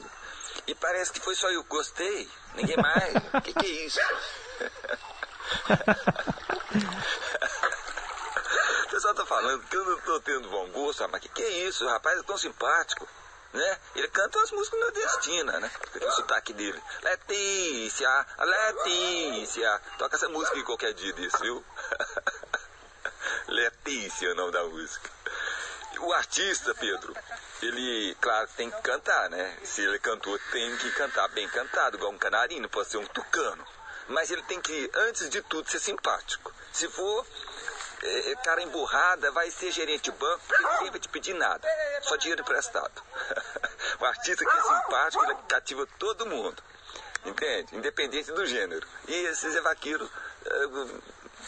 E 0.67 0.75
parece 0.75 1.11
que 1.11 1.19
foi 1.19 1.33
só 1.33 1.49
eu 1.49 1.63
que 1.63 1.69
gostei. 1.69 2.29
Ninguém 2.53 2.77
mais. 2.77 3.15
O 3.15 3.41
que, 3.41 3.53
que 3.53 3.65
é 3.65 3.85
isso? 3.85 3.99
o 8.85 8.89
pessoal 8.89 9.15
tá 9.15 9.25
falando 9.25 9.63
que 9.63 9.75
eu 9.75 9.83
não 9.83 9.99
tô 10.01 10.19
tendo 10.19 10.47
bom 10.49 10.69
gosto, 10.69 11.01
rapaz. 11.01 11.23
Que 11.23 11.29
que 11.29 11.41
é 11.41 11.67
isso? 11.67 11.85
O 11.85 11.89
rapaz 11.89 12.19
é 12.19 12.23
tão 12.23 12.37
simpático. 12.37 13.07
Né? 13.53 13.79
Ele 13.95 14.07
canta 14.09 14.37
umas 14.37 14.51
músicas 14.51 14.79
nordestinas, 14.79 15.61
né? 15.61 15.71
O 16.01 16.11
sotaque 16.11 16.53
dele. 16.53 16.81
Letícia, 17.01 18.25
Letícia. 18.39 19.81
Toca 19.97 20.15
essa 20.15 20.29
música 20.29 20.55
aí 20.57 20.63
qualquer 20.63 20.93
dia 20.93 21.13
disso, 21.13 21.37
viu? 21.39 21.63
Letícia 23.47 24.27
é 24.27 24.31
o 24.31 24.35
nome 24.35 24.51
da 24.51 24.63
música. 24.65 25.09
O 25.99 26.13
artista, 26.13 26.75
Pedro, 26.75 27.15
ele, 27.61 28.15
claro, 28.21 28.47
tem 28.55 28.69
que 28.69 28.81
cantar, 28.81 29.29
né? 29.29 29.57
Se 29.63 29.81
ele 29.81 29.97
cantor, 29.97 30.39
tem 30.51 30.77
que 30.77 30.91
cantar 30.91 31.27
bem 31.29 31.47
cantado, 31.49 31.97
igual 31.97 32.11
um 32.11 32.17
canarino, 32.17 32.69
pode 32.69 32.89
ser 32.89 32.97
um 32.97 33.05
tucano. 33.07 33.65
Mas 34.07 34.29
ele 34.29 34.43
tem 34.43 34.61
que, 34.61 34.91
antes 34.93 35.29
de 35.29 35.41
tudo, 35.41 35.69
ser 35.69 35.79
simpático. 35.79 36.53
Se 36.71 36.87
for 36.89 37.25
é, 38.03 38.35
cara 38.43 38.61
emburrada, 38.61 39.31
vai 39.31 39.49
ser 39.51 39.71
gerente 39.71 40.03
de 40.03 40.11
banco, 40.11 40.41
porque 40.47 40.63
ninguém 40.63 40.91
vai 40.91 40.99
te 40.99 41.09
pedir 41.09 41.33
nada. 41.33 41.67
Só 42.01 42.15
dinheiro 42.15 42.41
emprestado. 42.41 42.91
o 43.99 44.05
artista 44.05 44.45
que 44.45 44.57
é 44.57 44.61
simpático, 44.61 45.23
ele 45.23 45.35
cativa 45.47 45.87
todo 45.97 46.25
mundo. 46.25 46.61
Entende? 47.25 47.75
Independente 47.75 48.31
do 48.31 48.45
gênero. 48.45 48.87
E 49.07 49.13
esse 49.13 49.49
Zé 49.51 49.59
Vaqueiro, 49.61 50.09
eh, 50.45 50.99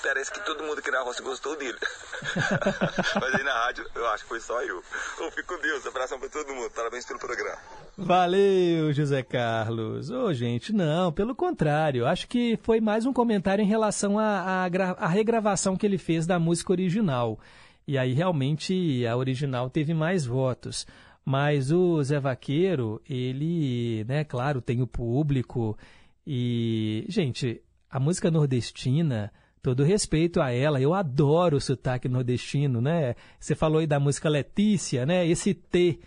parece 0.02 0.32
que 0.32 0.40
todo 0.42 0.64
mundo 0.64 0.80
aqui 0.80 0.92
na 0.92 1.02
roça 1.02 1.22
gostou 1.22 1.56
dele. 1.56 1.80
Mas 3.22 3.36
aí 3.36 3.44
na 3.44 3.54
rádio, 3.54 3.90
eu 3.96 4.08
acho 4.08 4.24
que 4.24 4.30
foi 4.30 4.42
só 4.42 4.62
eu. 4.62 4.84
Ô, 5.20 5.32
fico 5.32 5.56
com 5.56 5.62
Deus, 5.62 5.86
abração 5.86 6.20
pra 6.20 6.30
todo 6.30 6.54
mundo. 6.54 6.70
Parabéns 6.72 7.06
pelo 7.06 7.20
programa. 7.20 7.62
Valeu, 8.02 8.94
José 8.94 9.22
Carlos. 9.22 10.10
Ô, 10.10 10.34
gente, 10.34 10.72
não, 10.72 11.12
pelo 11.12 11.36
contrário. 11.36 12.08
Acho 12.08 12.28
que 12.28 12.58
foi 12.64 12.80
mais 12.80 13.06
um 13.06 13.12
comentário 13.12 13.62
em 13.62 13.68
relação 13.68 14.18
à, 14.18 14.68
à 14.98 15.08
regravação 15.08 15.76
que 15.76 15.86
ele 15.86 15.98
fez 15.98 16.26
da 16.26 16.40
música 16.40 16.72
original. 16.72 17.38
E 17.86 17.98
aí, 17.98 18.14
realmente, 18.14 19.06
a 19.06 19.18
original 19.18 19.70
teve 19.70 19.94
mais 19.94 20.26
votos. 20.26 20.88
Mas 21.26 21.72
o 21.72 22.02
Zé 22.02 22.20
Vaqueiro, 22.20 23.02
ele, 23.08 24.06
né, 24.08 24.24
claro, 24.24 24.62
tem 24.62 24.82
o 24.82 24.88
público. 24.88 25.78
E, 26.26 27.06
gente, 27.10 27.62
a 27.92 28.00
música 28.00 28.32
nordestina, 28.32 29.32
todo 29.62 29.84
respeito 29.84 30.42
a 30.42 30.52
ela, 30.52 30.82
eu 30.82 30.94
adoro 30.94 31.58
o 31.58 31.62
sotaque 31.62 32.08
nordestino, 32.08 32.80
né? 32.80 33.16
Você 33.40 33.56
falou 33.56 33.80
aí 33.80 33.88
da 33.88 34.00
música 34.00 34.30
Letícia, 34.30 35.06
né? 35.06 35.28
Esse 35.28 35.54
T 35.54 36.00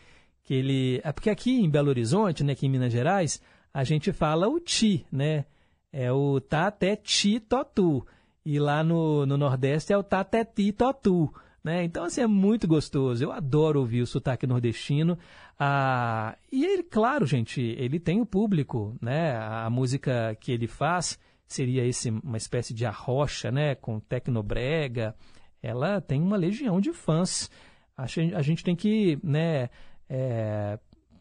que 0.45 0.55
ele. 0.55 1.01
É 1.05 1.13
porque 1.13 1.31
aqui 1.31 1.61
em 1.61 1.71
Belo 1.71 1.89
Horizonte, 1.89 2.45
né, 2.45 2.53
aqui 2.53 2.67
em 2.67 2.71
Minas 2.71 2.93
Gerais, 2.93 3.41
a 3.73 3.85
gente 3.85 4.13
fala 4.13 4.49
o 4.49 4.61
ti, 4.61 5.07
né? 5.11 5.45
É 5.93 6.11
o 6.13 6.41
tá 6.41 6.67
até 6.67 6.97
ti 6.97 7.39
totu. 7.41 8.07
E 8.45 8.59
lá 8.59 8.83
no, 8.83 9.25
no 9.25 9.37
Nordeste 9.37 9.93
é 9.93 9.97
o 9.97 10.03
tá 10.03 10.21
até 10.21 10.45
ti 10.45 10.73
totu. 10.73 11.33
Né? 11.63 11.85
Então, 11.85 12.05
assim, 12.05 12.21
é 12.21 12.27
muito 12.27 12.67
gostoso. 12.67 13.23
Eu 13.23 13.31
adoro 13.31 13.81
ouvir 13.81 14.03
o 14.03 14.07
sotaque 14.07 14.47
nordestino. 14.47 15.17
Ah, 15.59 16.37
e 16.51 16.65
ele, 16.65 16.83
claro, 16.83 17.25
gente, 17.25 17.61
ele 17.61 18.01
tem 18.01 18.21
o 18.21 18.27
público, 18.27 18.97
né? 19.01 19.37
A 19.37 19.71
música 19.71 20.37
que 20.41 20.51
ele 20.51 20.67
faz 20.67 21.19
seria 21.47 21.85
esse, 21.87 22.11
uma 22.11 22.37
espécie 22.37 22.75
de 22.75 22.85
arrocha, 22.85 23.53
né? 23.53 23.77
Com 23.77 24.01
tecnobrega. 24.01 25.15
Ela 25.63 26.01
tem 26.01 26.21
uma 26.21 26.37
legião 26.37 26.81
de 26.81 26.93
fãs. 26.93 27.49
Acho 27.97 28.21
que 28.21 28.35
a 28.35 28.43
gente 28.43 28.65
tem 28.65 28.75
que, 28.75 29.21
né? 29.23 29.71
É, 30.13 30.79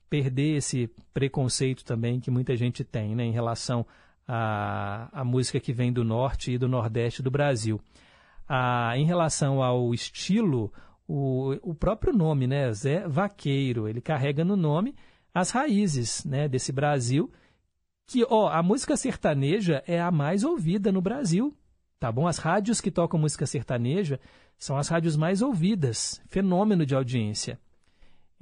perder 0.10 0.58
esse 0.58 0.90
preconceito 1.14 1.86
também 1.86 2.20
que 2.20 2.30
muita 2.30 2.58
gente 2.58 2.84
tem 2.84 3.16
né, 3.16 3.24
em 3.24 3.32
relação 3.32 3.86
à, 4.28 5.08
à 5.14 5.24
música 5.24 5.62
que 5.62 5.72
vem 5.72 5.94
do 5.94 6.04
norte 6.04 6.52
e 6.52 6.58
do 6.58 6.68
nordeste 6.68 7.24
do 7.24 7.32
Brasil. 7.32 7.80
Ah, 8.50 8.92
em 8.98 9.06
relação 9.06 9.64
ao 9.64 9.94
estilo, 9.94 10.74
o, 11.08 11.52
o 11.62 11.74
próprio 11.74 12.12
nome, 12.12 12.46
né, 12.48 12.70
Zé 12.74 13.08
Vaqueiro, 13.08 13.88
ele 13.88 14.02
carrega 14.02 14.44
no 14.44 14.58
nome 14.58 14.94
as 15.34 15.52
raízes 15.52 16.26
né, 16.26 16.50
desse 16.50 16.74
Brasil, 16.74 17.32
que 18.06 18.26
ó, 18.30 18.50
a 18.50 18.62
música 18.62 18.98
sertaneja 18.98 19.82
é 19.88 20.02
a 20.02 20.12
mais 20.12 20.44
ouvida 20.44 20.92
no 20.92 21.02
Brasil. 21.02 21.56
Tá 21.98 22.12
bom? 22.12 22.28
As 22.28 22.40
rádios 22.40 22.82
que 22.82 22.92
tocam 22.92 23.18
música 23.18 23.46
sertaneja 23.46 24.20
são 24.58 24.76
as 24.76 24.90
rádios 24.90 25.16
mais 25.16 25.42
ouvidas, 25.42 26.22
fenômeno 26.28 26.86
de 26.86 26.94
audiência. 26.94 27.58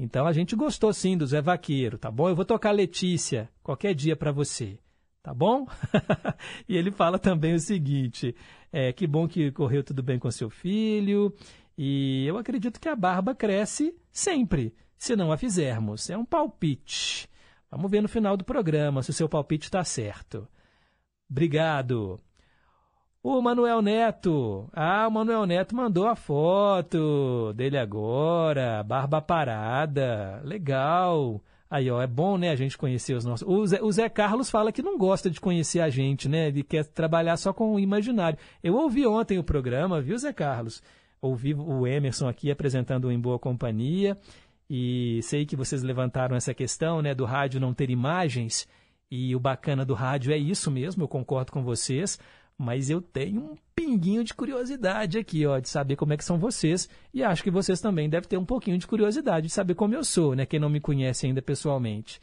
Então 0.02 0.26
a 0.26 0.32
gente 0.32 0.56
gostou 0.56 0.94
sim 0.94 1.18
do 1.18 1.28
Zé 1.28 1.42
Vaqueiro, 1.42 1.98
tá 1.98 2.10
bom? 2.10 2.30
Eu 2.30 2.36
vou 2.36 2.46
tocar 2.46 2.72
Letícia 2.72 3.50
qualquer 3.62 3.94
dia 3.94 4.16
para 4.16 4.32
você, 4.32 4.80
tá 5.22 5.34
bom? 5.34 5.68
e 6.70 6.78
ele 6.78 6.90
fala 6.90 7.20
também 7.20 7.54
o 7.54 7.60
seguinte: 7.60 8.34
é, 8.72 8.94
que 8.94 9.06
bom 9.06 9.28
que 9.28 9.52
correu 9.52 9.84
tudo 9.84 10.02
bem 10.02 10.18
com 10.18 10.32
seu 10.32 10.50
filho, 10.50 11.36
e 11.78 12.26
eu 12.26 12.38
acredito 12.38 12.80
que 12.80 12.88
a 12.88 12.96
barba 12.96 13.36
cresce 13.36 13.94
sempre, 14.10 14.74
se 14.98 15.18
não 15.18 15.34
a 15.34 15.38
fizermos. 15.38 16.10
É 16.10 16.18
um 16.18 16.24
palpite. 16.24 17.28
Vamos 17.70 17.92
ver 17.92 18.02
no 18.02 18.08
final 18.08 18.38
do 18.38 18.46
programa 18.46 19.04
se 19.04 19.10
o 19.10 19.14
seu 19.14 19.28
palpite 19.28 19.66
está 19.66 19.84
certo. 19.84 20.48
Obrigado. 21.30 22.22
O 23.22 23.42
Manuel 23.42 23.82
Neto. 23.82 24.70
Ah, 24.72 25.06
o 25.06 25.12
Manuel 25.12 25.46
Neto 25.46 25.76
mandou 25.76 26.08
a 26.08 26.16
foto 26.16 27.52
dele 27.54 27.78
agora. 27.78 28.82
Barba 28.82 29.22
parada. 29.22 30.42
Legal. 30.46 31.42
Aí, 31.70 31.92
ó, 31.92 32.02
é 32.02 32.08
bom, 32.08 32.38
né, 32.38 32.50
a 32.50 32.56
gente 32.56 32.78
conhecer 32.78 33.14
os 33.14 33.26
nossos. 33.26 33.46
O 33.46 33.68
Zé, 33.68 33.82
o 33.84 33.92
Zé 33.92 34.08
Carlos 34.08 34.50
fala 34.50 34.72
que 34.72 34.82
não 34.82 34.98
gosta 34.98 35.30
de 35.30 35.40
conhecer 35.42 35.82
a 35.82 35.90
gente, 35.90 36.30
né? 36.30 36.48
Ele 36.48 36.64
quer 36.64 36.86
trabalhar 36.86 37.36
só 37.36 37.52
com 37.52 37.76
o 37.76 37.80
imaginário. 37.80 38.40
Eu 38.64 38.76
ouvi 38.76 39.06
ontem 39.06 39.38
o 39.38 39.44
programa, 39.44 40.02
viu, 40.02 40.18
Zé 40.18 40.32
Carlos? 40.32 40.82
Ouvi 41.22 41.54
o 41.54 41.86
Emerson 41.86 42.28
aqui 42.30 42.50
apresentando 42.50 43.12
Em 43.12 43.20
Boa 43.20 43.38
Companhia. 43.38 44.18
E 44.70 45.20
sei 45.24 45.46
que 45.46 45.58
vocês 45.58 45.84
levantaram 45.84 46.38
essa 46.38 46.54
questão, 46.54 47.02
né, 47.02 47.14
do 47.14 47.26
rádio 47.26 47.60
não 47.60 47.74
ter 47.74 47.90
imagens. 47.90 48.66
E 49.12 49.36
o 49.36 49.40
bacana 49.40 49.84
do 49.84 49.94
rádio 49.94 50.32
é 50.32 50.38
isso 50.38 50.72
mesmo, 50.72 51.04
eu 51.04 51.08
concordo 51.08 51.52
com 51.52 51.64
vocês 51.64 52.18
mas 52.60 52.90
eu 52.90 53.02
tenho 53.02 53.40
um 53.40 53.56
pinguinho 53.74 54.22
de 54.22 54.34
curiosidade 54.34 55.18
aqui, 55.18 55.46
ó, 55.46 55.60
de 55.60 55.70
saber 55.70 55.96
como 55.96 56.12
é 56.12 56.18
que 56.18 56.26
são 56.26 56.38
vocês, 56.38 56.90
e 57.14 57.24
acho 57.24 57.42
que 57.42 57.50
vocês 57.50 57.80
também 57.80 58.10
devem 58.10 58.28
ter 58.28 58.38
um 58.38 58.44
pouquinho 58.44 58.78
de 58.78 58.86
curiosidade 58.86 59.48
de 59.48 59.54
saber 59.54 59.76
como 59.76 59.96
eu 59.96 60.04
sou, 60.04 60.36
né, 60.36 60.46
quem 60.46 60.60
não 60.60 60.70
me 60.70 60.82
conhece 60.82 61.26
ainda 61.26 61.42
pessoalmente. 61.42 62.20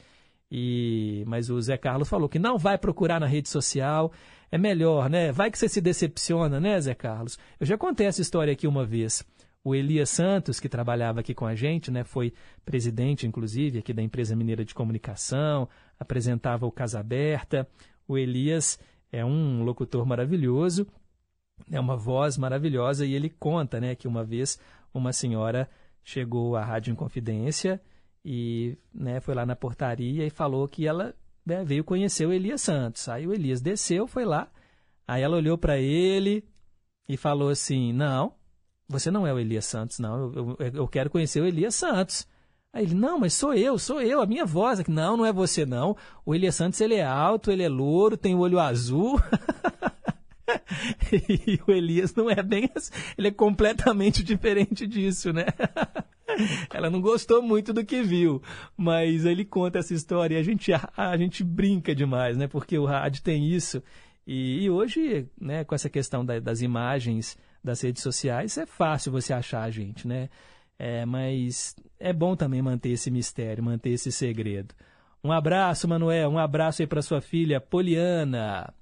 E 0.50 1.24
mas 1.26 1.48
o 1.48 1.58
Zé 1.60 1.78
Carlos 1.78 2.08
falou 2.08 2.28
que 2.28 2.38
não 2.38 2.58
vai 2.58 2.76
procurar 2.76 3.18
na 3.18 3.26
rede 3.26 3.48
social, 3.48 4.12
é 4.52 4.58
melhor, 4.58 5.08
né? 5.08 5.32
Vai 5.32 5.50
que 5.50 5.58
você 5.58 5.68
se 5.68 5.80
decepciona, 5.80 6.60
né, 6.60 6.78
Zé 6.80 6.94
Carlos? 6.94 7.38
Eu 7.58 7.66
já 7.66 7.78
contei 7.78 8.06
essa 8.06 8.20
história 8.20 8.52
aqui 8.52 8.66
uma 8.66 8.84
vez. 8.84 9.24
O 9.64 9.74
Elias 9.74 10.10
Santos, 10.10 10.60
que 10.60 10.68
trabalhava 10.68 11.20
aqui 11.20 11.34
com 11.34 11.46
a 11.46 11.54
gente, 11.54 11.90
né, 11.90 12.04
foi 12.04 12.32
presidente, 12.64 13.26
inclusive, 13.26 13.78
aqui 13.78 13.92
da 13.92 14.02
empresa 14.02 14.36
mineira 14.36 14.64
de 14.64 14.74
comunicação, 14.74 15.68
apresentava 15.98 16.66
o 16.66 16.70
Casa 16.70 17.00
Aberta. 17.00 17.66
O 18.06 18.16
Elias 18.16 18.78
é 19.12 19.24
um 19.24 19.62
locutor 19.62 20.04
maravilhoso, 20.04 20.86
é 21.70 21.80
uma 21.80 21.96
voz 21.96 22.36
maravilhosa 22.36 23.06
e 23.06 23.14
ele 23.14 23.30
conta, 23.30 23.80
né, 23.80 23.94
que 23.94 24.06
uma 24.06 24.24
vez 24.24 24.58
uma 24.92 25.12
senhora 25.12 25.68
chegou 26.02 26.56
à 26.56 26.64
Rádio 26.64 26.92
Inconfidência 26.92 27.80
e, 28.24 28.76
né, 28.92 29.20
foi 29.20 29.34
lá 29.34 29.46
na 29.46 29.56
portaria 29.56 30.26
e 30.26 30.30
falou 30.30 30.68
que 30.68 30.86
ela 30.86 31.14
né, 31.44 31.64
veio 31.64 31.84
conhecer 31.84 32.26
o 32.26 32.32
Elias 32.32 32.60
Santos. 32.60 33.08
Aí 33.08 33.26
o 33.26 33.32
Elias 33.32 33.60
desceu, 33.60 34.06
foi 34.06 34.24
lá, 34.24 34.50
aí 35.06 35.22
ela 35.22 35.36
olhou 35.36 35.56
para 35.56 35.78
ele 35.78 36.44
e 37.08 37.16
falou 37.16 37.48
assim: 37.48 37.92
"Não, 37.92 38.34
você 38.88 39.10
não 39.10 39.26
é 39.26 39.32
o 39.32 39.38
Elias 39.38 39.64
Santos, 39.66 39.98
não. 39.98 40.32
Eu, 40.32 40.56
eu, 40.58 40.68
eu 40.74 40.88
quero 40.88 41.10
conhecer 41.10 41.40
o 41.40 41.46
Elias 41.46 41.74
Santos." 41.74 42.26
Aí 42.76 42.84
ele, 42.84 42.94
não, 42.94 43.18
mas 43.18 43.32
sou 43.32 43.54
eu, 43.54 43.78
sou 43.78 44.02
eu, 44.02 44.20
a 44.20 44.26
minha 44.26 44.44
voz. 44.44 44.78
Aqui. 44.78 44.90
Não, 44.90 45.16
não 45.16 45.24
é 45.24 45.32
você 45.32 45.64
não. 45.64 45.96
O 46.26 46.34
Elias 46.34 46.56
Santos, 46.56 46.78
ele 46.78 46.92
é 46.96 47.02
alto, 47.02 47.50
ele 47.50 47.62
é 47.62 47.68
louro, 47.70 48.18
tem 48.18 48.34
o 48.34 48.40
olho 48.40 48.60
azul. 48.60 49.18
e 51.10 51.58
o 51.66 51.72
Elias 51.72 52.14
não 52.14 52.28
é 52.30 52.42
bem 52.42 52.70
assim. 52.76 52.92
Ele 53.16 53.28
é 53.28 53.30
completamente 53.30 54.22
diferente 54.22 54.86
disso, 54.86 55.32
né? 55.32 55.46
Ela 56.70 56.90
não 56.90 57.00
gostou 57.00 57.40
muito 57.40 57.72
do 57.72 57.82
que 57.82 58.02
viu, 58.02 58.42
mas 58.76 59.24
ele 59.24 59.42
conta 59.42 59.78
essa 59.78 59.94
história 59.94 60.34
e 60.34 60.38
a 60.38 60.42
gente, 60.42 60.70
a, 60.70 60.86
a 60.94 61.16
gente 61.16 61.42
brinca 61.42 61.94
demais, 61.94 62.36
né? 62.36 62.46
Porque 62.46 62.76
o 62.76 62.84
rádio 62.84 63.22
tem 63.22 63.48
isso. 63.48 63.82
E, 64.26 64.64
e 64.64 64.68
hoje, 64.70 65.26
né, 65.40 65.64
com 65.64 65.74
essa 65.74 65.88
questão 65.88 66.22
da- 66.26 66.40
das 66.40 66.60
imagens 66.60 67.38
das 67.64 67.80
redes 67.80 68.02
sociais, 68.02 68.58
é 68.58 68.66
fácil 68.66 69.12
você 69.12 69.32
achar 69.32 69.62
a 69.62 69.70
gente, 69.70 70.06
né? 70.06 70.28
É, 70.78 71.06
mas 71.06 71.74
é 71.98 72.12
bom 72.12 72.36
também 72.36 72.60
manter 72.60 72.90
esse 72.90 73.10
mistério, 73.10 73.64
manter 73.64 73.90
esse 73.90 74.12
segredo. 74.12 74.74
Um 75.24 75.32
abraço, 75.32 75.88
Manuel. 75.88 76.30
Um 76.30 76.38
abraço 76.38 76.82
aí 76.82 76.86
para 76.86 77.02
sua 77.02 77.20
filha, 77.20 77.60
Poliana. 77.60 78.72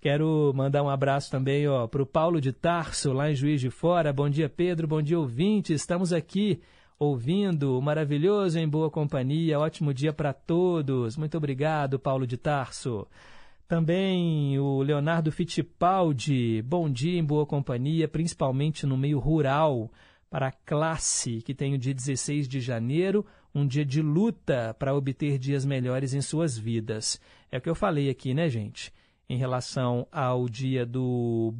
Quero 0.00 0.52
mandar 0.54 0.82
um 0.82 0.88
abraço 0.88 1.30
também 1.30 1.66
ó, 1.66 1.86
para 1.86 2.02
o 2.02 2.06
Paulo 2.06 2.40
de 2.40 2.52
Tarso, 2.52 3.12
lá 3.12 3.30
em 3.30 3.34
Juiz 3.34 3.60
de 3.60 3.70
Fora. 3.70 4.12
Bom 4.12 4.28
dia, 4.28 4.48
Pedro. 4.48 4.86
Bom 4.86 5.00
dia, 5.00 5.18
ouvinte. 5.18 5.72
Estamos 5.72 6.12
aqui 6.12 6.60
ouvindo 6.98 7.78
o 7.78 7.82
maravilhoso 7.82 8.58
em 8.58 8.68
boa 8.68 8.90
companhia. 8.90 9.58
Ótimo 9.58 9.94
dia 9.94 10.12
para 10.12 10.32
todos. 10.32 11.16
Muito 11.16 11.36
obrigado, 11.36 11.98
Paulo 11.98 12.26
de 12.26 12.36
Tarso. 12.36 13.06
Também 13.66 14.58
o 14.60 14.82
Leonardo 14.82 15.32
Fittipaldi. 15.32 16.62
Bom 16.62 16.88
dia 16.88 17.18
em 17.18 17.24
boa 17.24 17.44
companhia, 17.44 18.06
principalmente 18.06 18.86
no 18.86 18.96
meio 18.96 19.18
rural, 19.18 19.90
para 20.30 20.48
a 20.48 20.52
classe 20.52 21.40
que 21.42 21.54
tem 21.54 21.74
o 21.74 21.78
dia 21.78 21.94
16 21.94 22.48
de 22.48 22.60
janeiro, 22.60 23.24
um 23.54 23.66
dia 23.66 23.84
de 23.84 24.02
luta 24.02 24.74
para 24.78 24.94
obter 24.94 25.38
dias 25.38 25.64
melhores 25.64 26.12
em 26.12 26.20
suas 26.20 26.58
vidas. 26.58 27.20
É 27.50 27.58
o 27.58 27.60
que 27.60 27.70
eu 27.70 27.74
falei 27.74 28.10
aqui, 28.10 28.34
né, 28.34 28.48
gente? 28.48 28.92
Em 29.28 29.38
relação 29.38 30.06
ao 30.12 30.48
dia 30.48 30.84
do, 30.84 31.54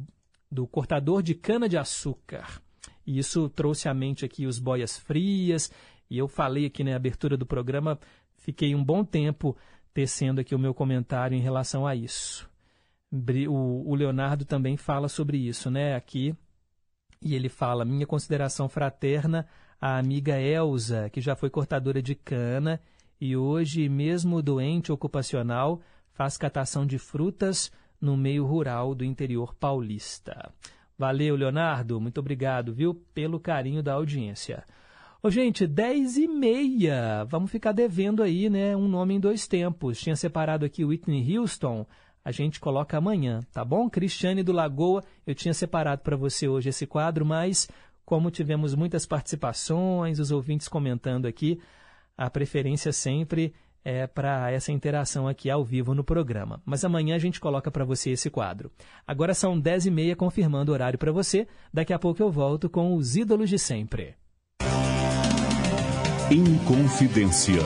do 0.51 0.67
cortador 0.67 1.23
de 1.23 1.33
cana-de-açúcar. 1.33 2.61
E 3.05 3.17
isso 3.17 3.49
trouxe 3.49 3.87
à 3.87 3.93
mente 3.93 4.25
aqui 4.25 4.45
os 4.45 4.59
boias 4.59 4.97
frias, 4.97 5.71
e 6.09 6.17
eu 6.17 6.27
falei 6.27 6.65
aqui 6.65 6.83
na 6.83 6.95
abertura 6.95 7.37
do 7.37 7.45
programa, 7.45 7.99
fiquei 8.35 8.75
um 8.75 8.83
bom 8.83 9.03
tempo 9.03 9.57
tecendo 9.93 10.39
aqui 10.41 10.53
o 10.53 10.59
meu 10.59 10.73
comentário 10.73 11.35
em 11.35 11.41
relação 11.41 11.87
a 11.87 11.95
isso. 11.95 12.49
O 13.49 13.95
Leonardo 13.95 14.45
também 14.45 14.75
fala 14.75 15.07
sobre 15.07 15.37
isso, 15.37 15.71
né? 15.71 15.95
Aqui, 15.95 16.35
e 17.21 17.35
ele 17.35 17.49
fala: 17.49 17.85
minha 17.85 18.05
consideração 18.05 18.67
fraterna 18.69 19.47
à 19.79 19.97
amiga 19.97 20.39
Elza, 20.39 21.09
que 21.09 21.21
já 21.21 21.35
foi 21.35 21.49
cortadora 21.49 22.01
de 22.01 22.15
cana 22.15 22.81
e 23.19 23.35
hoje, 23.35 23.89
mesmo 23.89 24.41
doente 24.41 24.91
ocupacional, 24.91 25.81
faz 26.13 26.37
catação 26.37 26.85
de 26.85 26.99
frutas 26.99 27.71
no 27.99 28.15
meio 28.15 28.45
rural 28.45 28.93
do 28.93 29.03
interior 29.03 29.55
paulista. 29.55 30.51
Valeu, 30.97 31.35
Leonardo. 31.35 31.99
Muito 31.99 32.19
obrigado, 32.19 32.73
viu, 32.73 32.93
pelo 33.13 33.39
carinho 33.39 33.81
da 33.81 33.93
audiência. 33.93 34.63
Ô, 35.21 35.31
gente, 35.31 35.65
10 35.65 36.17
e 36.17 36.27
meia. 36.27 37.23
Vamos 37.25 37.51
ficar 37.51 37.71
devendo 37.71 38.21
aí, 38.21 38.49
né? 38.49 38.75
Um 38.75 38.87
nome 38.87 39.15
em 39.15 39.19
dois 39.19 39.47
tempos. 39.47 39.99
Tinha 39.99 40.15
separado 40.15 40.63
aqui 40.63 40.85
Whitney 40.85 41.37
Houston. 41.37 41.85
A 42.27 42.31
gente 42.33 42.59
coloca 42.59 42.97
amanhã, 42.97 43.39
tá 43.53 43.63
bom? 43.63 43.89
Cristiane 43.89 44.43
do 44.43 44.51
Lagoa, 44.51 45.01
eu 45.25 45.33
tinha 45.33 45.53
separado 45.53 46.01
para 46.01 46.17
você 46.17 46.45
hoje 46.45 46.67
esse 46.67 46.85
quadro, 46.85 47.25
mas 47.25 47.69
como 48.03 48.29
tivemos 48.29 48.75
muitas 48.75 49.05
participações, 49.05 50.19
os 50.19 50.29
ouvintes 50.29 50.67
comentando 50.67 51.25
aqui, 51.25 51.57
a 52.17 52.29
preferência 52.29 52.91
sempre 52.91 53.53
é 53.81 54.05
para 54.05 54.51
essa 54.51 54.73
interação 54.73 55.25
aqui 55.25 55.49
ao 55.49 55.63
vivo 55.63 55.95
no 55.95 56.03
programa. 56.03 56.61
Mas 56.65 56.83
amanhã 56.83 57.15
a 57.15 57.19
gente 57.19 57.39
coloca 57.39 57.71
para 57.71 57.85
você 57.85 58.09
esse 58.09 58.29
quadro. 58.29 58.69
Agora 59.07 59.33
são 59.33 59.57
10 59.57 59.85
e 59.85 59.91
meia, 59.91 60.13
confirmando 60.13 60.73
o 60.73 60.73
horário 60.73 60.99
para 60.99 61.13
você. 61.13 61.47
Daqui 61.73 61.93
a 61.93 61.99
pouco 61.99 62.21
eu 62.21 62.29
volto 62.29 62.69
com 62.69 62.93
os 62.93 63.15
ídolos 63.15 63.49
de 63.49 63.57
sempre. 63.57 64.15
Inconfidência. 66.29 67.63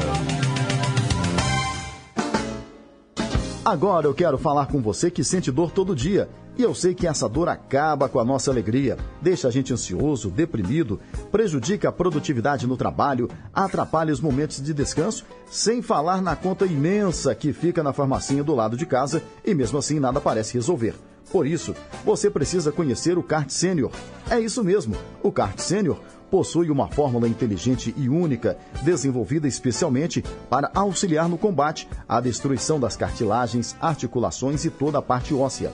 Agora 3.72 4.06
eu 4.06 4.14
quero 4.14 4.38
falar 4.38 4.66
com 4.66 4.82
você 4.82 5.10
que 5.10 5.24
sente 5.24 5.50
dor 5.50 5.72
todo 5.72 5.96
dia. 5.96 6.28
E 6.58 6.62
eu 6.62 6.76
sei 6.76 6.94
que 6.94 7.08
essa 7.08 7.30
dor 7.30 7.48
acaba 7.48 8.10
com 8.10 8.20
a 8.20 8.26
nossa 8.26 8.52
alegria, 8.52 8.98
deixa 9.22 9.48
a 9.48 9.52
gente 9.52 9.72
ansioso, 9.72 10.30
deprimido, 10.30 11.00
prejudica 11.32 11.88
a 11.88 11.92
produtividade 11.94 12.68
no 12.68 12.76
trabalho, 12.76 13.30
atrapalha 13.54 14.12
os 14.12 14.20
momentos 14.20 14.62
de 14.62 14.74
descanso, 14.74 15.24
sem 15.50 15.82
falar 15.82 16.22
na 16.22 16.36
conta 16.36 16.66
imensa 16.66 17.34
que 17.34 17.54
fica 17.54 17.82
na 17.82 17.94
farmacinha 17.94 18.44
do 18.44 18.54
lado 18.54 18.76
de 18.76 18.86
casa 18.86 19.24
e 19.46 19.54
mesmo 19.54 19.78
assim 19.78 20.02
nada 20.02 20.20
parece 20.20 20.56
resolver. 20.56 20.94
Por 21.32 21.48
isso, 21.48 21.74
você 22.04 22.30
precisa 22.30 22.74
conhecer 22.74 23.18
o 23.18 23.24
CART 23.24 23.50
Sênior. 23.52 23.92
É 24.30 24.38
isso 24.38 24.62
mesmo, 24.66 24.98
o 25.24 25.32
CART 25.32 25.62
Sênior 25.62 25.98
possui 26.32 26.72
uma 26.72 26.88
fórmula 26.88 27.28
inteligente 27.28 27.94
e 27.98 28.08
única, 28.08 28.58
desenvolvida 28.82 29.48
especialmente 29.48 30.24
para 30.50 30.72
auxiliar 30.74 31.28
no 31.28 31.38
combate 31.38 31.88
à 32.08 32.22
destruição 32.22 32.80
das 32.80 32.96
cartilagens, 32.96 33.76
articulações 33.82 34.64
e 34.64 34.70
toda 34.70 34.98
a 34.98 35.02
parte 35.02 35.34
óssea. 35.34 35.74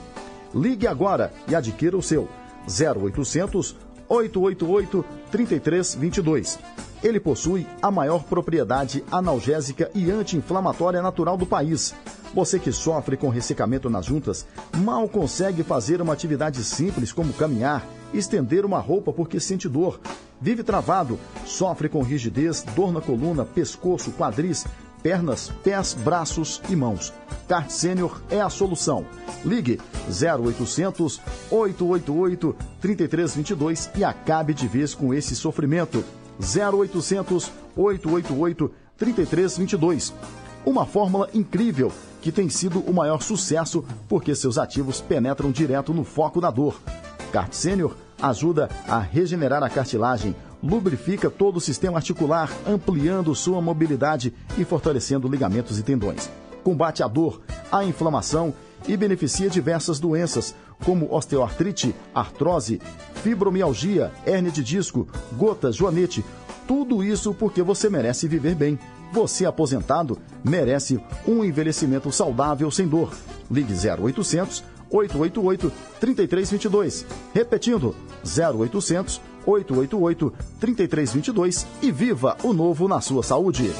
Ligue 0.52 0.88
agora 0.88 1.32
e 1.46 1.54
adquira 1.54 1.96
o 1.96 2.02
seu 2.02 2.28
0800 2.66 3.76
888 4.08 5.04
3322. 5.30 6.58
Ele 7.02 7.20
possui 7.20 7.66
a 7.80 7.90
maior 7.90 8.24
propriedade 8.24 9.04
analgésica 9.12 9.90
e 9.94 10.10
anti-inflamatória 10.10 11.00
natural 11.00 11.36
do 11.36 11.46
país. 11.46 11.94
Você 12.34 12.58
que 12.58 12.72
sofre 12.72 13.16
com 13.16 13.28
ressecamento 13.28 13.88
nas 13.88 14.06
juntas, 14.06 14.46
mal 14.78 15.08
consegue 15.08 15.62
fazer 15.62 16.02
uma 16.02 16.12
atividade 16.12 16.64
simples 16.64 17.12
como 17.12 17.32
caminhar, 17.32 17.86
estender 18.12 18.64
uma 18.64 18.78
roupa 18.78 19.12
porque 19.12 19.40
sente 19.40 19.68
dor, 19.68 20.00
vive 20.40 20.62
travado, 20.62 21.18
sofre 21.44 21.88
com 21.88 22.02
rigidez, 22.02 22.62
dor 22.74 22.92
na 22.92 23.00
coluna, 23.00 23.44
pescoço, 23.44 24.12
quadris, 24.12 24.66
pernas, 25.02 25.50
pés, 25.62 25.94
braços 25.94 26.60
e 26.68 26.76
mãos. 26.76 27.12
Cart 27.48 27.70
Sênior 27.70 28.20
é 28.30 28.40
a 28.40 28.50
solução. 28.50 29.04
Ligue 29.44 29.80
0800 30.08 31.20
888 31.50 32.56
3322 32.80 33.90
e 33.96 34.04
acabe 34.04 34.52
de 34.52 34.66
vez 34.66 34.94
com 34.94 35.14
esse 35.14 35.34
sofrimento. 35.34 36.04
0800 36.38 37.50
888 37.76 38.70
3322. 38.96 40.12
Uma 40.66 40.84
fórmula 40.84 41.30
incrível 41.32 41.90
que 42.20 42.32
tem 42.32 42.48
sido 42.48 42.80
o 42.80 42.92
maior 42.92 43.22
sucesso 43.22 43.84
porque 44.08 44.34
seus 44.34 44.58
ativos 44.58 45.00
penetram 45.00 45.50
direto 45.50 45.94
no 45.94 46.04
foco 46.04 46.40
da 46.40 46.50
dor. 46.50 46.78
Cart 47.32 47.52
Sênior 47.52 47.96
ajuda 48.20 48.68
a 48.86 48.98
regenerar 48.98 49.62
a 49.62 49.70
cartilagem, 49.70 50.34
lubrifica 50.62 51.30
todo 51.30 51.56
o 51.56 51.60
sistema 51.60 51.98
articular, 51.98 52.50
ampliando 52.66 53.34
sua 53.34 53.60
mobilidade 53.60 54.34
e 54.56 54.64
fortalecendo 54.64 55.28
ligamentos 55.28 55.78
e 55.78 55.82
tendões. 55.82 56.28
Combate 56.64 57.02
a 57.02 57.08
dor, 57.08 57.40
a 57.70 57.84
inflamação 57.84 58.52
e 58.86 58.96
beneficia 58.96 59.48
diversas 59.48 59.98
doenças, 60.00 60.54
como 60.84 61.12
osteoartrite, 61.12 61.94
artrose, 62.14 62.80
fibromialgia, 63.22 64.12
hérnia 64.26 64.50
de 64.50 64.62
disco, 64.62 65.06
gota, 65.36 65.72
joanete. 65.72 66.24
Tudo 66.66 67.02
isso 67.02 67.32
porque 67.32 67.62
você 67.62 67.88
merece 67.88 68.28
viver 68.28 68.54
bem. 68.54 68.78
Você 69.12 69.46
aposentado 69.46 70.18
merece 70.44 71.00
um 71.26 71.42
envelhecimento 71.42 72.12
saudável 72.12 72.70
sem 72.70 72.86
dor. 72.86 73.12
Ligue 73.50 73.72
0800 73.72 74.62
888 74.90 75.72
3322. 76.00 77.06
Repetindo, 77.34 77.94
0800 78.24 79.20
888 79.46 80.34
3322 80.60 81.66
e 81.82 81.90
viva 81.90 82.36
o 82.42 82.52
novo 82.52 82.86
na 82.86 83.00
sua 83.00 83.22
saúde. 83.22 83.70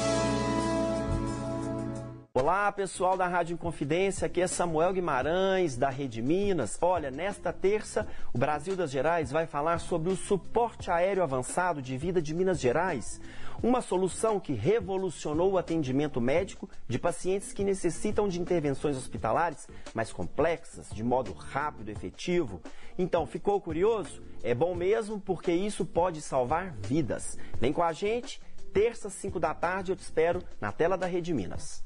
Olá, 2.31 2.71
pessoal 2.71 3.17
da 3.17 3.27
Rádio 3.27 3.55
Inconfidência, 3.55 4.25
aqui 4.25 4.39
é 4.39 4.47
Samuel 4.47 4.93
Guimarães, 4.93 5.75
da 5.75 5.89
Rede 5.89 6.21
Minas. 6.21 6.77
Olha, 6.81 7.11
nesta 7.11 7.51
terça, 7.51 8.07
o 8.33 8.37
Brasil 8.37 8.75
das 8.75 8.91
Gerais 8.91 9.31
vai 9.31 9.45
falar 9.45 9.79
sobre 9.79 10.11
o 10.11 10.15
suporte 10.15 10.89
aéreo 10.89 11.21
avançado 11.21 11.81
de 11.81 11.97
vida 11.97 12.21
de 12.21 12.33
Minas 12.33 12.59
Gerais, 12.59 13.19
uma 13.61 13.81
solução 13.81 14.39
que 14.39 14.53
revolucionou 14.53 15.51
o 15.51 15.57
atendimento 15.57 16.19
médico 16.21 16.69
de 16.87 16.97
pacientes 16.97 17.53
que 17.53 17.63
necessitam 17.63 18.27
de 18.27 18.39
intervenções 18.39 18.97
hospitalares 18.97 19.67
mais 19.93 20.11
complexas, 20.11 20.89
de 20.91 21.03
modo 21.03 21.33
rápido 21.33 21.89
e 21.89 21.91
efetivo. 21.91 22.61
Então, 22.97 23.25
ficou 23.25 23.59
curioso? 23.61 24.21
É 24.43 24.53
bom 24.53 24.73
mesmo 24.75 25.19
porque 25.19 25.51
isso 25.51 25.85
pode 25.85 26.21
salvar 26.21 26.73
vidas. 26.81 27.37
Vem 27.59 27.73
com 27.73 27.83
a 27.83 27.93
gente, 27.93 28.41
terça, 28.73 29.09
5 29.09 29.39
da 29.39 29.53
tarde, 29.53 29.91
eu 29.91 29.95
te 29.95 30.03
espero 30.03 30.41
na 30.59 30.71
tela 30.71 30.97
da 30.97 31.05
Rede 31.05 31.33
Minas. 31.33 31.83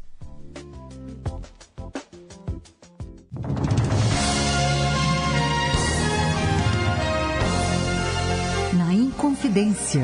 Na 8.73 8.93
Inconfidência. 8.93 10.03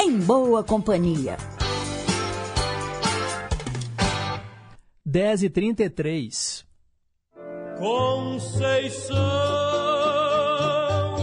Em 0.00 0.18
Boa 0.20 0.62
Companhia. 0.62 1.36
10 5.04 5.42
e 5.42 5.50
33 5.50 6.66
Conceição, 7.78 9.16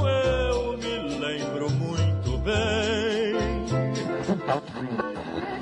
eu 0.08 0.78
me 0.78 0.98
lembro 1.20 1.70
muito 1.72 2.38
bem. 2.40 3.36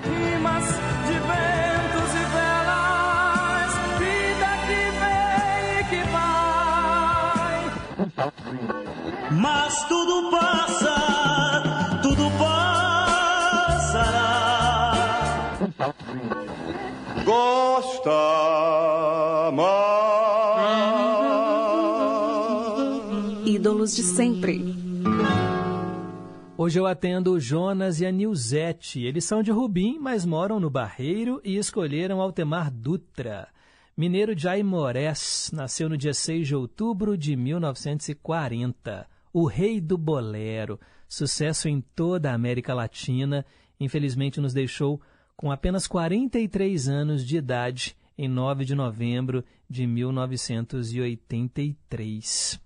Rimas 0.03 0.65
de 1.07 1.13
ventos 1.13 2.11
e 2.13 2.23
velas, 2.33 3.71
vida 3.99 4.51
que 4.67 4.81
vem 5.01 5.61
e 5.79 5.83
que 5.89 6.01
vai. 6.11 7.59
Mas 9.31 9.73
tudo 9.87 10.29
passa, 10.29 11.02
Gosta 17.25 18.11
Ídolos 23.45 23.93
de 23.95 24.03
sempre. 24.03 24.75
Hoje 26.57 26.79
eu 26.79 26.85
atendo 26.85 27.33
o 27.33 27.39
Jonas 27.39 27.99
e 27.99 28.05
a 28.05 28.11
Nilzete. 28.11 29.03
Eles 29.03 29.25
são 29.25 29.43
de 29.43 29.51
Rubim, 29.51 29.99
mas 29.99 30.25
moram 30.25 30.57
no 30.59 30.69
Barreiro 30.69 31.41
e 31.43 31.57
escolheram 31.57 32.21
Altemar 32.21 32.71
Dutra. 32.71 33.49
Mineiro 33.97 34.33
de 34.33 34.47
Aimorés, 34.47 35.51
nasceu 35.53 35.89
no 35.89 35.97
dia 35.97 36.13
6 36.13 36.47
de 36.47 36.55
outubro 36.55 37.17
de 37.17 37.35
1940. 37.35 39.05
O 39.33 39.45
rei 39.45 39.81
do 39.81 39.97
bolero, 39.97 40.79
sucesso 41.09 41.67
em 41.67 41.81
toda 41.81 42.31
a 42.31 42.35
América 42.35 42.73
Latina, 42.73 43.45
infelizmente 43.79 44.39
nos 44.39 44.53
deixou 44.53 45.01
com 45.35 45.51
apenas 45.51 45.87
43 45.87 46.87
anos 46.87 47.25
de 47.25 47.37
idade 47.37 47.97
em 48.17 48.27
9 48.27 48.65
de 48.65 48.73
novembro 48.75 49.45
de 49.69 49.85
1983. 49.87 52.59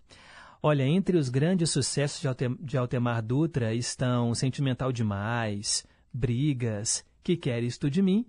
Olha, 0.61 0.84
entre 0.84 1.18
os 1.18 1.30
grandes 1.30 1.69
sucessos 1.69 2.19
de, 2.19 2.27
Altem 2.27 2.57
de 2.60 2.77
Altemar 2.77 3.22
Dutra 3.22 3.73
estão 3.73 4.35
Sentimental 4.35 4.91
Demais, 4.91 5.85
Brigas, 6.11 7.06
Que 7.23 7.38
Queres 7.38 7.77
Tu 7.77 7.89
de 7.89 8.02
Mim 8.02 8.26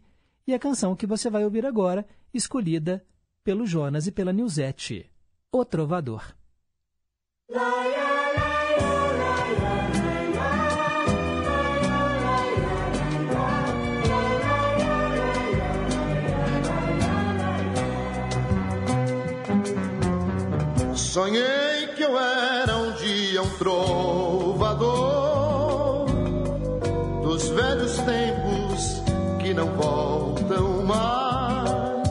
e 0.46 0.54
a 0.54 0.58
canção 0.58 0.94
que 0.96 1.06
você 1.06 1.28
vai 1.28 1.44
ouvir 1.44 1.66
agora, 1.66 2.06
escolhida 2.32 3.04
pelo 3.44 3.66
Jonas 3.66 4.06
e 4.06 4.12
pela 4.12 4.32
Nilzete, 4.32 5.10
O 5.52 5.64
Trovador. 5.64 6.34
Sonhei 21.08 21.86
que 21.96 22.02
eu 22.02 22.18
era 22.18 22.76
um 22.76 22.92
dia 22.92 23.42
um 23.42 23.48
trovador 23.56 24.84
dos 27.22 27.48
velhos 27.48 27.96
tempos 28.00 29.02
que 29.40 29.54
não 29.54 29.68
voltam 29.68 30.84
mais. 30.84 32.10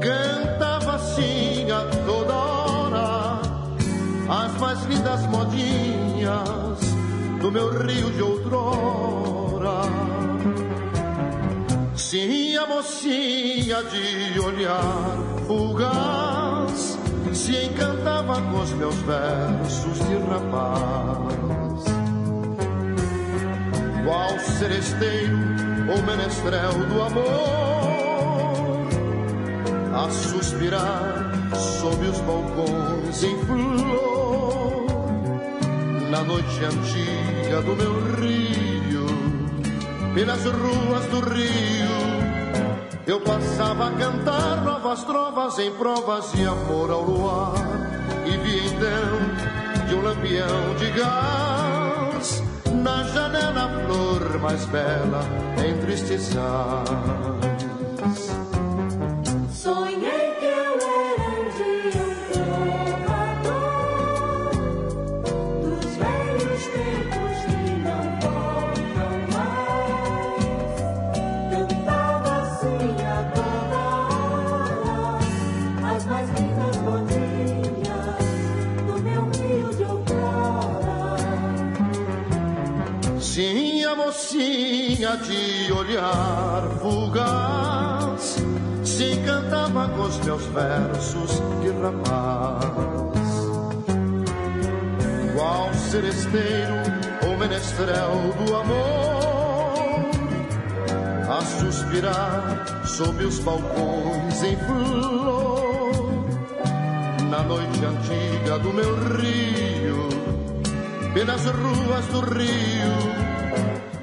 Cantava 0.00 0.94
assim 0.94 1.68
a 1.72 1.80
toda 2.06 2.34
hora 2.34 3.40
as 4.28 4.52
mais 4.60 4.84
lindas 4.84 5.26
modinhas 5.26 6.78
do 7.40 7.50
meu 7.50 7.84
rio 7.84 8.12
de 8.12 8.22
outrora. 8.22 9.82
Sim, 11.96 12.56
a 12.56 12.64
mocinha 12.64 13.82
de 13.82 14.38
olhar 14.38 15.18
fugaz 15.48 16.27
se 17.48 17.64
encantava 17.64 18.42
com 18.42 18.60
os 18.60 18.70
meus 18.72 18.94
versos 18.96 19.98
de 20.06 20.16
rapaz. 20.28 21.84
Qual 24.04 24.38
seresteiro 24.38 25.38
ou 25.90 26.02
menestrel 26.02 26.72
do 26.72 27.02
amor, 27.02 28.88
a 29.94 30.10
suspirar 30.10 31.32
sob 31.56 32.06
os 32.06 32.20
balcões 32.20 33.22
em 33.22 33.38
flor, 33.46 34.86
na 36.10 36.22
noite 36.24 36.64
antiga 36.66 37.62
do 37.62 37.74
meu 37.74 37.94
rio, 38.16 39.06
pelas 40.14 40.44
ruas 40.44 41.06
do 41.06 41.20
rio 41.20 42.18
eu 43.08 43.18
passava 43.22 43.88
a 43.88 43.90
cantar 43.92 44.67
novas 44.88 45.04
trovas 45.04 45.58
em 45.58 45.70
provas 45.72 46.32
de 46.32 46.46
amor 46.46 46.90
ao 46.90 47.02
luar. 47.02 47.52
E 48.24 48.38
vi 48.38 48.68
então 48.68 49.86
de 49.86 49.94
um 49.94 50.00
lampião 50.00 50.74
de 50.78 50.90
gás 50.92 52.42
na 52.72 53.02
janela 53.04 53.64
a 53.64 53.84
flor 53.84 54.40
mais 54.40 54.64
bela 54.66 55.20
entristezar. 55.68 56.84
Sonhei 59.52 60.27
olhar 85.98 86.62
fugaz 86.80 88.36
se 88.84 89.12
encantava 89.12 89.88
com 89.88 90.02
os 90.02 90.18
meus 90.20 90.44
versos 90.46 91.42
de 91.60 91.70
rapaz. 91.82 93.18
Qual 95.34 95.74
seresteiro 95.74 96.74
ou 97.26 97.36
menestrel 97.36 98.32
do 98.44 98.56
amor 98.56 100.08
a 101.28 101.40
suspirar 101.42 102.86
sob 102.86 103.24
os 103.24 103.38
balcões 103.40 104.42
em 104.42 104.56
flor 104.56 106.24
na 107.30 107.42
noite 107.42 107.84
antiga 107.84 108.58
do 108.58 108.72
meu 108.72 108.94
rio 109.16 110.08
pelas 111.12 111.44
ruas 111.44 112.06
do 112.06 112.20
rio 112.20 113.27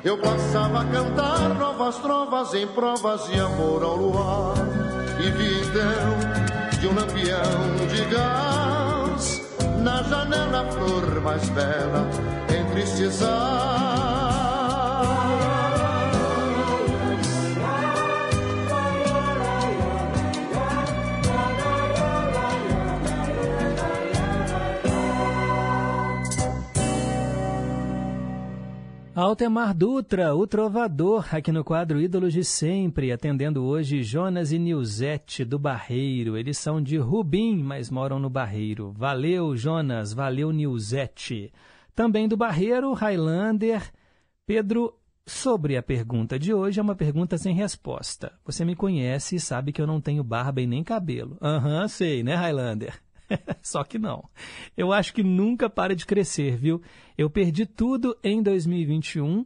eu 0.06 0.16
passava 0.20 0.82
a 0.82 0.86
cantar 0.86 1.50
novas 1.56 1.98
trovas 1.98 2.54
em 2.54 2.68
provas 2.68 3.26
de 3.26 3.40
amor 3.40 3.82
ao 3.84 3.96
luar 3.96 4.56
e 5.20 5.32
vi 5.32 5.62
então 5.62 6.80
de 6.80 6.88
um 6.88 6.94
lampião 6.94 7.88
de 7.90 8.06
gás 8.14 9.42
na 9.82 10.04
janela 10.04 10.62
a 10.62 10.72
flor 10.72 11.22
mais 11.22 11.50
bela 11.50 12.08
entristezar. 12.56 13.95
Altemar 29.16 29.74
Dutra, 29.74 30.36
o 30.36 30.46
trovador, 30.46 31.34
aqui 31.34 31.50
no 31.50 31.64
quadro 31.64 32.02
Ídolos 32.02 32.34
de 32.34 32.44
Sempre, 32.44 33.14
atendendo 33.14 33.64
hoje 33.64 34.04
Jonas 34.04 34.52
e 34.52 34.60
Nilzete 34.60 35.46
do 35.46 35.58
Barreiro. 35.58 36.36
Eles 36.36 36.58
são 36.58 36.82
de 36.82 36.98
Rubim, 36.98 37.64
mas 37.64 37.90
moram 37.90 38.20
no 38.20 38.30
Barreiro. 38.30 38.92
Valeu, 38.92 39.56
Jonas, 39.56 40.12
valeu, 40.12 40.52
Nilzete. 40.52 41.54
Também 41.96 42.28
do 42.28 42.36
Barreiro, 42.36 42.92
Highlander, 42.92 43.90
Pedro, 44.46 44.94
sobre 45.26 45.78
a 45.78 45.82
pergunta 45.82 46.38
de 46.38 46.54
hoje, 46.54 46.82
é 46.82 46.84
uma 46.84 46.94
pergunta 46.94 47.38
sem 47.38 47.56
resposta. 47.56 48.34
Você 48.44 48.66
me 48.66 48.76
conhece 48.76 49.38
e 49.38 49.40
sabe 49.40 49.72
que 49.72 49.82
eu 49.82 49.88
não 49.88 50.02
tenho 50.02 50.26
barba 50.26 50.60
e 50.60 50.68
nem 50.68 50.84
cabelo. 50.84 51.38
Aham, 51.42 51.88
sei, 51.88 52.22
né, 52.22 52.36
Highlander? 52.36 53.05
Só 53.62 53.84
que 53.84 53.98
não. 53.98 54.30
Eu 54.76 54.92
acho 54.94 55.14
que 55.14 55.24
nunca 55.24 55.70
para 55.70 55.96
de 55.96 56.06
crescer, 56.06 56.58
viu? 56.58 56.82
Eu 57.18 57.30
perdi 57.30 57.66
tudo 57.66 58.18
em 58.24 58.42
2021 58.42 59.46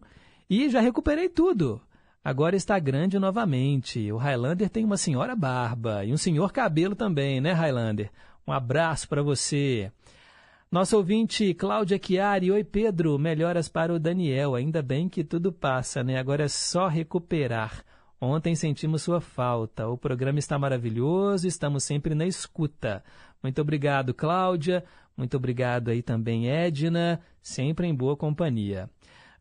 e 0.50 0.70
já 0.70 0.80
recuperei 0.80 1.30
tudo. 1.30 1.82
Agora 2.24 2.56
está 2.56 2.78
grande 2.78 3.18
novamente. 3.18 4.12
O 4.12 4.18
Highlander 4.18 4.70
tem 4.70 4.84
uma 4.84 4.98
senhora 4.98 5.36
barba 5.36 6.04
e 6.04 6.12
um 6.12 6.18
senhor 6.18 6.52
cabelo 6.52 6.96
também, 6.96 7.40
né, 7.40 7.54
Highlander? 7.54 8.12
Um 8.46 8.52
abraço 8.52 9.08
para 9.08 9.24
você. 9.24 9.92
Nosso 10.72 10.98
ouvinte, 10.98 11.54
Cláudia 11.54 12.00
Chiari. 12.00 12.52
Oi, 12.52 12.64
Pedro. 12.64 13.18
Melhoras 13.18 13.68
para 13.68 13.94
o 13.94 14.00
Daniel. 14.00 14.54
Ainda 14.54 14.82
bem 14.82 15.10
que 15.10 15.24
tudo 15.24 15.52
passa, 15.52 16.04
né? 16.04 16.20
Agora 16.20 16.44
é 16.44 16.48
só 16.48 16.88
recuperar. 16.88 17.84
Ontem 18.22 18.54
sentimos 18.54 19.02
sua 19.02 19.22
falta. 19.22 19.88
O 19.88 19.98
programa 19.98 20.40
está 20.40 20.60
maravilhoso, 20.60 21.48
estamos 21.48 21.86
sempre 21.86 22.14
na 22.14 22.26
escuta. 22.26 23.02
Muito 23.42 23.62
obrigado, 23.62 24.14
Cláudia. 24.14 24.84
Muito 25.16 25.36
obrigado 25.38 25.90
aí 25.90 26.02
também, 26.02 26.50
Edna. 26.50 27.20
Sempre 27.42 27.88
em 27.88 27.96
boa 27.96 28.16
companhia. 28.16 28.90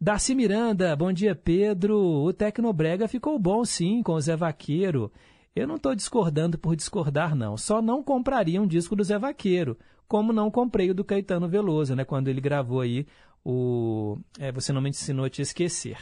Darcy 0.01 0.35
Miranda, 0.35 0.95
bom 0.95 1.13
dia, 1.13 1.35
Pedro. 1.35 1.99
O 1.99 2.33
Tecnobrega 2.33 3.09
ficou 3.09 3.39
bom, 3.39 3.65
sim, 3.65 4.03
com 4.03 4.13
o 4.13 4.21
Zé 4.21 4.37
Vaqueiro. 4.37 5.13
Eu 5.55 5.67
não 5.67 5.75
estou 5.75 5.95
discordando 5.95 6.57
por 6.57 6.77
discordar, 6.77 7.35
não. 7.35 7.57
Só 7.57 7.83
não 7.83 8.03
compraria 8.03 8.63
um 8.63 8.67
disco 8.67 8.95
do 8.95 9.03
Zé 9.03 9.19
Vaqueiro, 9.19 9.77
como 10.07 10.33
não 10.33 10.51
comprei 10.51 10.91
o 10.91 10.95
do 10.95 11.05
Caetano 11.05 11.49
Veloso, 11.49 11.97
né? 11.97 12.05
Quando 12.05 12.29
ele 12.29 12.41
gravou 12.41 12.81
aí 12.81 13.07
o 13.45 14.19
é, 14.39 14.53
Você 14.53 14.73
Não 14.73 14.81
Me 14.81 14.91
Ensinou 14.91 15.25
a 15.25 15.31
Te 15.31 15.43
Esquecer. 15.43 15.99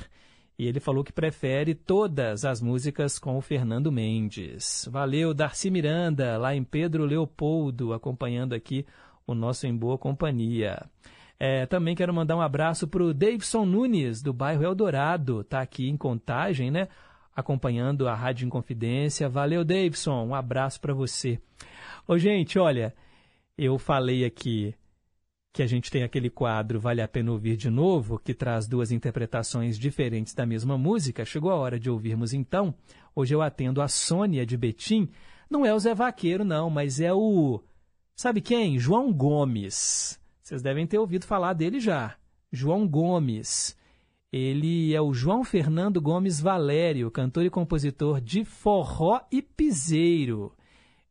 E 0.58 0.66
ele 0.66 0.80
falou 0.80 1.04
que 1.04 1.12
prefere 1.12 1.74
todas 1.74 2.44
as 2.44 2.62
músicas 2.62 3.18
com 3.18 3.36
o 3.36 3.42
Fernando 3.42 3.92
Mendes. 3.92 4.88
Valeu, 4.90 5.34
Darcy 5.34 5.70
Miranda, 5.70 6.38
lá 6.38 6.54
em 6.54 6.64
Pedro 6.64 7.04
Leopoldo, 7.04 7.92
acompanhando 7.92 8.54
aqui 8.54 8.86
o 9.26 9.34
nosso 9.34 9.66
Em 9.66 9.76
Boa 9.76 9.98
Companhia. 9.98 10.82
É, 11.38 11.66
também 11.66 11.94
quero 11.94 12.14
mandar 12.14 12.36
um 12.36 12.40
abraço 12.40 12.88
para 12.88 13.02
o 13.02 13.12
Davidson 13.12 13.66
Nunes, 13.66 14.22
do 14.22 14.32
bairro 14.32 14.64
Eldorado. 14.64 15.42
Está 15.42 15.60
aqui 15.60 15.90
em 15.90 15.96
Contagem, 15.96 16.70
né? 16.70 16.88
Acompanhando 17.34 18.08
a 18.08 18.14
Rádio 18.14 18.46
Inconfidência. 18.46 19.28
Valeu, 19.28 19.62
Davidson. 19.62 20.24
Um 20.24 20.34
abraço 20.34 20.80
para 20.80 20.94
você. 20.94 21.38
Ô, 22.08 22.16
gente, 22.16 22.58
olha, 22.58 22.94
eu 23.58 23.78
falei 23.78 24.24
aqui 24.24 24.74
que 25.56 25.62
a 25.62 25.66
gente 25.66 25.90
tem 25.90 26.02
aquele 26.02 26.28
quadro 26.28 26.78
Vale 26.78 27.00
a 27.00 27.08
Pena 27.08 27.32
Ouvir 27.32 27.56
de 27.56 27.70
Novo, 27.70 28.18
que 28.18 28.34
traz 28.34 28.68
duas 28.68 28.92
interpretações 28.92 29.78
diferentes 29.78 30.34
da 30.34 30.44
mesma 30.44 30.76
música. 30.76 31.24
Chegou 31.24 31.50
a 31.50 31.54
hora 31.54 31.80
de 31.80 31.88
ouvirmos 31.88 32.34
então. 32.34 32.74
Hoje 33.14 33.34
eu 33.34 33.40
atendo 33.40 33.80
a 33.80 33.88
Sônia 33.88 34.44
de 34.44 34.54
Betim. 34.54 35.08
Não 35.48 35.64
é 35.64 35.72
o 35.72 35.78
Zé 35.78 35.94
Vaqueiro, 35.94 36.44
não, 36.44 36.68
mas 36.68 37.00
é 37.00 37.10
o. 37.10 37.62
Sabe 38.14 38.42
quem? 38.42 38.78
João 38.78 39.10
Gomes. 39.10 40.20
Vocês 40.42 40.60
devem 40.60 40.86
ter 40.86 40.98
ouvido 40.98 41.24
falar 41.24 41.54
dele 41.54 41.80
já. 41.80 42.16
João 42.52 42.86
Gomes. 42.86 43.74
Ele 44.30 44.94
é 44.94 45.00
o 45.00 45.14
João 45.14 45.42
Fernando 45.42 46.02
Gomes 46.02 46.38
Valério, 46.38 47.10
cantor 47.10 47.46
e 47.46 47.50
compositor 47.50 48.20
de 48.20 48.44
forró 48.44 49.22
e 49.32 49.40
piseiro. 49.40 50.52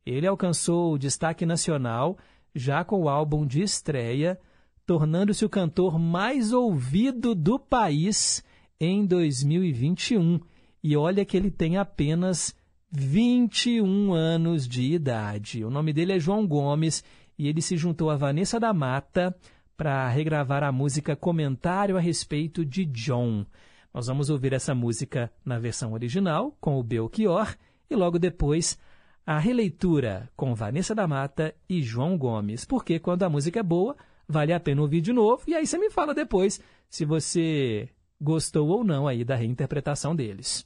Ele 0.06 0.24
alcançou 0.24 0.92
o 0.92 0.98
destaque 0.98 1.44
nacional 1.44 2.16
já 2.56 2.82
com 2.82 3.02
o 3.02 3.08
álbum 3.08 3.46
de 3.46 3.60
estreia, 3.60 4.40
tornando-se 4.86 5.44
o 5.44 5.48
cantor 5.48 5.98
mais 5.98 6.52
ouvido 6.52 7.34
do 7.34 7.58
país 7.58 8.42
em 8.80 9.04
2021. 9.04 10.40
E 10.82 10.96
olha 10.96 11.24
que 11.24 11.36
ele 11.36 11.50
tem 11.50 11.76
apenas 11.76 12.54
21 12.90 14.14
anos 14.14 14.66
de 14.66 14.82
idade. 14.92 15.64
O 15.64 15.70
nome 15.70 15.92
dele 15.92 16.14
é 16.14 16.18
João 16.18 16.46
Gomes 16.46 17.04
e 17.38 17.46
ele 17.46 17.60
se 17.60 17.76
juntou 17.76 18.08
a 18.08 18.16
Vanessa 18.16 18.58
da 18.58 18.72
Mata 18.72 19.36
para 19.76 20.08
regravar 20.08 20.64
a 20.64 20.72
música 20.72 21.14
Comentário 21.14 21.96
a 21.96 22.00
respeito 22.00 22.64
de 22.64 22.86
John. 22.86 23.44
Nós 23.92 24.06
vamos 24.06 24.30
ouvir 24.30 24.52
essa 24.52 24.74
música 24.74 25.30
na 25.44 25.58
versão 25.58 25.92
original, 25.92 26.56
com 26.60 26.78
o 26.78 26.82
Belchior, 26.82 27.54
e 27.90 27.94
logo 27.94 28.18
depois 28.18 28.78
a 29.26 29.40
releitura 29.40 30.30
com 30.36 30.54
Vanessa 30.54 30.94
da 30.94 31.08
Mata 31.08 31.52
e 31.68 31.82
João 31.82 32.16
Gomes, 32.16 32.64
porque 32.64 33.00
quando 33.00 33.24
a 33.24 33.28
música 33.28 33.58
é 33.58 33.62
boa, 33.62 33.96
vale 34.28 34.52
a 34.52 34.60
pena 34.60 34.80
ouvir 34.80 35.00
de 35.00 35.12
novo, 35.12 35.42
e 35.48 35.54
aí 35.54 35.66
você 35.66 35.76
me 35.76 35.90
fala 35.90 36.14
depois 36.14 36.60
se 36.88 37.04
você 37.04 37.88
gostou 38.20 38.68
ou 38.68 38.84
não 38.84 39.08
aí 39.08 39.24
da 39.24 39.34
reinterpretação 39.34 40.14
deles. 40.14 40.64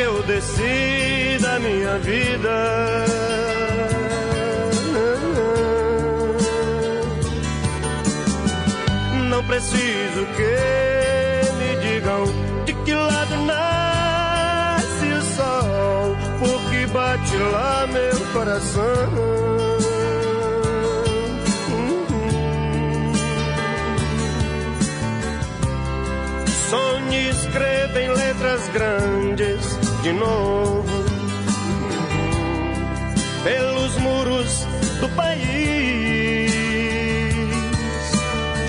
Que 0.00 0.04
eu 0.04 0.22
decida 0.22 1.56
a 1.56 1.58
minha 1.58 1.98
vida. 1.98 3.04
Não 9.28 9.44
preciso 9.44 10.26
que 10.36 11.52
me 11.58 11.76
digam 11.82 12.24
de 12.64 12.72
que 12.72 12.94
lado 12.94 13.36
nasce 13.44 15.06
o 15.06 15.22
sol, 15.36 16.16
porque 16.38 16.86
bate 16.86 17.36
lá 17.52 17.86
meu 17.86 18.32
coração. 18.32 19.10
Sonhe 26.70 27.28
escreva 27.28 28.00
em 28.00 28.08
letras 28.08 28.68
grandes 28.68 29.79
de 30.10 30.18
novo 30.18 30.84
pelos 33.44 33.96
muros 33.98 34.66
do 35.00 35.08
país. 35.10 36.50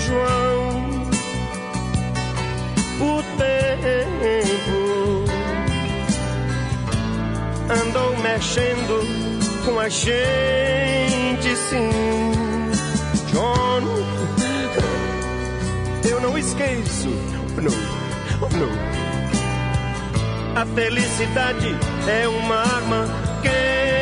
João, 0.06 1.08
o 3.00 3.22
tempo 3.38 4.78
andou 7.70 8.16
mexendo 8.18 9.00
com 9.64 9.80
a 9.80 9.88
gente, 9.88 11.56
sim. 11.56 11.90
John, 13.32 13.82
eu 16.08 16.20
não 16.20 16.38
esqueço 16.38 17.08
não, 17.56 17.72
não. 18.58 18.91
A 20.54 20.66
felicidade 20.66 21.74
é 22.06 22.28
uma 22.28 22.56
arma 22.56 23.06
quente, 23.40 24.01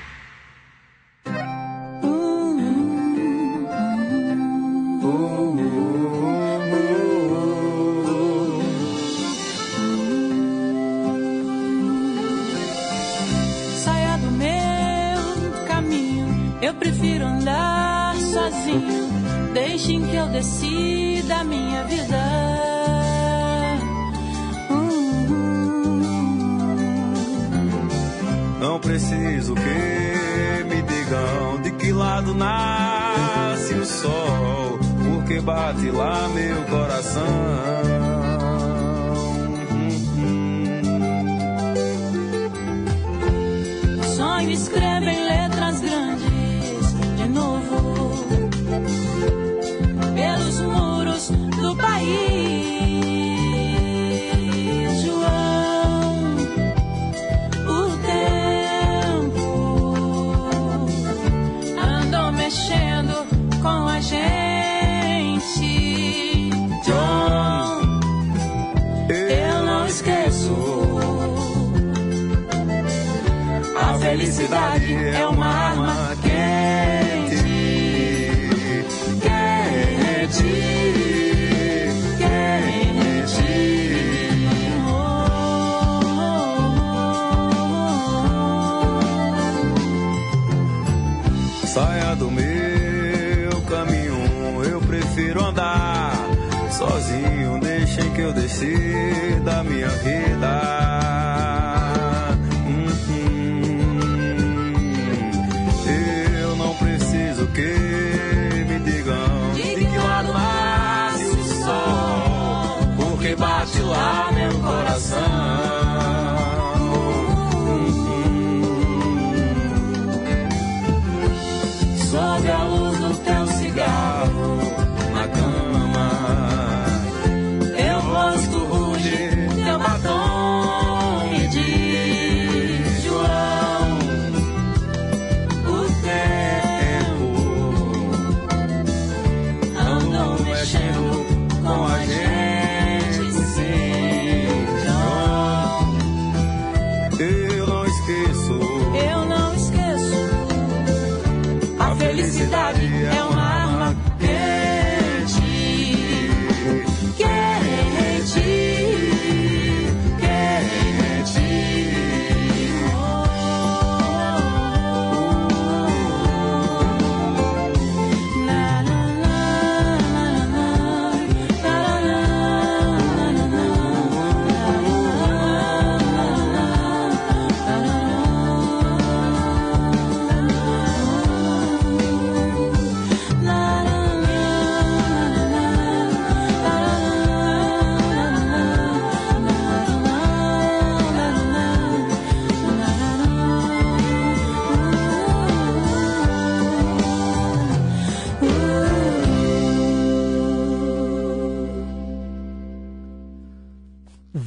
meu 36.51 36.63
coração. 36.65 38.00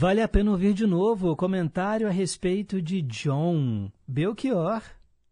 Vale 0.04 0.20
a 0.20 0.28
pena 0.28 0.50
ouvir 0.50 0.74
de 0.74 0.86
novo 0.86 1.30
o 1.30 1.34
comentário 1.34 2.06
a 2.06 2.10
respeito 2.10 2.82
de 2.82 3.00
John 3.00 3.90
Belchior, 4.06 4.82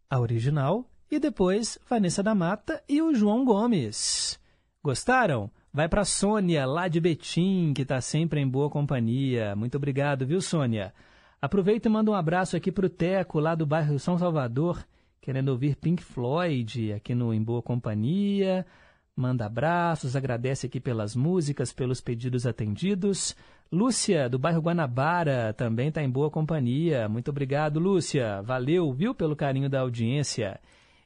a 0.09 0.19
original, 0.19 0.89
e 1.11 1.19
depois 1.19 1.79
Vanessa 1.87 2.23
da 2.23 2.35
Mata 2.35 2.83
e 2.89 3.03
o 3.03 3.15
João 3.15 3.45
Gomes. 3.45 4.41
Gostaram? 4.83 5.51
Vai 5.75 5.91
para 5.91 6.07
Sônia, 6.07 6.65
lá 6.65 6.89
de 6.89 7.01
Betim, 7.01 7.75
que 7.75 7.83
está 7.83 8.01
sempre 8.01 8.41
em 8.41 8.49
boa 8.49 8.71
companhia. 8.71 9.55
Muito 9.55 9.77
obrigado, 9.77 10.27
viu, 10.27 10.41
Sônia? 10.41 10.95
Aproveita 11.39 11.87
e 11.87 11.93
manda 11.93 12.11
um 12.11 12.15
abraço 12.15 12.57
aqui 12.57 12.73
para 12.73 12.87
o 12.87 12.89
Teco, 12.89 13.41
lá 13.41 13.55
do 13.55 13.67
bairro 13.67 13.99
São 13.99 14.17
Salvador, 14.17 14.83
querendo 15.21 15.51
ouvir 15.51 15.77
Pink 15.77 16.03
Floyd 16.03 16.95
aqui 16.95 17.15
no 17.15 17.35
Em 17.35 17.43
Boa 17.43 17.61
Companhia. 17.61 18.65
Manda 19.15 19.45
abraços, 19.45 20.17
agradece 20.17 20.67
aqui 20.67 20.81
pelas 20.81 21.15
músicas, 21.15 21.75
pelos 21.75 22.01
pedidos 22.01 22.47
atendidos. 22.47 23.37
Lúcia, 23.73 24.29
do 24.29 24.39
bairro 24.39 24.61
Guanabara, 24.61 25.55
também 25.55 25.89
está 25.89 26.03
em 26.03 26.11
boa 26.11 26.31
companhia. 26.31 27.09
Muito 27.09 27.31
obrigado, 27.31 27.81
Lúcia. 27.81 28.43
Valeu, 28.43 28.93
viu, 28.93 29.15
pelo 29.15 29.35
carinho 29.35 29.71
da 29.71 29.81
audiência. 29.81 30.61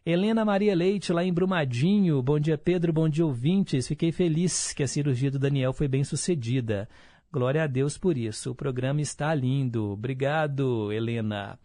Helena 0.05 0.45
Maria 0.45 0.75
Leite, 0.75 1.13
lá 1.13 1.23
em 1.23 1.33
Brumadinho. 1.33 2.21
Bom 2.21 2.41
dia, 2.41 2.59
Pedro. 2.59 2.93
Bom 2.93 3.09
dia, 3.09 3.25
ouvintes. 3.25 3.87
Fiquei 3.87 4.11
feliz 4.11 4.73
que 4.73 4.83
a 4.83 4.89
cirurgia 4.89 5.31
do 5.31 5.39
Daniel 5.39 5.73
foi 5.73 5.87
bem 5.87 6.03
sucedida. 6.03 6.89
Glória 7.33 7.63
a 7.63 7.69
Deus 7.69 7.97
por 7.97 8.19
isso. 8.19 8.51
O 8.51 8.55
programa 8.55 9.01
está 9.01 9.33
lindo. 9.33 9.93
Obrigado, 9.93 10.91
Helena. 10.91 11.57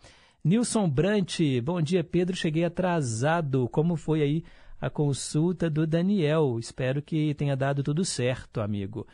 Nilson 0.43 0.87
Brant, 0.87 1.39
bom 1.63 1.81
dia, 1.81 2.03
Pedro. 2.03 2.35
Cheguei 2.35 2.63
atrasado. 2.63 3.67
Como 3.69 3.95
foi 3.95 4.21
aí 4.21 4.43
a 4.79 4.87
consulta 4.87 5.67
do 5.67 5.87
Daniel? 5.87 6.59
Espero 6.59 7.01
que 7.01 7.33
tenha 7.33 7.55
dado 7.55 7.81
tudo 7.81 8.05
certo, 8.05 8.61
amigo. 8.61 9.07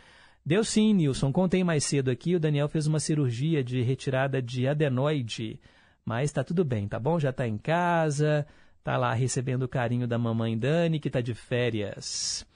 Deu 0.48 0.64
sim, 0.64 0.94
Nilson. 0.94 1.32
Contei 1.34 1.62
mais 1.62 1.84
cedo 1.84 2.10
aqui. 2.10 2.36
O 2.36 2.40
Daniel 2.40 2.70
fez 2.70 2.88
uma 2.88 3.02
cirurgia 3.02 3.62
de 3.62 3.82
retirada 3.82 4.42
de 4.42 4.68
adenoide. 4.68 5.60
Mas 6.06 6.30
está 6.30 6.42
tudo 6.42 6.64
bem, 6.64 6.88
tá 6.88 6.98
bom? 6.98 7.20
Já 7.20 7.32
está 7.32 7.46
em 7.46 7.58
casa 7.58 8.48
Tá 8.88 8.96
lá 8.96 9.14
recebendo 9.14 9.64
o 9.64 9.68
carinho 9.68 10.08
da 10.08 10.18
mamãe 10.18 10.58
Dani, 10.58 10.98
que 10.98 11.10
está 11.10 11.20
de 11.20 11.34
férias. 11.34 12.48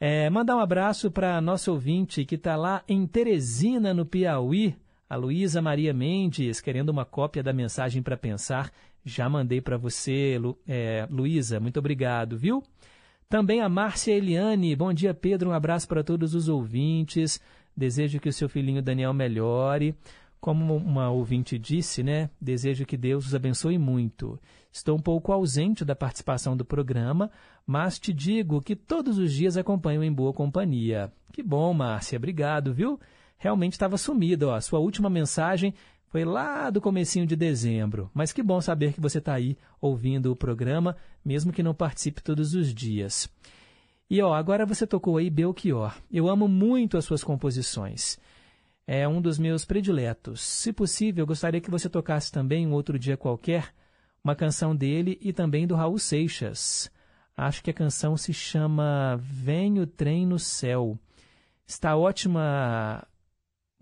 É, 0.00 0.30
mandar 0.30 0.56
um 0.56 0.60
abraço 0.60 1.10
para 1.10 1.38
nosso 1.38 1.70
ouvinte 1.70 2.24
que 2.24 2.36
está 2.36 2.56
lá 2.56 2.82
em 2.88 3.06
Teresina, 3.06 3.92
no 3.92 4.06
Piauí, 4.06 4.74
a 5.06 5.16
Luísa 5.16 5.60
Maria 5.60 5.92
Mendes, 5.92 6.62
querendo 6.62 6.88
uma 6.88 7.04
cópia 7.04 7.42
da 7.42 7.52
mensagem 7.52 8.02
para 8.02 8.16
pensar. 8.16 8.72
Já 9.04 9.28
mandei 9.28 9.60
para 9.60 9.76
você, 9.76 10.38
Lu, 10.40 10.58
é, 10.66 11.06
Luísa, 11.10 11.60
muito 11.60 11.78
obrigado, 11.78 12.38
viu? 12.38 12.62
Também 13.28 13.60
a 13.60 13.68
Márcia 13.68 14.14
Eliane, 14.14 14.76
bom 14.76 14.92
dia 14.92 15.12
Pedro, 15.12 15.50
um 15.50 15.52
abraço 15.52 15.88
para 15.88 16.04
todos 16.04 16.32
os 16.32 16.48
ouvintes. 16.48 17.40
Desejo 17.76 18.20
que 18.20 18.28
o 18.28 18.32
seu 18.32 18.48
filhinho 18.48 18.80
Daniel 18.80 19.12
melhore. 19.12 19.96
Como 20.40 20.76
uma 20.76 21.10
ouvinte 21.10 21.58
disse, 21.58 22.04
né? 22.04 22.30
Desejo 22.40 22.86
que 22.86 22.96
Deus 22.96 23.26
os 23.26 23.34
abençoe 23.34 23.78
muito. 23.78 24.38
Estou 24.70 24.96
um 24.96 25.00
pouco 25.00 25.32
ausente 25.32 25.84
da 25.84 25.96
participação 25.96 26.56
do 26.56 26.64
programa, 26.64 27.28
mas 27.66 27.98
te 27.98 28.12
digo 28.12 28.60
que 28.60 28.76
todos 28.76 29.18
os 29.18 29.32
dias 29.32 29.56
acompanho 29.56 30.04
em 30.04 30.12
boa 30.12 30.32
companhia. 30.32 31.12
Que 31.32 31.42
bom, 31.42 31.74
Márcia, 31.74 32.18
obrigado, 32.18 32.72
viu? 32.72 33.00
Realmente 33.38 33.72
estava 33.72 33.98
sumida, 33.98 34.46
ó. 34.46 34.60
Sua 34.60 34.78
última 34.78 35.10
mensagem 35.10 35.74
foi 36.08 36.24
lá 36.24 36.70
do 36.70 36.80
comecinho 36.80 37.26
de 37.26 37.36
dezembro, 37.36 38.10
mas 38.14 38.32
que 38.32 38.42
bom 38.42 38.60
saber 38.60 38.92
que 38.92 39.00
você 39.00 39.18
está 39.18 39.34
aí 39.34 39.56
ouvindo 39.80 40.32
o 40.32 40.36
programa, 40.36 40.96
mesmo 41.24 41.52
que 41.52 41.62
não 41.62 41.74
participe 41.74 42.22
todos 42.22 42.54
os 42.54 42.72
dias. 42.74 43.28
E 44.08 44.22
ó, 44.22 44.32
agora 44.34 44.64
você 44.64 44.86
tocou 44.86 45.16
aí 45.16 45.28
Belchior. 45.28 45.94
Eu 46.10 46.28
amo 46.28 46.46
muito 46.46 46.96
as 46.96 47.04
suas 47.04 47.24
composições 47.24 48.18
é 48.86 49.06
um 49.06 49.20
dos 49.20 49.38
meus 49.38 49.64
prediletos. 49.64 50.40
Se 50.40 50.72
possível, 50.72 51.22
eu 51.22 51.26
gostaria 51.26 51.60
que 51.60 51.70
você 51.70 51.88
tocasse 51.88 52.30
também 52.30 52.66
um 52.66 52.72
outro 52.72 52.98
dia 52.98 53.16
qualquer 53.16 53.74
uma 54.22 54.36
canção 54.36 54.74
dele 54.76 55.18
e 55.20 55.32
também 55.32 55.66
do 55.66 55.74
Raul 55.74 55.98
Seixas. 55.98 56.90
Acho 57.36 57.62
que 57.62 57.70
a 57.70 57.74
canção 57.74 58.16
se 58.16 58.32
chama 58.32 59.18
Vem 59.20 59.80
o 59.80 59.86
Trem 59.86 60.24
no 60.24 60.38
Céu. 60.38 60.98
Está 61.66 61.96
ótima 61.96 63.06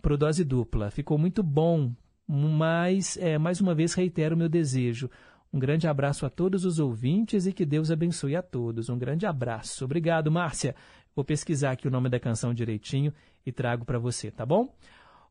pro 0.01 0.17
dose 0.17 0.43
dupla, 0.43 0.91
ficou 0.91 1.19
muito 1.19 1.43
bom, 1.43 1.93
mas 2.27 3.17
é, 3.17 3.39
mais 3.39 3.61
uma 3.61 3.75
vez 3.75 3.95
reitero 3.95 4.35
o 4.35 4.39
meu 4.39 4.49
desejo. 4.49 5.11
Um 5.53 5.59
grande 5.59 5.87
abraço 5.87 6.27
a 6.27 6.31
todos 6.31 6.65
os 6.65 6.79
ouvintes 6.79 7.47
e 7.47 7.53
que 7.53 7.65
Deus 7.65 7.91
abençoe 7.91 8.35
a 8.35 8.43
todos. 8.43 8.89
Um 8.89 8.99
grande 8.99 9.25
abraço. 9.25 9.85
Obrigado, 9.85 10.31
Márcia. 10.31 10.75
Vou 11.15 11.25
pesquisar 11.25 11.73
aqui 11.73 11.87
o 11.87 11.91
nome 11.91 12.09
da 12.09 12.19
canção 12.19 12.53
direitinho 12.53 13.13
e 13.47 13.53
trago 13.53 13.85
para 13.85 13.99
você, 13.99 14.31
tá 14.31 14.45
bom? 14.45 14.75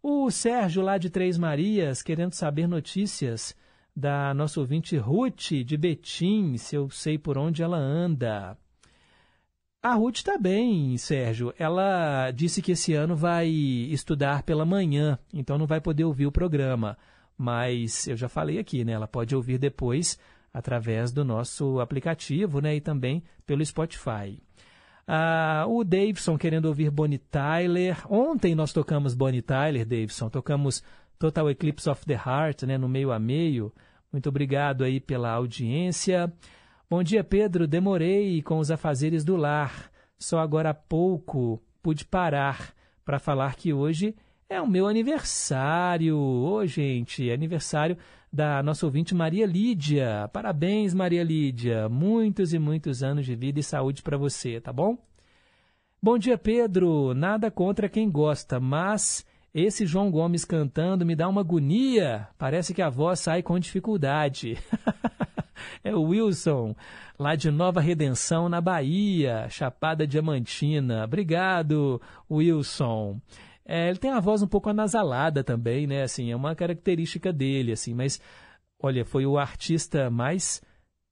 O 0.01 0.31
Sérgio, 0.31 0.81
lá 0.81 0.97
de 0.97 1.09
Três 1.09 1.37
Marias, 1.37 2.01
querendo 2.01 2.33
saber 2.33 2.67
notícias 2.67 3.55
da 3.95 4.33
nossa 4.33 4.59
ouvinte 4.59 4.97
Ruth, 4.97 5.51
de 5.65 5.77
Betim, 5.77 6.57
se 6.57 6.75
eu 6.75 6.89
sei 6.89 7.17
por 7.17 7.37
onde 7.37 7.61
ela 7.61 7.77
anda. 7.77 8.57
A 9.85 9.95
Ruth 9.95 10.15
está 10.15 10.37
bem, 10.37 10.97
Sérgio. 10.97 11.53
Ela 11.59 12.31
disse 12.31 12.61
que 12.61 12.71
esse 12.71 12.93
ano 12.93 13.17
vai 13.17 13.49
estudar 13.49 14.43
pela 14.43 14.63
manhã, 14.63 15.19
então 15.33 15.57
não 15.57 15.67
vai 15.67 15.81
poder 15.81 16.05
ouvir 16.05 16.25
o 16.25 16.31
programa. 16.31 16.97
Mas 17.37 18.07
eu 18.07 18.15
já 18.15 18.29
falei 18.29 18.57
aqui, 18.57 18.85
né? 18.85 18.93
Ela 18.93 19.09
pode 19.09 19.35
ouvir 19.35 19.57
depois 19.57 20.17
através 20.53 21.11
do 21.11 21.25
nosso 21.25 21.81
aplicativo 21.81 22.61
né? 22.61 22.77
e 22.77 22.79
também 22.79 23.21
pelo 23.45 23.65
Spotify. 23.65 24.41
Ah, 25.05 25.65
o 25.67 25.83
Davidson 25.83 26.37
querendo 26.37 26.67
ouvir 26.67 26.89
Bonnie 26.89 27.17
Tyler. 27.17 28.09
Ontem 28.09 28.55
nós 28.55 28.71
tocamos 28.71 29.13
Bonnie 29.13 29.41
Tyler, 29.41 29.85
Davidson. 29.85 30.29
Tocamos 30.29 30.81
Total 31.19 31.49
Eclipse 31.49 31.89
of 31.89 32.05
the 32.05 32.13
Heart, 32.13 32.63
né, 32.63 32.77
no 32.77 32.87
meio 32.87 33.11
a 33.11 33.19
meio. 33.19 33.69
Muito 34.13 34.29
obrigado 34.29 34.85
aí 34.85 35.01
pela 35.01 35.31
audiência. 35.31 36.31
Bom 36.89 37.01
dia, 37.03 37.23
Pedro. 37.23 37.67
Demorei 37.67 38.41
com 38.41 38.59
os 38.59 38.69
afazeres 38.69 39.23
do 39.23 39.35
lar. 39.35 39.91
Só 40.17 40.39
agora 40.39 40.69
há 40.69 40.73
pouco 40.73 41.61
pude 41.83 42.05
parar 42.05 42.73
para 43.03 43.19
falar 43.19 43.55
que 43.55 43.73
hoje 43.73 44.15
é 44.49 44.61
o 44.61 44.67
meu 44.67 44.87
aniversário. 44.87 46.17
Ô, 46.17 46.55
oh, 46.55 46.65
gente, 46.65 47.29
aniversário 47.29 47.97
da 48.31 48.63
nossa 48.63 48.85
ouvinte 48.85 49.13
Maria 49.13 49.45
Lídia. 49.45 50.29
Parabéns, 50.31 50.93
Maria 50.93 51.23
Lídia. 51.23 51.89
Muitos 51.89 52.53
e 52.53 52.59
muitos 52.59 53.03
anos 53.03 53.25
de 53.25 53.35
vida 53.35 53.59
e 53.59 53.63
saúde 53.63 54.01
para 54.01 54.17
você, 54.17 54.61
tá 54.61 54.71
bom? 54.71 54.97
Bom 56.01 56.17
dia, 56.17 56.37
Pedro. 56.37 57.13
Nada 57.13 57.51
contra 57.51 57.89
quem 57.89 58.09
gosta, 58.09 58.59
mas 58.59 59.25
esse 59.53 59.85
João 59.85 60.09
Gomes 60.09 60.45
cantando 60.45 61.05
me 61.05 61.15
dá 61.15 61.27
uma 61.27 61.41
agonia. 61.41 62.27
Parece 62.37 62.73
que 62.73 62.81
a 62.81 62.89
voz 62.89 63.19
sai 63.19 63.43
com 63.43 63.59
dificuldade. 63.59 64.57
é 65.83 65.93
o 65.93 66.03
Wilson, 66.03 66.75
lá 67.17 67.35
de 67.35 67.51
Nova 67.51 67.81
Redenção, 67.81 68.49
na 68.49 68.59
Bahia, 68.59 69.47
Chapada 69.49 70.07
Diamantina. 70.07 71.03
Obrigado, 71.03 72.01
Wilson. 72.29 73.19
É, 73.65 73.89
ele 73.89 73.97
tem 73.97 74.11
a 74.11 74.19
voz 74.19 74.41
um 74.41 74.47
pouco 74.47 74.69
anasalada 74.69 75.43
também, 75.43 75.87
né? 75.87 76.03
Assim, 76.03 76.31
é 76.31 76.35
uma 76.35 76.55
característica 76.55 77.31
dele, 77.31 77.71
assim. 77.71 77.93
Mas, 77.93 78.19
olha, 78.81 79.05
foi 79.05 79.25
o 79.25 79.37
artista 79.37 80.09
mais 80.09 80.61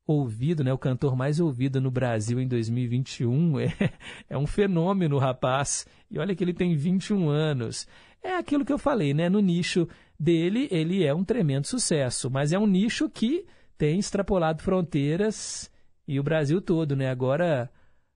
ouvido, 0.05 0.63
né? 0.63 0.73
O 0.73 0.77
cantor 0.77 1.15
mais 1.15 1.39
ouvido 1.39 1.79
no 1.79 1.89
Brasil 1.89 2.39
em 2.39 2.47
2021. 2.47 3.59
É, 3.61 3.93
é 4.29 4.37
um 4.37 4.47
fenômeno, 4.47 5.17
rapaz. 5.17 5.85
E 6.09 6.19
olha 6.19 6.35
que 6.35 6.43
ele 6.43 6.53
tem 6.53 6.75
21 6.75 7.29
anos. 7.29 7.87
É 8.21 8.35
aquilo 8.35 8.65
que 8.65 8.73
eu 8.73 8.77
falei, 8.77 9.13
né? 9.13 9.29
No 9.29 9.39
nicho 9.39 9.87
dele, 10.19 10.67
ele 10.71 11.03
é 11.03 11.13
um 11.13 11.23
tremendo 11.23 11.67
sucesso. 11.67 12.29
Mas 12.29 12.51
é 12.51 12.59
um 12.59 12.67
nicho 12.67 13.09
que 13.09 13.45
tem 13.81 13.97
extrapolado 13.97 14.61
fronteiras 14.61 15.71
e 16.07 16.19
o 16.19 16.23
Brasil 16.23 16.61
todo, 16.61 16.95
né? 16.95 17.09
Agora, 17.09 17.67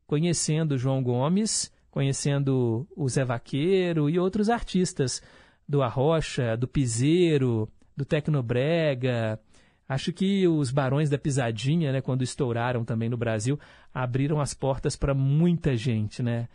conhecendo 0.06 0.78
João 0.78 1.02
Gomes 1.02 1.74
conhecendo 1.96 2.86
o 2.94 3.08
Zé 3.08 3.24
Vaqueiro 3.24 4.10
e 4.10 4.20
outros 4.20 4.50
artistas 4.50 5.24
do 5.66 5.82
Arrocha, 5.82 6.58
do 6.58 6.68
Piseiro, 6.68 7.72
do 7.96 8.04
Tecnobrega. 8.04 9.40
Acho 9.88 10.12
que 10.12 10.46
os 10.46 10.72
Barões 10.72 11.10
da 11.10 11.18
Pisadinha, 11.18 11.94
né, 11.94 12.02
quando 12.02 12.22
estouraram 12.22 12.84
também 12.84 13.08
no 13.08 13.16
Brasil, 13.16 13.58
abriram 13.94 14.42
as 14.42 14.54
portas 14.54 14.98
para 14.98 15.14
muita 15.14 15.78
gente, 15.78 16.22
né? 16.22 16.50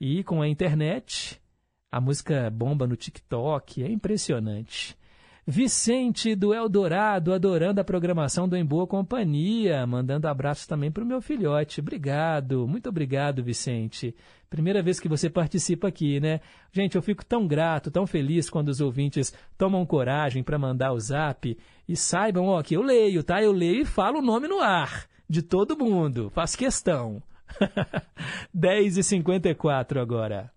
E 0.00 0.24
com 0.24 0.42
a 0.42 0.48
internet, 0.48 1.40
a 1.88 2.00
música 2.00 2.50
bomba 2.50 2.84
no 2.84 2.96
TikTok, 2.96 3.84
é 3.84 3.88
impressionante. 3.88 4.98
Vicente 5.44 6.36
do 6.36 6.54
Eldorado, 6.54 7.32
adorando 7.32 7.80
a 7.80 7.84
programação 7.84 8.48
do 8.48 8.56
Em 8.56 8.64
Boa 8.64 8.86
Companhia, 8.86 9.84
mandando 9.84 10.28
abraços 10.28 10.68
também 10.68 10.90
para 10.90 11.02
o 11.02 11.06
meu 11.06 11.20
filhote. 11.20 11.80
Obrigado, 11.80 12.68
muito 12.68 12.88
obrigado, 12.88 13.42
Vicente. 13.42 14.14
Primeira 14.48 14.80
vez 14.82 15.00
que 15.00 15.08
você 15.08 15.28
participa 15.28 15.88
aqui, 15.88 16.20
né? 16.20 16.40
Gente, 16.70 16.94
eu 16.94 17.02
fico 17.02 17.24
tão 17.24 17.46
grato, 17.46 17.90
tão 17.90 18.06
feliz 18.06 18.48
quando 18.48 18.68
os 18.68 18.80
ouvintes 18.80 19.34
tomam 19.58 19.84
coragem 19.84 20.44
para 20.44 20.58
mandar 20.58 20.92
o 20.92 21.00
zap 21.00 21.58
e 21.88 21.96
saibam, 21.96 22.46
ó, 22.46 22.62
que 22.62 22.74
eu 22.76 22.82
leio, 22.82 23.24
tá? 23.24 23.42
Eu 23.42 23.50
leio 23.50 23.82
e 23.82 23.84
falo 23.84 24.20
o 24.20 24.22
nome 24.22 24.46
no 24.46 24.60
ar 24.60 25.06
de 25.28 25.42
todo 25.42 25.76
mundo, 25.76 26.30
faz 26.30 26.54
questão. 26.54 27.20
10h54 28.56 30.00
agora. 30.00 30.52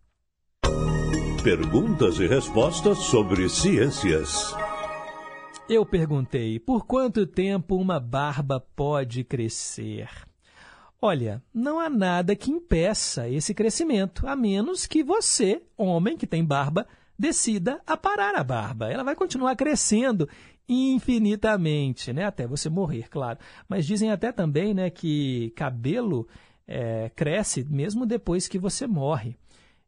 Perguntas 1.44 2.20
e 2.20 2.28
respostas 2.28 2.98
sobre 2.98 3.48
ciências. 3.49 4.53
Eu 5.68 5.84
perguntei: 5.84 6.60
por 6.60 6.86
quanto 6.86 7.26
tempo 7.26 7.76
uma 7.76 8.00
barba 8.00 8.60
pode 8.76 9.24
crescer? 9.24 10.08
Olha, 11.02 11.42
não 11.52 11.80
há 11.80 11.90
nada 11.90 12.36
que 12.36 12.52
impeça 12.52 13.28
esse 13.28 13.54
crescimento, 13.54 14.28
a 14.28 14.36
menos 14.36 14.86
que 14.86 15.04
você, 15.04 15.64
homem 15.76 16.16
que 16.16 16.28
tem 16.28 16.46
barba, 16.46 16.88
decida 17.18 17.82
parar 18.02 18.36
a 18.36 18.44
barba. 18.44 18.92
Ela 18.92 19.04
vai 19.04 19.16
continuar 19.16 19.56
crescendo 19.56 20.30
infinitamente, 20.70 22.14
né? 22.14 22.26
Até 22.26 22.46
você 22.46 22.70
morrer, 22.70 23.10
claro. 23.10 23.40
Mas 23.68 23.88
dizem 23.88 24.12
até 24.12 24.32
também, 24.32 24.74
né, 24.74 24.92
que 24.92 25.52
cabelo 25.56 26.28
é, 26.68 27.10
cresce 27.16 27.64
mesmo 27.64 28.06
depois 28.06 28.48
que 28.48 28.60
você 28.60 28.86
morre. 28.86 29.36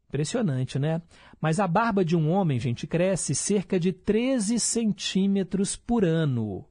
Impressionante, 0.10 0.80
né? 0.80 1.02
Mas 1.42 1.60
a 1.60 1.68
barba 1.68 2.04
de 2.04 2.16
um 2.16 2.32
homem, 2.32 2.60
gente, 2.60 2.88
cresce 2.88 3.36
cerca 3.36 3.80
de 3.80 3.92
13 3.92 4.60
centímetros 4.60 5.76
por 5.76 6.06
ano. 6.06 6.66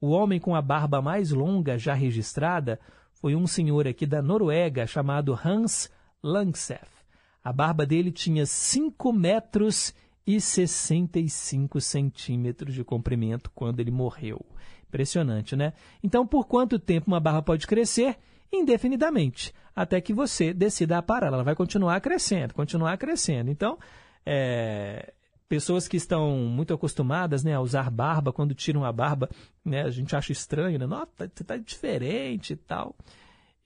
O 0.00 0.08
homem 0.10 0.40
com 0.40 0.54
a 0.54 0.62
barba 0.62 1.00
mais 1.00 1.30
longa 1.30 1.78
já 1.78 1.94
registrada 1.94 2.80
foi 3.14 3.36
um 3.36 3.46
senhor 3.46 3.86
aqui 3.86 4.06
da 4.06 4.20
Noruega 4.20 4.86
chamado 4.86 5.38
Hans 5.44 5.90
Langseth. 6.22 6.88
A 7.44 7.52
barba 7.52 7.86
dele 7.86 8.10
tinha 8.10 8.44
5 8.44 9.12
metros 9.12 9.94
e 10.26 10.40
65 10.40 11.80
centímetros 11.80 12.74
de 12.74 12.82
comprimento 12.82 13.50
quando 13.54 13.80
ele 13.80 13.90
morreu. 13.90 14.44
Impressionante, 14.88 15.54
né? 15.54 15.72
Então, 16.02 16.26
por 16.26 16.46
quanto 16.46 16.78
tempo 16.78 17.06
uma 17.06 17.20
barba 17.20 17.42
pode 17.42 17.66
crescer? 17.66 18.16
Indefinidamente, 18.52 19.54
até 19.80 19.98
que 20.00 20.12
você 20.12 20.52
decida 20.52 21.00
parar. 21.00 21.28
Ela 21.28 21.42
vai 21.42 21.54
continuar 21.54 21.98
crescendo, 22.00 22.52
continuar 22.52 22.98
crescendo. 22.98 23.50
Então, 23.50 23.78
é, 24.26 25.14
pessoas 25.48 25.88
que 25.88 25.96
estão 25.96 26.36
muito 26.36 26.74
acostumadas 26.74 27.42
né, 27.42 27.54
a 27.54 27.60
usar 27.60 27.90
barba, 27.90 28.30
quando 28.30 28.54
tiram 28.54 28.84
a 28.84 28.92
barba, 28.92 29.28
né, 29.64 29.82
a 29.82 29.90
gente 29.90 30.14
acha 30.14 30.32
estranho, 30.32 30.78
né? 30.78 30.86
Nossa, 30.86 31.10
você 31.16 31.42
está 31.42 31.56
diferente 31.56 32.52
e 32.52 32.56
tal. 32.56 32.94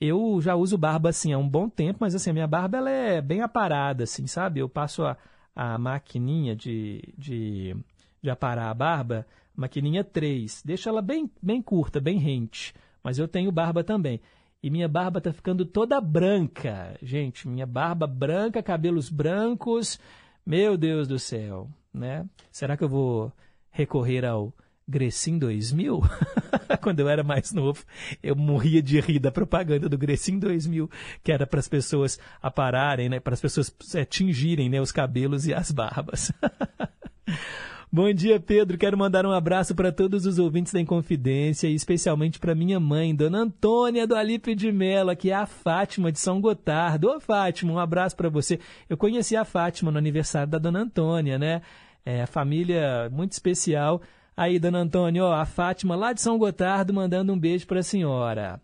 Eu 0.01 0.41
já 0.41 0.55
uso 0.55 0.78
barba 0.78 1.09
assim 1.09 1.32
há 1.32 1.39
um 1.39 1.49
bom 1.49 1.69
tempo, 1.69 1.99
mas 2.01 2.15
assim, 2.15 2.31
a 2.31 2.32
minha 2.32 2.47
barba 2.47 2.78
ela 2.78 2.91
é 2.91 3.20
bem 3.20 3.41
aparada, 3.41 4.05
assim, 4.05 4.27
sabe? 4.28 4.61
Eu 4.61 4.69
passo 4.69 5.03
a, 5.05 5.16
a 5.55 5.77
maquininha 5.78 6.55
de, 6.55 7.12
de, 7.19 7.77
de 8.23 8.31
aparar 8.31 8.70
a 8.70 8.74
barba, 8.74 9.27
maquininha 9.57 10.05
3, 10.05 10.62
deixa 10.65 10.91
ela 10.91 11.03
bem, 11.03 11.28
bem 11.43 11.61
curta, 11.61 12.01
bem 12.01 12.19
rente, 12.19 12.73
mas 13.03 13.19
eu 13.19 13.27
tenho 13.27 13.51
barba 13.51 13.82
também. 13.82 14.20
E 14.65 14.70
minha 14.70 14.89
barba 14.89 15.19
está 15.19 15.31
ficando 15.31 15.66
toda 15.66 16.01
branca, 16.01 16.97
gente, 17.03 17.47
minha 17.47 17.66
barba 17.66 18.07
branca, 18.07 18.62
cabelos 18.62 19.11
brancos, 19.11 20.01
meu 20.47 20.74
Deus 20.78 21.07
do 21.07 21.19
céu, 21.19 21.69
né? 21.93 22.24
Será 22.51 22.74
que 22.74 22.82
eu 22.82 22.89
vou 22.89 23.31
recorrer 23.70 24.24
ao 24.24 24.55
Grecin 24.89 25.39
2000? 25.39 26.01
Quando 26.81 27.01
eu 27.01 27.11
era 27.11 27.23
mais 27.23 27.53
novo, 27.53 27.85
eu 28.23 28.35
morria 28.35 28.81
de 28.81 28.99
rir 29.01 29.19
da 29.19 29.31
propaganda 29.31 29.86
do 29.86 29.99
Grecin 29.99 30.39
2000, 30.39 30.91
que 31.23 31.31
era 31.31 31.47
para 31.47 31.61
as 31.61 31.69
pessoas 31.69 32.19
apararem, 32.41 33.11
né? 33.11 33.20
Para 33.20 33.35
as 33.35 33.43
pessoas 33.43 33.70
é, 33.95 34.03
tingirem 34.07 34.70
né, 34.70 34.81
os 34.81 34.91
cabelos 34.91 35.47
e 35.47 35.53
as 35.53 35.70
barbas. 35.70 36.32
Bom 37.95 38.12
dia, 38.12 38.41
Pedro. 38.41 38.77
Quero 38.77 38.99
mandar 38.99 39.25
um 39.25 39.31
abraço 39.31 39.73
para 39.73 39.93
todos 39.93 40.27
os 40.27 40.41
ouvintes 40.41 40.73
da 40.73 40.81
Inconfidência 40.81 41.69
e 41.69 41.77
especialmente 41.77 42.41
para 42.41 42.53
minha 42.53 42.81
mãe, 42.81 43.15
Dona 43.15 43.43
Antônia 43.43 44.05
do 44.05 44.16
Alipe 44.16 44.53
de 44.57 44.73
Mela, 44.73 45.15
que 45.15 45.31
é 45.31 45.35
a 45.35 45.47
Fátima 45.47 46.11
de 46.11 46.19
São 46.19 46.41
Gotardo. 46.41 47.09
Ô, 47.09 47.21
Fátima, 47.21 47.73
um 47.73 47.79
abraço 47.79 48.16
para 48.16 48.29
você. 48.29 48.59
Eu 48.91 48.97
conheci 48.97 49.37
a 49.37 49.45
Fátima 49.45 49.93
no 49.93 49.99
aniversário 49.99 50.51
da 50.51 50.59
Dona 50.59 50.81
Antônia, 50.81 51.39
né? 51.39 51.62
É, 52.05 52.23
a 52.23 52.27
família 52.27 53.09
muito 53.12 53.31
especial. 53.31 54.03
Aí, 54.37 54.59
Dona 54.59 54.81
Antônia, 54.81 55.25
ó, 55.25 55.33
a 55.33 55.47
Fátima 55.47 55.95
lá 55.95 56.12
de 56.12 56.21
São 56.21 56.37
Gotardo 56.37 56.93
mandando 56.93 57.33
um 57.33 57.39
beijo 57.39 57.65
para 57.65 57.79
a 57.79 57.85
senhora. 57.85 58.61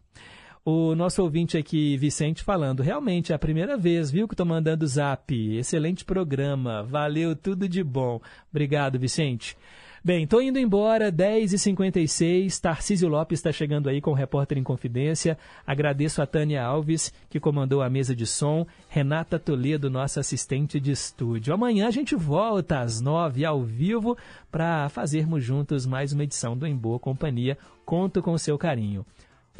O 0.62 0.94
nosso 0.94 1.22
ouvinte 1.22 1.56
aqui, 1.56 1.96
Vicente, 1.96 2.42
falando, 2.42 2.82
realmente 2.82 3.32
é 3.32 3.34
a 3.34 3.38
primeira 3.38 3.78
vez, 3.78 4.10
viu, 4.10 4.28
que 4.28 4.34
estou 4.34 4.44
mandando 4.44 4.86
zap. 4.86 5.34
Excelente 5.56 6.04
programa, 6.04 6.82
valeu, 6.82 7.34
tudo 7.34 7.66
de 7.66 7.82
bom. 7.82 8.20
Obrigado, 8.50 8.98
Vicente. 8.98 9.56
Bem, 10.02 10.24
estou 10.24 10.40
indo 10.40 10.58
embora, 10.58 11.10
10h56. 11.10 12.58
Tarcísio 12.60 13.08
Lopes 13.08 13.38
está 13.38 13.52
chegando 13.52 13.88
aí 13.88 14.02
com 14.02 14.10
o 14.10 14.14
Repórter 14.14 14.56
em 14.58 14.62
Confidência. 14.62 15.36
Agradeço 15.66 16.20
a 16.20 16.26
Tânia 16.26 16.62
Alves, 16.62 17.12
que 17.28 17.40
comandou 17.40 17.82
a 17.82 17.90
mesa 17.90 18.14
de 18.14 18.26
som. 18.26 18.66
Renata 18.88 19.38
Toledo, 19.38 19.90
nossa 19.90 20.20
assistente 20.20 20.78
de 20.78 20.90
estúdio. 20.90 21.52
Amanhã 21.52 21.86
a 21.86 21.90
gente 21.90 22.14
volta 22.14 22.80
às 22.80 23.00
9 23.00 23.44
ao 23.44 23.62
vivo 23.62 24.16
para 24.50 24.88
fazermos 24.90 25.42
juntos 25.44 25.84
mais 25.84 26.12
uma 26.12 26.24
edição 26.24 26.56
do 26.56 26.66
Em 26.66 26.76
Boa 26.76 26.98
Companhia. 26.98 27.58
Conto 27.84 28.22
com 28.22 28.32
o 28.32 28.38
seu 28.38 28.56
carinho. 28.56 29.04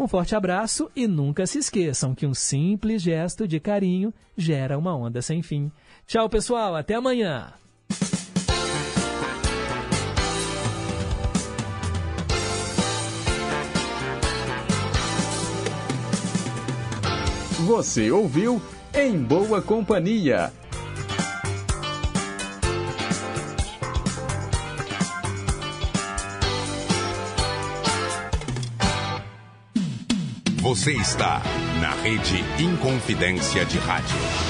Um 0.01 0.09
forte 0.09 0.35
abraço 0.35 0.91
e 0.97 1.07
nunca 1.07 1.47
se 1.47 1.59
esqueçam 1.59 2.15
que 2.15 2.27
um 2.27 2.33
simples 2.33 3.03
gesto 3.03 3.47
de 3.47 3.61
carinho 3.61 4.15
gera 4.35 4.79
uma 4.79 4.97
onda 4.97 5.21
sem 5.21 5.43
fim. 5.43 5.71
Tchau, 6.07 6.27
pessoal, 6.27 6.75
até 6.75 6.95
amanhã! 6.95 7.53
Você 17.67 18.11
ouviu 18.11 18.59
Em 18.95 19.19
Boa 19.19 19.61
Companhia. 19.61 20.51
Você 30.71 30.93
está 30.93 31.43
na 31.81 31.91
rede 32.01 32.45
Inconfidência 32.63 33.65
de 33.65 33.77
Rádio. 33.79 34.50